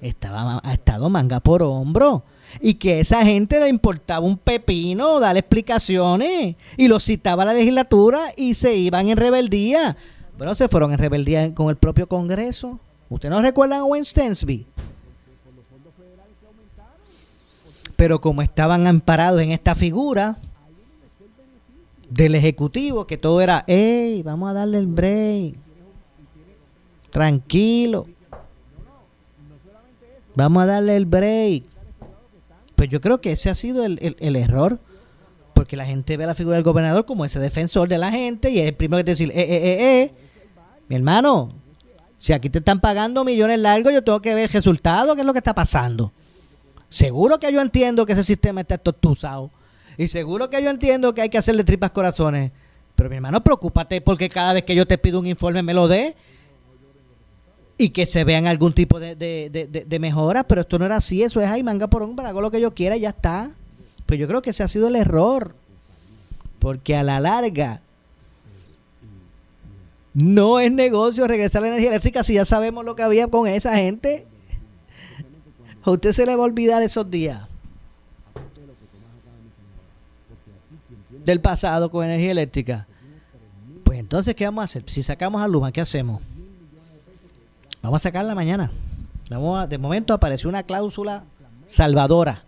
estaba, 0.00 0.60
ha 0.64 0.72
estado 0.72 1.10
manga 1.10 1.38
por 1.40 1.62
hombro. 1.62 2.24
Y 2.62 2.74
que 2.74 2.94
a 2.94 2.98
esa 3.00 3.24
gente 3.26 3.60
le 3.60 3.68
importaba 3.68 4.24
un 4.24 4.38
pepino 4.38 5.20
darle 5.20 5.40
explicaciones. 5.40 6.56
Y 6.78 6.88
lo 6.88 6.98
citaba 6.98 7.44
la 7.44 7.52
legislatura 7.52 8.20
y 8.38 8.54
se 8.54 8.74
iban 8.74 9.10
en 9.10 9.18
rebeldía. 9.18 9.98
Bueno, 10.38 10.54
se 10.54 10.68
fueron 10.68 10.92
en 10.92 10.98
rebeldía 10.98 11.54
con 11.54 11.68
el 11.68 11.76
propio 11.76 12.08
Congreso. 12.08 12.80
¿Ustedes 13.10 13.34
no 13.34 13.42
recuerdan 13.42 13.80
a 13.80 13.84
Wayne 13.84 14.06
Stensby? 14.06 14.66
Pero 17.96 18.20
como 18.22 18.40
estaban 18.40 18.86
amparados 18.86 19.42
en 19.42 19.52
esta 19.52 19.74
figura 19.74 20.38
del 22.10 22.34
Ejecutivo, 22.34 23.06
que 23.06 23.18
todo 23.18 23.40
era, 23.40 23.64
hey, 23.66 24.22
vamos 24.24 24.50
a 24.50 24.54
darle 24.54 24.78
el 24.78 24.86
break. 24.86 25.54
Tranquilo. 27.10 28.06
Vamos 30.34 30.62
a 30.62 30.66
darle 30.66 30.96
el 30.96 31.06
break. 31.06 31.64
Pues 32.76 32.88
yo 32.90 33.00
creo 33.00 33.20
que 33.20 33.32
ese 33.32 33.50
ha 33.50 33.54
sido 33.54 33.84
el, 33.84 34.16
el- 34.20 34.36
error. 34.36 34.78
Porque 35.54 35.76
la 35.76 35.86
gente 35.86 36.16
ve 36.16 36.22
a 36.22 36.28
la 36.28 36.34
figura 36.34 36.54
del 36.56 36.62
gobernador 36.64 37.04
como 37.04 37.24
ese 37.24 37.40
defensor 37.40 37.88
de 37.88 37.98
la 37.98 38.12
gente 38.12 38.48
y 38.50 38.60
es 38.60 38.68
el 38.68 38.74
primero 38.74 39.04
que 39.04 39.10
dice, 39.10 39.24
eh, 39.24 39.30
eh, 39.34 39.44
eh, 39.48 40.02
eh, 40.02 40.14
mi 40.88 40.94
hermano, 40.94 41.52
si 42.16 42.32
aquí 42.32 42.48
te 42.48 42.60
están 42.60 42.78
pagando 42.78 43.24
millones 43.24 43.58
largos, 43.58 43.92
yo 43.92 44.04
tengo 44.04 44.20
que 44.20 44.34
ver 44.36 44.44
el 44.44 44.50
resultado, 44.50 45.16
qué 45.16 45.22
es 45.22 45.26
lo 45.26 45.32
que 45.32 45.40
está 45.40 45.56
pasando. 45.56 46.12
Seguro 46.88 47.38
que 47.38 47.52
yo 47.52 47.60
entiendo 47.60 48.06
que 48.06 48.12
ese 48.12 48.22
sistema 48.22 48.60
está 48.60 48.78
tortuzado. 48.78 49.50
Y 49.98 50.08
seguro 50.08 50.48
que 50.48 50.62
yo 50.62 50.70
entiendo 50.70 51.12
que 51.12 51.22
hay 51.22 51.28
que 51.28 51.38
hacerle 51.38 51.64
tripas 51.64 51.90
corazones. 51.90 52.52
Pero 52.94 53.10
mi 53.10 53.16
hermano, 53.16 53.42
preocúpate 53.42 54.00
porque 54.00 54.28
cada 54.28 54.52
vez 54.54 54.64
que 54.64 54.74
yo 54.74 54.86
te 54.86 54.96
pido 54.96 55.18
un 55.18 55.26
informe 55.26 55.62
me 55.62 55.74
lo 55.74 55.88
dé. 55.88 56.14
Y 57.76 57.90
que 57.90 58.06
se 58.06 58.24
vean 58.24 58.46
algún 58.46 58.72
tipo 58.72 58.98
de, 58.98 59.14
de, 59.14 59.50
de- 59.50 59.66
de- 59.66 59.84
de 59.84 59.98
mejora. 59.98 60.44
Pero 60.44 60.62
esto 60.62 60.78
no 60.78 60.84
era 60.86 60.96
así. 60.96 61.22
Eso 61.22 61.40
es 61.40 61.48
ahí, 61.48 61.62
manga 61.62 61.88
por 61.88 62.02
hombre. 62.02 62.26
Hago 62.26 62.40
lo 62.40 62.50
que 62.50 62.60
yo 62.60 62.72
quiera 62.74 62.96
y 62.96 63.00
ya 63.00 63.10
está. 63.10 63.50
Pero 64.06 64.20
yo 64.20 64.28
creo 64.28 64.40
que 64.42 64.50
ese 64.50 64.62
ha 64.62 64.68
sido 64.68 64.88
el 64.88 64.96
error. 64.96 65.54
Porque 66.60 66.96
a 66.96 67.02
la 67.02 67.20
larga 67.20 67.82
no 70.14 70.58
es 70.58 70.72
negocio 70.72 71.26
regresar 71.28 71.60
a 71.60 71.62
la 71.62 71.68
energía 71.68 71.90
eléctrica 71.90 72.24
si 72.24 72.34
ya 72.34 72.44
sabemos 72.44 72.84
lo 72.84 72.96
que 72.96 73.02
había 73.02 73.28
con 73.28 73.46
esa 73.46 73.76
gente. 73.76 74.26
A 75.82 75.90
usted 75.92 76.12
se 76.12 76.26
le 76.26 76.34
va 76.34 76.42
a 76.42 76.46
olvidar 76.46 76.82
esos 76.82 77.08
días 77.10 77.42
del 81.32 81.40
pasado 81.40 81.90
con 81.90 82.04
energía 82.04 82.30
eléctrica. 82.30 82.86
Pues 83.84 83.98
entonces, 83.98 84.34
¿qué 84.34 84.44
vamos 84.46 84.62
a 84.62 84.64
hacer? 84.64 84.82
Si 84.86 85.02
sacamos 85.02 85.42
a 85.42 85.48
Luma, 85.48 85.72
¿qué 85.72 85.80
hacemos? 85.80 86.22
Vamos 87.82 88.00
a 88.00 88.04
sacarla 88.04 88.34
mañana. 88.34 88.70
Vamos 89.30 89.58
a- 89.60 89.66
de 89.66 89.76
momento 89.78 90.14
apareció 90.14 90.48
una 90.48 90.62
cláusula 90.62 91.24
salvadora. 91.66 92.42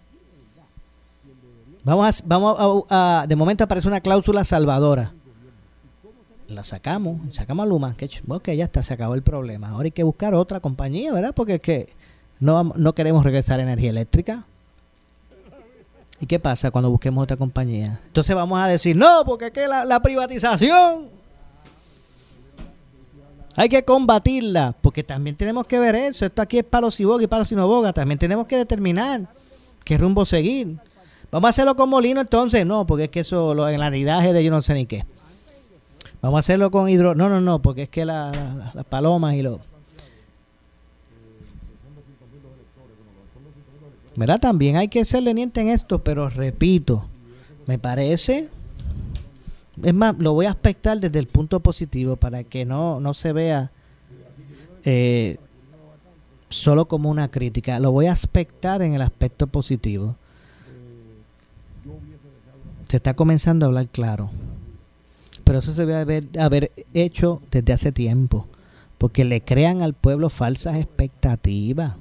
Vamos 1.84 2.20
a, 2.20 2.24
vamos 2.26 2.84
a, 2.90 3.26
de 3.28 3.36
momento 3.36 3.64
aparece 3.64 3.86
una 3.88 4.00
cláusula 4.00 4.44
salvadora. 4.44 5.12
La 6.48 6.64
sacamos, 6.64 7.20
sacamos 7.34 7.64
a 7.64 7.68
Luma. 7.68 7.94
que 7.96 8.08
Ok, 8.28 8.50
ya 8.52 8.64
está, 8.64 8.82
se 8.82 8.94
acabó 8.94 9.14
el 9.14 9.22
problema. 9.22 9.68
Ahora 9.70 9.84
hay 9.84 9.90
que 9.92 10.02
buscar 10.02 10.34
otra 10.34 10.60
compañía, 10.60 11.12
¿verdad? 11.12 11.32
Porque 11.34 11.56
es 11.56 11.60
que 11.60 11.92
no, 12.38 12.64
no 12.76 12.94
queremos 12.94 13.24
regresar 13.24 13.60
a 13.60 13.62
energía 13.62 13.90
eléctrica. 13.90 14.44
¿Y 16.20 16.26
qué 16.26 16.38
pasa 16.38 16.70
cuando 16.70 16.90
busquemos 16.90 17.22
otra 17.24 17.36
compañía? 17.36 17.98
Entonces 18.06 18.34
vamos 18.36 18.60
a 18.60 18.66
decir, 18.66 18.94
no, 18.96 19.24
porque 19.24 19.46
es 19.46 19.50
que 19.52 19.66
la, 19.66 20.00
privatización 20.02 21.08
hay 23.56 23.68
que 23.68 23.82
combatirla, 23.84 24.74
porque 24.80 25.02
también 25.02 25.36
tenemos 25.36 25.66
que 25.66 25.78
ver 25.78 25.94
eso. 25.94 26.24
Esto 26.26 26.42
aquí 26.42 26.58
es 26.58 26.64
palo 26.64 26.90
si 26.90 27.04
boga 27.04 27.22
y 27.24 27.26
palo 27.26 27.44
si 27.44 27.54
no 27.54 27.66
boga. 27.66 27.92
También 27.92 28.18
tenemos 28.18 28.46
que 28.46 28.56
determinar 28.56 29.28
qué 29.84 29.98
rumbo 29.98 30.24
seguir. 30.24 30.76
Vamos 31.30 31.48
a 31.48 31.50
hacerlo 31.50 31.74
con 31.76 31.88
molino 31.88 32.20
entonces, 32.20 32.66
no, 32.66 32.86
porque 32.86 33.04
es 33.04 33.10
que 33.10 33.20
eso, 33.20 33.54
lo, 33.54 33.66
el 33.68 33.82
anidaje 33.82 34.32
de 34.32 34.44
yo 34.44 34.50
no 34.50 34.62
sé 34.62 34.74
ni 34.74 34.86
qué. 34.86 35.04
Vamos 36.22 36.36
a 36.36 36.40
hacerlo 36.40 36.70
con 36.70 36.88
hidro... 36.88 37.14
No, 37.14 37.28
no, 37.30 37.40
no, 37.40 37.62
porque 37.62 37.84
es 37.84 37.88
que 37.88 38.04
la- 38.04 38.30
la- 38.32 38.70
las 38.74 38.84
palomas 38.84 39.34
y 39.34 39.42
los... 39.42 39.58
¿Verdad? 44.16 44.40
También 44.40 44.76
hay 44.76 44.88
que 44.88 45.04
ser 45.04 45.22
leniente 45.22 45.60
en 45.60 45.68
esto, 45.68 46.02
pero 46.02 46.28
repito, 46.28 47.06
me 47.66 47.78
parece... 47.78 48.48
Es 49.82 49.94
más, 49.94 50.18
lo 50.18 50.34
voy 50.34 50.46
a 50.46 50.50
aspectar 50.50 50.98
desde 51.00 51.18
el 51.18 51.26
punto 51.26 51.60
positivo 51.60 52.16
para 52.16 52.44
que 52.44 52.66
no, 52.66 53.00
no 53.00 53.14
se 53.14 53.32
vea 53.32 53.70
eh, 54.84 55.38
solo 56.50 56.86
como 56.86 57.08
una 57.08 57.30
crítica. 57.30 57.78
Lo 57.78 57.92
voy 57.92 58.06
a 58.06 58.12
aspectar 58.12 58.82
en 58.82 58.94
el 58.94 59.00
aspecto 59.00 59.46
positivo. 59.46 60.16
Se 62.88 62.96
está 62.98 63.14
comenzando 63.14 63.64
a 63.64 63.68
hablar 63.68 63.88
claro. 63.88 64.30
Pero 65.44 65.60
eso 65.60 65.72
se 65.72 65.86
debe 65.86 65.96
haber, 65.96 66.24
haber 66.38 66.72
hecho 66.92 67.40
desde 67.50 67.72
hace 67.72 67.92
tiempo. 67.92 68.46
Porque 68.98 69.24
le 69.24 69.40
crean 69.40 69.80
al 69.80 69.94
pueblo 69.94 70.28
falsas 70.28 70.76
expectativas. 70.76 71.94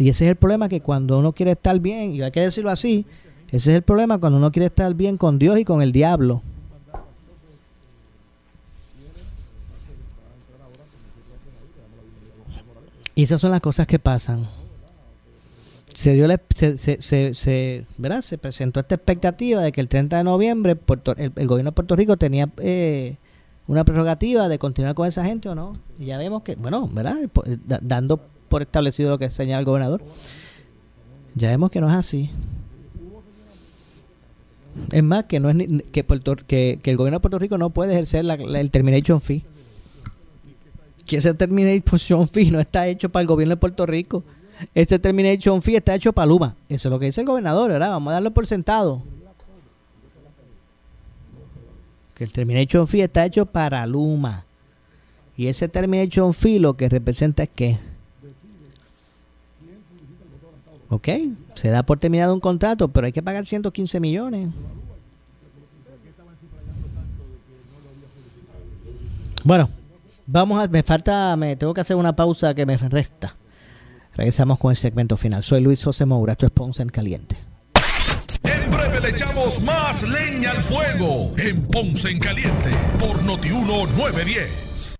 Y 0.00 0.08
ese 0.08 0.24
es 0.24 0.30
el 0.30 0.36
problema 0.36 0.70
que 0.70 0.80
cuando 0.80 1.18
uno 1.18 1.34
quiere 1.34 1.52
estar 1.52 1.78
bien, 1.78 2.14
y 2.14 2.22
hay 2.22 2.30
que 2.30 2.40
decirlo 2.40 2.70
así, 2.70 3.04
ese 3.48 3.56
es 3.72 3.76
el 3.76 3.82
problema 3.82 4.16
cuando 4.18 4.38
uno 4.38 4.50
quiere 4.50 4.64
estar 4.66 4.94
bien 4.94 5.18
con 5.18 5.38
Dios 5.38 5.58
y 5.58 5.64
con 5.66 5.82
el 5.82 5.92
diablo. 5.92 6.40
Y 13.14 13.24
esas 13.24 13.40
son 13.40 13.50
las 13.50 13.60
cosas 13.60 13.86
que 13.86 13.98
pasan. 13.98 14.46
Se, 15.94 16.12
dio 16.14 16.26
la- 16.26 16.40
se, 16.54 16.76
se, 16.76 17.34
se, 17.34 17.84
¿verdad? 17.98 18.22
se 18.22 18.38
presentó 18.38 18.80
esta 18.80 18.94
expectativa 18.94 19.60
de 19.62 19.72
que 19.72 19.80
el 19.80 19.88
30 19.88 20.18
de 20.18 20.24
noviembre 20.24 20.76
Puerto- 20.76 21.14
el, 21.16 21.30
gobierno 21.46 21.72
de 21.72 21.74
Puerto 21.74 21.96
Rico 21.96 22.16
tenía 22.16 22.48
eh, 22.58 23.16
una 23.66 23.84
prerrogativa 23.84 24.48
de 24.48 24.58
continuar 24.58 24.94
con 24.94 25.06
esa 25.08 25.24
gente 25.24 25.48
o 25.48 25.54
no. 25.54 25.74
Y 25.98 26.06
ya 26.06 26.16
vemos 26.18 26.42
que, 26.42 26.54
bueno, 26.54 26.88
¿verdad? 26.92 27.16
Da- 27.66 27.80
dando 27.82 28.20
por 28.50 28.60
establecido 28.62 29.08
lo 29.08 29.18
que 29.18 29.30
señala 29.30 29.60
el 29.60 29.64
gobernador, 29.64 30.02
ya 31.34 31.48
vemos 31.48 31.70
que 31.70 31.80
no 31.80 31.88
es 31.88 31.94
así. 31.94 32.30
Es 34.92 35.02
más, 35.02 35.24
que 35.24 35.40
no 35.40 35.48
es 35.50 35.56
ni- 35.56 35.80
que, 35.80 36.04
que 36.82 36.90
el 36.90 36.96
gobierno 36.96 37.18
de 37.18 37.20
Puerto 37.20 37.38
Rico 37.38 37.56
no 37.58 37.70
puede 37.70 37.92
ejercer 37.92 38.24
la- 38.24 38.36
la- 38.36 38.60
el 38.60 38.70
termination 38.70 39.20
fee. 39.20 39.42
Que 41.06 41.16
ese 41.16 41.32
termination 41.34 42.28
fee 42.28 42.50
no 42.50 42.60
está 42.60 42.86
hecho 42.86 43.08
para 43.08 43.22
el 43.22 43.26
gobierno 43.26 43.54
de 43.54 43.60
Puerto 43.60 43.86
Rico. 43.86 44.22
Ese 44.74 44.98
termination 44.98 45.62
fee 45.62 45.76
está 45.76 45.94
hecho 45.94 46.12
para 46.12 46.26
Luma. 46.26 46.54
Eso 46.68 46.88
es 46.88 46.92
lo 46.92 46.98
que 46.98 47.06
dice 47.06 47.22
el 47.22 47.26
gobernador, 47.26 47.70
¿verdad? 47.70 47.90
Vamos 47.90 48.10
a 48.10 48.14
darlo 48.14 48.30
por 48.32 48.46
sentado. 48.46 49.02
Que 52.14 52.24
el 52.24 52.32
termination 52.32 52.86
fee 52.86 53.02
está 53.02 53.24
hecho 53.24 53.46
para 53.46 53.86
Luma. 53.86 54.44
Y 55.36 55.46
ese 55.46 55.68
termination 55.68 56.34
fee 56.34 56.58
lo 56.58 56.74
que 56.76 56.88
representa 56.88 57.42
es 57.44 57.48
que 57.48 57.78
Ok, 60.90 61.08
se 61.54 61.68
da 61.68 61.84
por 61.84 62.00
terminado 62.00 62.34
un 62.34 62.40
contrato, 62.40 62.88
pero 62.88 63.06
hay 63.06 63.12
que 63.12 63.22
pagar 63.22 63.46
115 63.46 64.00
millones. 64.00 64.48
Bueno, 69.44 69.70
vamos 70.26 70.62
a, 70.62 70.68
me 70.68 70.82
falta, 70.82 71.36
me 71.36 71.54
tengo 71.54 71.72
que 71.72 71.80
hacer 71.80 71.94
una 71.94 72.14
pausa 72.14 72.54
que 72.54 72.66
me 72.66 72.76
resta. 72.76 73.34
Regresamos 74.14 74.58
con 74.58 74.72
el 74.72 74.76
segmento 74.76 75.16
final. 75.16 75.44
Soy 75.44 75.60
Luis 75.62 75.82
José 75.82 76.04
Moura, 76.04 76.32
esto 76.32 76.46
es 76.46 76.52
Ponce 76.52 76.82
en 76.82 76.88
Caliente. 76.88 77.36
En 78.42 78.70
breve 78.70 79.00
le 79.00 79.10
echamos 79.10 79.62
más 79.62 80.02
leña 80.02 80.50
al 80.50 80.62
fuego 80.62 81.32
en 81.38 81.62
Ponce 81.68 82.10
en 82.10 82.18
Caliente 82.18 82.70
por 82.98 83.22
Notiuno 83.22 83.86
910. 83.86 84.99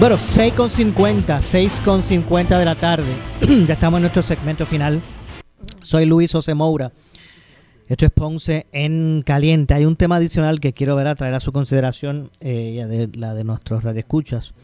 Bueno, 0.00 0.14
6.50, 0.14 0.94
6.50 1.40 2.56
de 2.56 2.64
la 2.64 2.76
tarde. 2.76 3.08
ya 3.66 3.74
estamos 3.74 3.98
en 3.98 4.02
nuestro 4.02 4.22
segmento 4.22 4.64
final. 4.64 5.02
Soy 5.82 6.04
Luis 6.04 6.30
José 6.30 6.54
Moura. 6.54 6.92
Esto 7.88 8.06
es 8.06 8.12
Ponce 8.12 8.68
en 8.70 9.24
Caliente. 9.26 9.74
Hay 9.74 9.84
un 9.84 9.96
tema 9.96 10.14
adicional 10.14 10.60
que 10.60 10.72
quiero 10.72 10.94
ver 10.94 11.08
a 11.08 11.16
traer 11.16 11.34
a 11.34 11.40
su 11.40 11.50
consideración, 11.50 12.30
eh, 12.38 12.84
de, 12.86 13.18
la 13.18 13.34
de 13.34 13.42
nuestros 13.42 13.82
radioescuchas. 13.82 14.54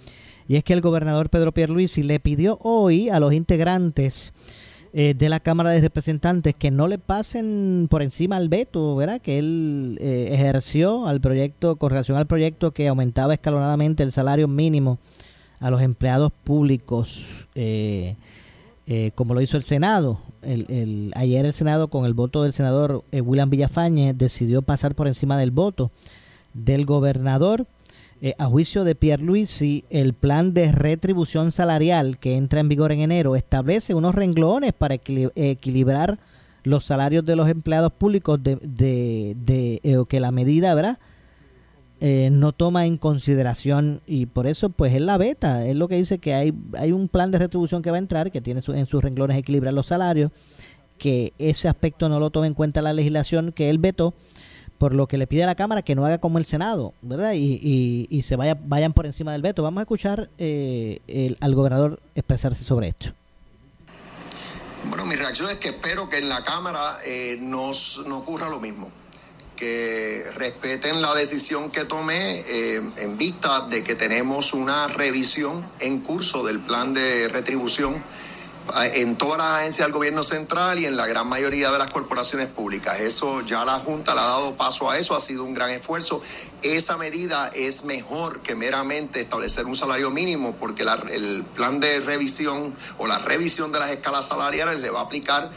Y 0.46 0.54
es 0.54 0.62
que 0.62 0.72
el 0.72 0.80
gobernador 0.80 1.30
Pedro 1.30 1.50
Pierluisi 1.50 2.04
le 2.04 2.20
pidió 2.20 2.60
hoy 2.62 3.08
a 3.08 3.18
los 3.18 3.32
integrantes 3.32 4.32
eh, 4.92 5.14
de 5.18 5.28
la 5.28 5.40
Cámara 5.40 5.70
de 5.70 5.80
Representantes 5.80 6.54
que 6.56 6.70
no 6.70 6.86
le 6.86 6.98
pasen 6.98 7.88
por 7.90 8.02
encima 8.02 8.36
al 8.36 8.48
veto, 8.48 8.94
¿verdad? 8.94 9.20
Que 9.20 9.40
él 9.40 9.98
eh, 10.00 10.28
ejerció 10.30 11.08
al 11.08 11.20
proyecto, 11.20 11.74
con 11.74 11.90
relación 11.90 12.18
al 12.18 12.28
proyecto 12.28 12.70
que 12.70 12.86
aumentaba 12.86 13.34
escalonadamente 13.34 14.04
el 14.04 14.12
salario 14.12 14.46
mínimo 14.46 15.00
a 15.64 15.70
los 15.70 15.80
empleados 15.80 16.30
públicos, 16.44 17.24
eh, 17.54 18.16
eh, 18.86 19.12
como 19.14 19.32
lo 19.32 19.40
hizo 19.40 19.56
el 19.56 19.62
Senado. 19.62 20.20
Ayer 21.14 21.46
el 21.46 21.54
Senado, 21.54 21.88
con 21.88 22.04
el 22.04 22.12
voto 22.12 22.42
del 22.42 22.52
senador 22.52 23.02
eh, 23.12 23.22
William 23.22 23.48
Villafañe, 23.48 24.12
decidió 24.12 24.60
pasar 24.60 24.94
por 24.94 25.06
encima 25.06 25.38
del 25.38 25.52
voto 25.52 25.90
del 26.52 26.84
gobernador. 26.84 27.66
a 28.38 28.44
juicio 28.44 28.84
de 28.84 28.94
Pierre 28.94 29.22
Luisi, 29.22 29.84
el 29.88 30.12
plan 30.12 30.52
de 30.52 30.70
retribución 30.70 31.50
salarial 31.50 32.18
que 32.18 32.36
entra 32.36 32.60
en 32.60 32.68
vigor 32.68 32.92
en 32.92 33.00
enero 33.00 33.34
establece 33.34 33.94
unos 33.94 34.14
renglones 34.14 34.74
para 34.74 34.96
equilibrar 34.96 36.18
los 36.62 36.84
salarios 36.84 37.24
de 37.24 37.36
los 37.36 37.48
empleados 37.48 37.92
públicos 37.92 38.38
de, 38.42 38.56
de, 38.56 39.34
de 39.46 40.04
que 40.10 40.20
la 40.20 40.30
medida, 40.30 40.74
¿verdad? 40.74 40.98
Eh, 42.06 42.28
no 42.30 42.52
toma 42.52 42.84
en 42.84 42.98
consideración 42.98 44.02
y 44.06 44.26
por 44.26 44.46
eso 44.46 44.68
pues 44.68 44.92
es 44.92 45.00
la 45.00 45.16
beta, 45.16 45.64
es 45.64 45.74
lo 45.74 45.88
que 45.88 45.94
dice 45.94 46.18
que 46.18 46.34
hay, 46.34 46.52
hay 46.76 46.92
un 46.92 47.08
plan 47.08 47.30
de 47.30 47.38
retribución 47.38 47.80
que 47.80 47.90
va 47.90 47.96
a 47.96 47.98
entrar 47.98 48.30
que 48.30 48.42
tiene 48.42 48.60
en 48.66 48.86
sus 48.86 49.02
renglones 49.02 49.38
equilibrar 49.38 49.72
los 49.72 49.86
salarios, 49.86 50.30
que 50.98 51.32
ese 51.38 51.66
aspecto 51.66 52.10
no 52.10 52.20
lo 52.20 52.28
toma 52.28 52.46
en 52.46 52.52
cuenta 52.52 52.82
la 52.82 52.92
legislación 52.92 53.52
que 53.52 53.70
él 53.70 53.78
vetó, 53.78 54.12
por 54.76 54.92
lo 54.92 55.06
que 55.06 55.16
le 55.16 55.26
pide 55.26 55.44
a 55.44 55.46
la 55.46 55.54
Cámara 55.54 55.80
que 55.80 55.94
no 55.94 56.04
haga 56.04 56.18
como 56.18 56.36
el 56.36 56.44
Senado, 56.44 56.92
¿verdad? 57.00 57.32
Y, 57.32 58.06
y, 58.10 58.22
se 58.22 58.36
vaya, 58.36 58.58
vayan 58.62 58.92
por 58.92 59.06
encima 59.06 59.32
del 59.32 59.40
veto. 59.40 59.62
Vamos 59.62 59.78
a 59.78 59.84
escuchar 59.84 60.28
eh, 60.36 61.36
al 61.40 61.54
gobernador 61.54 62.00
expresarse 62.14 62.64
sobre 62.64 62.88
esto. 62.88 63.14
Bueno, 64.90 65.06
mi 65.06 65.16
reacción 65.16 65.48
es 65.48 65.54
que 65.54 65.70
espero 65.70 66.10
que 66.10 66.18
en 66.18 66.28
la 66.28 66.44
Cámara 66.44 66.98
eh, 67.06 67.38
no 67.40 67.70
ocurra 68.18 68.50
lo 68.50 68.60
mismo 68.60 68.90
que 69.56 70.24
respeten 70.36 71.00
la 71.00 71.14
decisión 71.14 71.70
que 71.70 71.84
tomé 71.84 72.40
eh, 72.40 72.82
en 72.96 73.16
vista 73.16 73.60
de 73.68 73.84
que 73.84 73.94
tenemos 73.94 74.52
una 74.52 74.88
revisión 74.88 75.64
en 75.80 76.00
curso 76.00 76.44
del 76.44 76.60
plan 76.60 76.92
de 76.92 77.28
retribución 77.28 77.94
eh, 78.76 79.02
en 79.02 79.16
todas 79.16 79.38
las 79.38 79.60
agencias 79.60 79.86
del 79.86 79.92
gobierno 79.92 80.22
central 80.22 80.78
y 80.78 80.86
en 80.86 80.96
la 80.96 81.06
gran 81.06 81.28
mayoría 81.28 81.70
de 81.70 81.78
las 81.78 81.88
corporaciones 81.88 82.48
públicas. 82.48 82.98
Eso 82.98 83.42
ya 83.42 83.64
la 83.64 83.78
Junta 83.78 84.14
le 84.14 84.20
ha 84.20 84.24
dado 84.24 84.56
paso 84.56 84.90
a 84.90 84.98
eso, 84.98 85.14
ha 85.14 85.20
sido 85.20 85.44
un 85.44 85.54
gran 85.54 85.70
esfuerzo. 85.70 86.22
Esa 86.62 86.96
medida 86.96 87.50
es 87.54 87.84
mejor 87.84 88.40
que 88.40 88.54
meramente 88.54 89.20
establecer 89.20 89.66
un 89.66 89.76
salario 89.76 90.10
mínimo 90.10 90.56
porque 90.56 90.84
el 91.10 91.44
plan 91.54 91.78
de 91.78 92.00
revisión 92.00 92.74
o 92.98 93.06
la 93.06 93.18
revisión 93.18 93.70
de 93.70 93.80
las 93.80 93.90
escalas 93.90 94.28
salariales 94.28 94.80
le 94.80 94.90
va 94.90 95.00
a 95.00 95.04
aplicar 95.04 95.50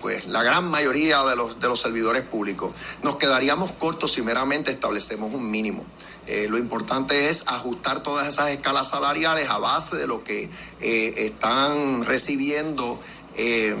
pues, 0.00 0.26
la 0.26 0.42
gran 0.42 0.70
mayoría 0.70 1.22
de 1.24 1.36
los, 1.36 1.60
de 1.60 1.68
los 1.68 1.80
servidores 1.80 2.22
públicos. 2.22 2.72
Nos 3.02 3.16
quedaríamos 3.16 3.72
cortos 3.72 4.12
si 4.12 4.22
meramente 4.22 4.70
establecemos 4.70 5.32
un 5.32 5.50
mínimo. 5.50 5.84
Eh, 6.26 6.48
lo 6.48 6.58
importante 6.58 7.28
es 7.28 7.44
ajustar 7.46 8.02
todas 8.02 8.26
esas 8.26 8.48
escalas 8.48 8.88
salariales 8.88 9.48
a 9.48 9.58
base 9.58 9.96
de 9.96 10.08
lo 10.08 10.24
que 10.24 10.50
eh, 10.80 11.14
están 11.18 12.04
recibiendo 12.04 13.00
eh, 13.36 13.76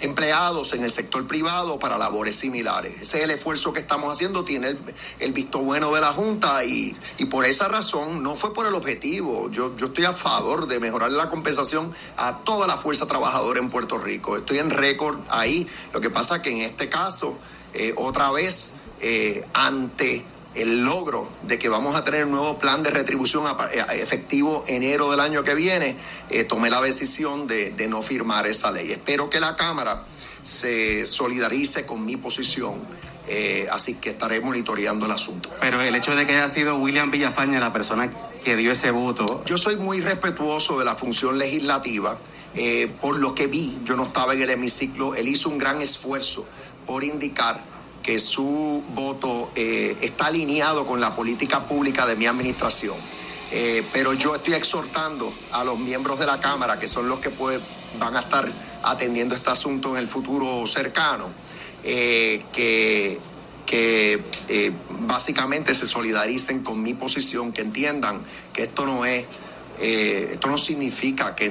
empleados 0.00 0.72
en 0.74 0.84
el 0.84 0.90
sector 0.90 1.26
privado 1.26 1.78
para 1.78 1.98
labores 1.98 2.36
similares. 2.36 2.94
Ese 3.00 3.18
es 3.18 3.24
el 3.24 3.30
esfuerzo 3.30 3.72
que 3.72 3.80
estamos 3.80 4.12
haciendo, 4.12 4.44
tiene 4.44 4.76
el, 5.18 5.32
visto 5.32 5.58
bueno 5.58 5.92
de 5.92 6.00
la 6.00 6.12
Junta 6.12 6.64
y, 6.64 6.96
por 7.30 7.44
esa 7.44 7.68
razón 7.68 8.22
no 8.22 8.36
fue 8.36 8.52
por 8.52 8.66
el 8.66 8.74
objetivo. 8.74 9.50
Yo, 9.50 9.74
yo 9.76 9.86
estoy 9.86 10.04
a 10.04 10.12
favor 10.12 10.66
de 10.66 10.80
mejorar 10.80 11.10
la 11.12 11.28
compensación 11.28 11.92
a 12.16 12.38
toda 12.38 12.66
la 12.66 12.76
fuerza 12.76 13.06
trabajadora 13.06 13.60
en 13.60 13.70
Puerto 13.70 13.98
Rico. 13.98 14.36
Estoy 14.36 14.58
en 14.58 14.70
récord 14.70 15.18
ahí. 15.28 15.66
Lo 15.92 16.00
que 16.00 16.10
pasa 16.10 16.36
es 16.36 16.42
que 16.42 16.50
en 16.50 16.62
este 16.62 16.88
caso, 16.88 17.36
eh, 17.74 17.94
otra 17.96 18.30
vez, 18.30 18.74
eh, 19.00 19.44
ante 19.52 20.24
el 20.54 20.84
logro 20.84 21.28
de 21.42 21.58
que 21.58 21.68
vamos 21.68 21.96
a 21.96 22.04
tener 22.04 22.26
un 22.26 22.32
nuevo 22.32 22.58
plan 22.58 22.82
de 22.82 22.90
retribución 22.90 23.44
eh, 23.72 23.84
efectivo 24.00 24.64
enero 24.66 25.10
del 25.10 25.20
año 25.20 25.42
que 25.42 25.54
viene, 25.54 25.96
eh, 26.30 26.44
tomé 26.44 26.70
la 26.70 26.80
decisión 26.82 27.46
de, 27.46 27.74
no 27.88 28.02
firmar 28.02 28.46
esa 28.46 28.70
ley. 28.70 28.90
Espero 28.90 29.28
que 29.28 29.40
la 29.40 29.56
Cámara 29.56 30.04
se 30.42 31.06
solidarice 31.06 31.86
con 31.86 32.04
mi 32.04 32.16
posición. 32.16 32.74
Eh, 33.28 33.68
así 33.70 33.94
que 33.94 34.10
estaré 34.10 34.40
monitoreando 34.40 35.06
el 35.06 35.12
asunto. 35.12 35.48
Pero 35.60 35.80
el 35.80 35.94
hecho 35.94 36.14
de 36.16 36.26
que 36.26 36.34
haya 36.34 36.48
sido 36.48 36.76
William 36.76 37.10
Villafaña 37.10 37.60
la 37.60 37.72
persona 37.72 38.10
que 38.44 38.56
dio 38.56 38.72
ese 38.72 38.90
voto. 38.90 39.44
Yo 39.46 39.56
soy 39.56 39.76
muy 39.76 40.00
respetuoso 40.00 40.78
de 40.78 40.84
la 40.84 40.96
función 40.96 41.38
legislativa. 41.38 42.18
por 43.00 43.18
lo 43.18 43.34
que 43.34 43.46
vi, 43.46 43.78
yo 43.84 43.96
no 43.96 44.02
estaba 44.04 44.34
en 44.34 44.42
el 44.42 44.50
hemiciclo, 44.50 45.14
él 45.14 45.28
hizo 45.28 45.48
un 45.48 45.58
gran 45.58 45.80
esfuerzo 45.80 46.44
por 46.84 47.04
indicar 47.04 47.62
que 48.02 48.18
su 48.18 48.82
voto 48.94 49.50
eh, 49.54 49.96
está 50.00 50.26
alineado 50.26 50.86
con 50.86 51.00
la 51.00 51.14
política 51.14 51.66
pública 51.66 52.04
de 52.06 52.16
mi 52.16 52.26
administración. 52.26 52.96
Eh, 53.50 53.84
pero 53.92 54.12
yo 54.14 54.34
estoy 54.34 54.54
exhortando 54.54 55.32
a 55.52 55.62
los 55.62 55.78
miembros 55.78 56.18
de 56.18 56.26
la 56.26 56.40
Cámara, 56.40 56.78
que 56.78 56.88
son 56.88 57.08
los 57.08 57.20
que 57.20 57.30
van 57.98 58.16
a 58.16 58.20
estar 58.20 58.48
atendiendo 58.82 59.34
este 59.34 59.50
asunto 59.50 59.90
en 59.90 59.98
el 59.98 60.08
futuro 60.08 60.66
cercano, 60.66 61.28
eh, 61.84 62.42
que, 62.52 63.20
que 63.66 64.22
básicamente 64.90 65.74
se 65.74 65.86
solidaricen 65.86 66.62
con 66.62 66.82
mi 66.82 66.94
posición, 66.94 67.52
que 67.52 67.60
entiendan 67.62 68.22
que 68.52 68.64
esto 68.64 68.86
no 68.86 69.04
es 69.04 69.26
eh, 69.80 70.28
esto 70.32 70.48
no 70.48 70.58
significa 70.58 71.34
que, 71.34 71.50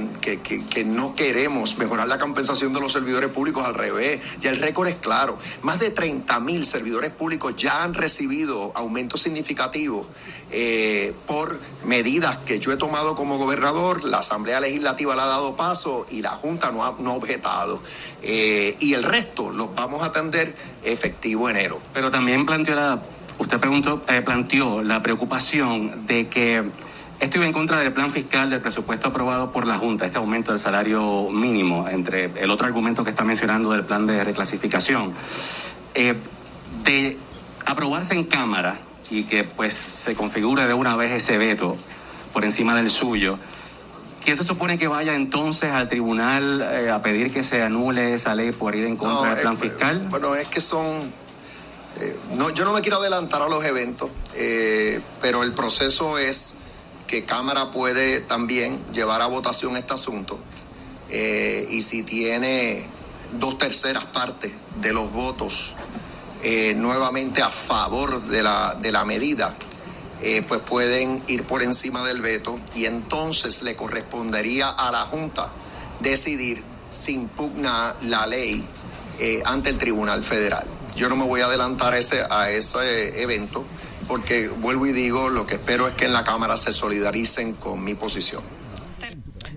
no 0.85 1.15
queremos 1.15 1.77
mejorar 1.77 2.07
la 2.07 2.17
compensación 2.17 2.73
de 2.73 2.79
los 2.79 2.93
servidores 2.93 3.29
públicos, 3.29 3.65
al 3.65 3.73
revés, 3.73 4.21
ya 4.39 4.51
el 4.51 4.57
récord 4.57 4.87
es 4.87 4.95
claro. 4.95 5.37
Más 5.61 5.79
de 5.79 5.91
30 5.91 6.39
mil 6.39 6.65
servidores 6.65 7.11
públicos 7.11 7.55
ya 7.55 7.83
han 7.83 7.93
recibido 7.93 8.71
aumentos 8.75 9.21
significativos 9.21 10.07
eh, 10.51 11.13
por 11.27 11.59
medidas 11.85 12.37
que 12.37 12.59
yo 12.59 12.71
he 12.71 12.77
tomado 12.77 13.15
como 13.15 13.37
gobernador, 13.37 14.03
la 14.03 14.19
Asamblea 14.19 14.59
Legislativa 14.59 15.15
le 15.15 15.21
ha 15.21 15.25
dado 15.25 15.55
paso 15.55 16.05
y 16.09 16.21
la 16.21 16.31
Junta 16.31 16.71
no 16.71 16.85
ha, 16.85 16.95
no 16.99 17.13
objetado. 17.15 17.81
Eh, 18.21 18.75
y 18.79 18.93
el 18.93 19.03
resto 19.03 19.49
los 19.49 19.73
vamos 19.75 20.03
a 20.03 20.07
atender 20.07 20.55
efectivo 20.83 21.49
enero. 21.49 21.79
Pero 21.93 22.11
también 22.11 22.45
planteó 22.45 22.75
la 22.75 23.01
usted 23.39 23.59
preguntó, 23.59 24.01
planteó 24.23 24.83
la 24.83 25.01
preocupación 25.01 26.05
de 26.05 26.27
que 26.27 26.63
esto 27.21 27.37
iba 27.37 27.45
en 27.45 27.53
contra 27.53 27.79
del 27.79 27.93
plan 27.93 28.11
fiscal 28.11 28.49
del 28.49 28.59
presupuesto 28.61 29.07
aprobado 29.09 29.51
por 29.51 29.67
la 29.67 29.77
Junta, 29.77 30.05
este 30.05 30.17
aumento 30.17 30.51
del 30.51 30.59
salario 30.59 31.29
mínimo, 31.29 31.87
entre 31.87 32.25
el 32.41 32.49
otro 32.49 32.65
argumento 32.65 33.03
que 33.03 33.11
está 33.11 33.23
mencionando 33.23 33.71
del 33.71 33.83
plan 33.85 34.07
de 34.07 34.23
reclasificación. 34.23 35.13
Eh, 35.93 36.15
de 36.83 37.17
aprobarse 37.65 38.15
en 38.15 38.23
Cámara 38.23 38.79
y 39.11 39.23
que 39.25 39.43
pues 39.43 39.73
se 39.73 40.15
configure 40.15 40.65
de 40.65 40.73
una 40.73 40.95
vez 40.95 41.11
ese 41.11 41.37
veto 41.37 41.77
por 42.33 42.43
encima 42.43 42.75
del 42.75 42.89
suyo, 42.89 43.37
¿quién 44.23 44.35
se 44.35 44.43
supone 44.43 44.77
que 44.79 44.87
vaya 44.87 45.13
entonces 45.13 45.71
al 45.71 45.87
tribunal 45.87 46.61
eh, 46.61 46.89
a 46.89 47.03
pedir 47.03 47.31
que 47.31 47.43
se 47.43 47.61
anule 47.61 48.15
esa 48.15 48.33
ley 48.33 48.51
por 48.51 48.75
ir 48.75 48.85
en 48.85 48.97
contra 48.97 49.29
No, 49.29 49.35
del 49.35 49.41
plan 49.41 49.53
eh, 49.53 49.57
fiscal? 49.57 50.07
Bueno, 50.09 50.33
es 50.33 50.47
que 50.47 50.59
son. 50.61 50.85
eh, 51.99 52.17
no, 52.33 52.49
yo 52.49 52.65
no 52.65 52.73
me 52.73 52.81
quiero 52.81 52.97
adelantar 52.97 53.43
a 53.43 53.47
los 53.49 53.63
eventos, 53.63 54.09
eh, 54.35 55.01
pero 55.21 55.43
el 55.43 55.51
proceso 55.51 56.17
es 56.17 56.57
que 57.11 57.25
Cámara 57.25 57.71
puede 57.71 58.21
también 58.21 58.81
llevar 58.93 59.21
a 59.21 59.27
votación 59.27 59.75
este 59.75 59.93
asunto 59.93 60.39
eh, 61.09 61.67
y 61.69 61.81
si 61.81 62.03
tiene 62.03 62.85
dos 63.33 63.57
terceras 63.57 64.05
partes 64.05 64.53
de 64.79 64.93
los 64.93 65.11
votos 65.11 65.75
eh, 66.41 66.73
nuevamente 66.73 67.41
a 67.41 67.49
favor 67.49 68.21
de 68.27 68.41
la, 68.41 68.77
de 68.81 68.93
la 68.93 69.03
medida, 69.03 69.53
eh, 70.21 70.41
pues 70.47 70.61
pueden 70.61 71.21
ir 71.27 71.43
por 71.43 71.61
encima 71.61 72.07
del 72.07 72.21
veto 72.21 72.57
y 72.75 72.85
entonces 72.85 73.61
le 73.61 73.75
correspondería 73.75 74.69
a 74.69 74.89
la 74.89 75.01
Junta 75.01 75.49
decidir 75.99 76.63
si 76.89 77.13
impugna 77.13 77.93
la 78.03 78.25
ley 78.25 78.65
ante 79.45 79.69
el 79.69 79.77
Tribunal 79.77 80.23
Federal. 80.23 80.65
Yo 80.95 81.09
no 81.09 81.15
me 81.15 81.25
voy 81.25 81.41
a 81.41 81.45
adelantar 81.45 81.93
ese, 81.93 82.23
a 82.27 82.49
ese 82.49 83.21
evento 83.21 83.65
porque 84.11 84.49
vuelvo 84.49 84.85
y 84.87 84.91
digo, 84.91 85.29
lo 85.29 85.47
que 85.47 85.53
espero 85.55 85.87
es 85.87 85.93
que 85.93 86.03
en 86.03 86.11
la 86.11 86.25
Cámara 86.25 86.57
se 86.57 86.73
solidaricen 86.73 87.53
con 87.53 87.81
mi 87.81 87.95
posición. 87.95 88.43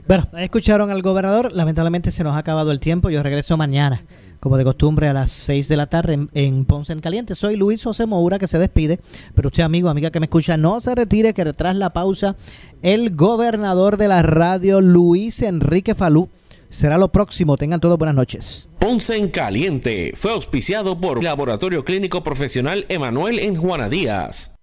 Bueno, 0.07 0.29
escucharon 0.39 0.93
al 0.93 1.03
gobernador. 1.03 1.53
Lamentablemente 1.53 2.13
se 2.13 2.23
nos 2.23 2.37
ha 2.37 2.39
acabado 2.39 2.71
el 2.71 2.79
tiempo. 2.79 3.11
Yo 3.11 3.21
regreso 3.25 3.57
mañana, 3.57 4.05
como 4.39 4.57
de 4.57 4.63
costumbre, 4.63 5.09
a 5.09 5.13
las 5.13 5.33
6 5.33 5.67
de 5.67 5.77
la 5.77 5.87
tarde 5.87 6.29
en, 6.35 6.65
Ponce 6.67 6.93
en 6.93 7.01
Caliente. 7.01 7.35
Soy 7.35 7.57
Luis 7.57 7.83
José 7.83 8.07
Moura, 8.07 8.39
que 8.39 8.47
se 8.47 8.61
despide. 8.61 9.01
Pero 9.35 9.49
usted, 9.49 9.65
amigo, 9.65 9.89
amiga 9.89 10.13
que 10.13 10.21
me 10.21 10.27
escucha, 10.27 10.57
no 10.57 10.81
se 10.81 10.95
retire, 10.95 11.35
que 11.35 11.53
tras 11.53 11.75
la 11.75 11.91
pausa, 11.91 12.37
el 12.83 13.17
gobernador 13.17 13.97
de 13.97 14.07
la 14.07 14.23
radio, 14.23 14.81
Luis 14.81 15.43
Enrique 15.43 15.97
Falú, 15.97 16.29
será 16.69 16.99
lo 16.99 17.13
próximo. 17.13 17.57
Tengan 17.57 17.81
todos 17.81 17.99
buenas 17.99 18.15
noches. 18.15 18.69
Ponce 18.79 19.17
en 19.17 19.29
Caliente 19.29 20.13
fue 20.15 20.33
auspiciado 20.33 21.01
por 21.01 21.23
Laboratorio 21.23 21.85
Clínico 21.85 22.23
Profesional 22.23 22.85
Emanuel 22.89 23.39
en 23.39 23.57
Juana 23.57 23.89
Díaz. 23.89 24.55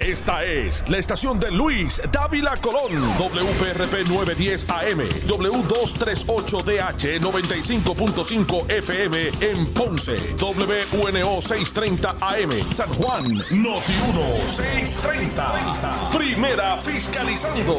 Esta 0.00 0.44
es 0.44 0.82
la 0.88 0.98
estación 0.98 1.38
de 1.38 1.50
Luis 1.52 2.02
Dávila 2.10 2.56
Colón. 2.56 2.90
WPRP 3.16 4.08
910 4.08 4.68
AM. 4.68 5.00
W238DH 5.28 7.20
95.5 7.20 8.70
FM 8.70 9.30
en 9.40 9.72
Ponce. 9.72 10.34
WNO 10.40 11.40
630 11.40 12.16
AM. 12.20 12.72
San 12.72 12.92
Juan. 12.94 13.34
Noti 13.34 13.92
1 14.08 14.48
630. 14.48 16.10
Primera 16.10 16.76
fiscalizando. 16.78 17.78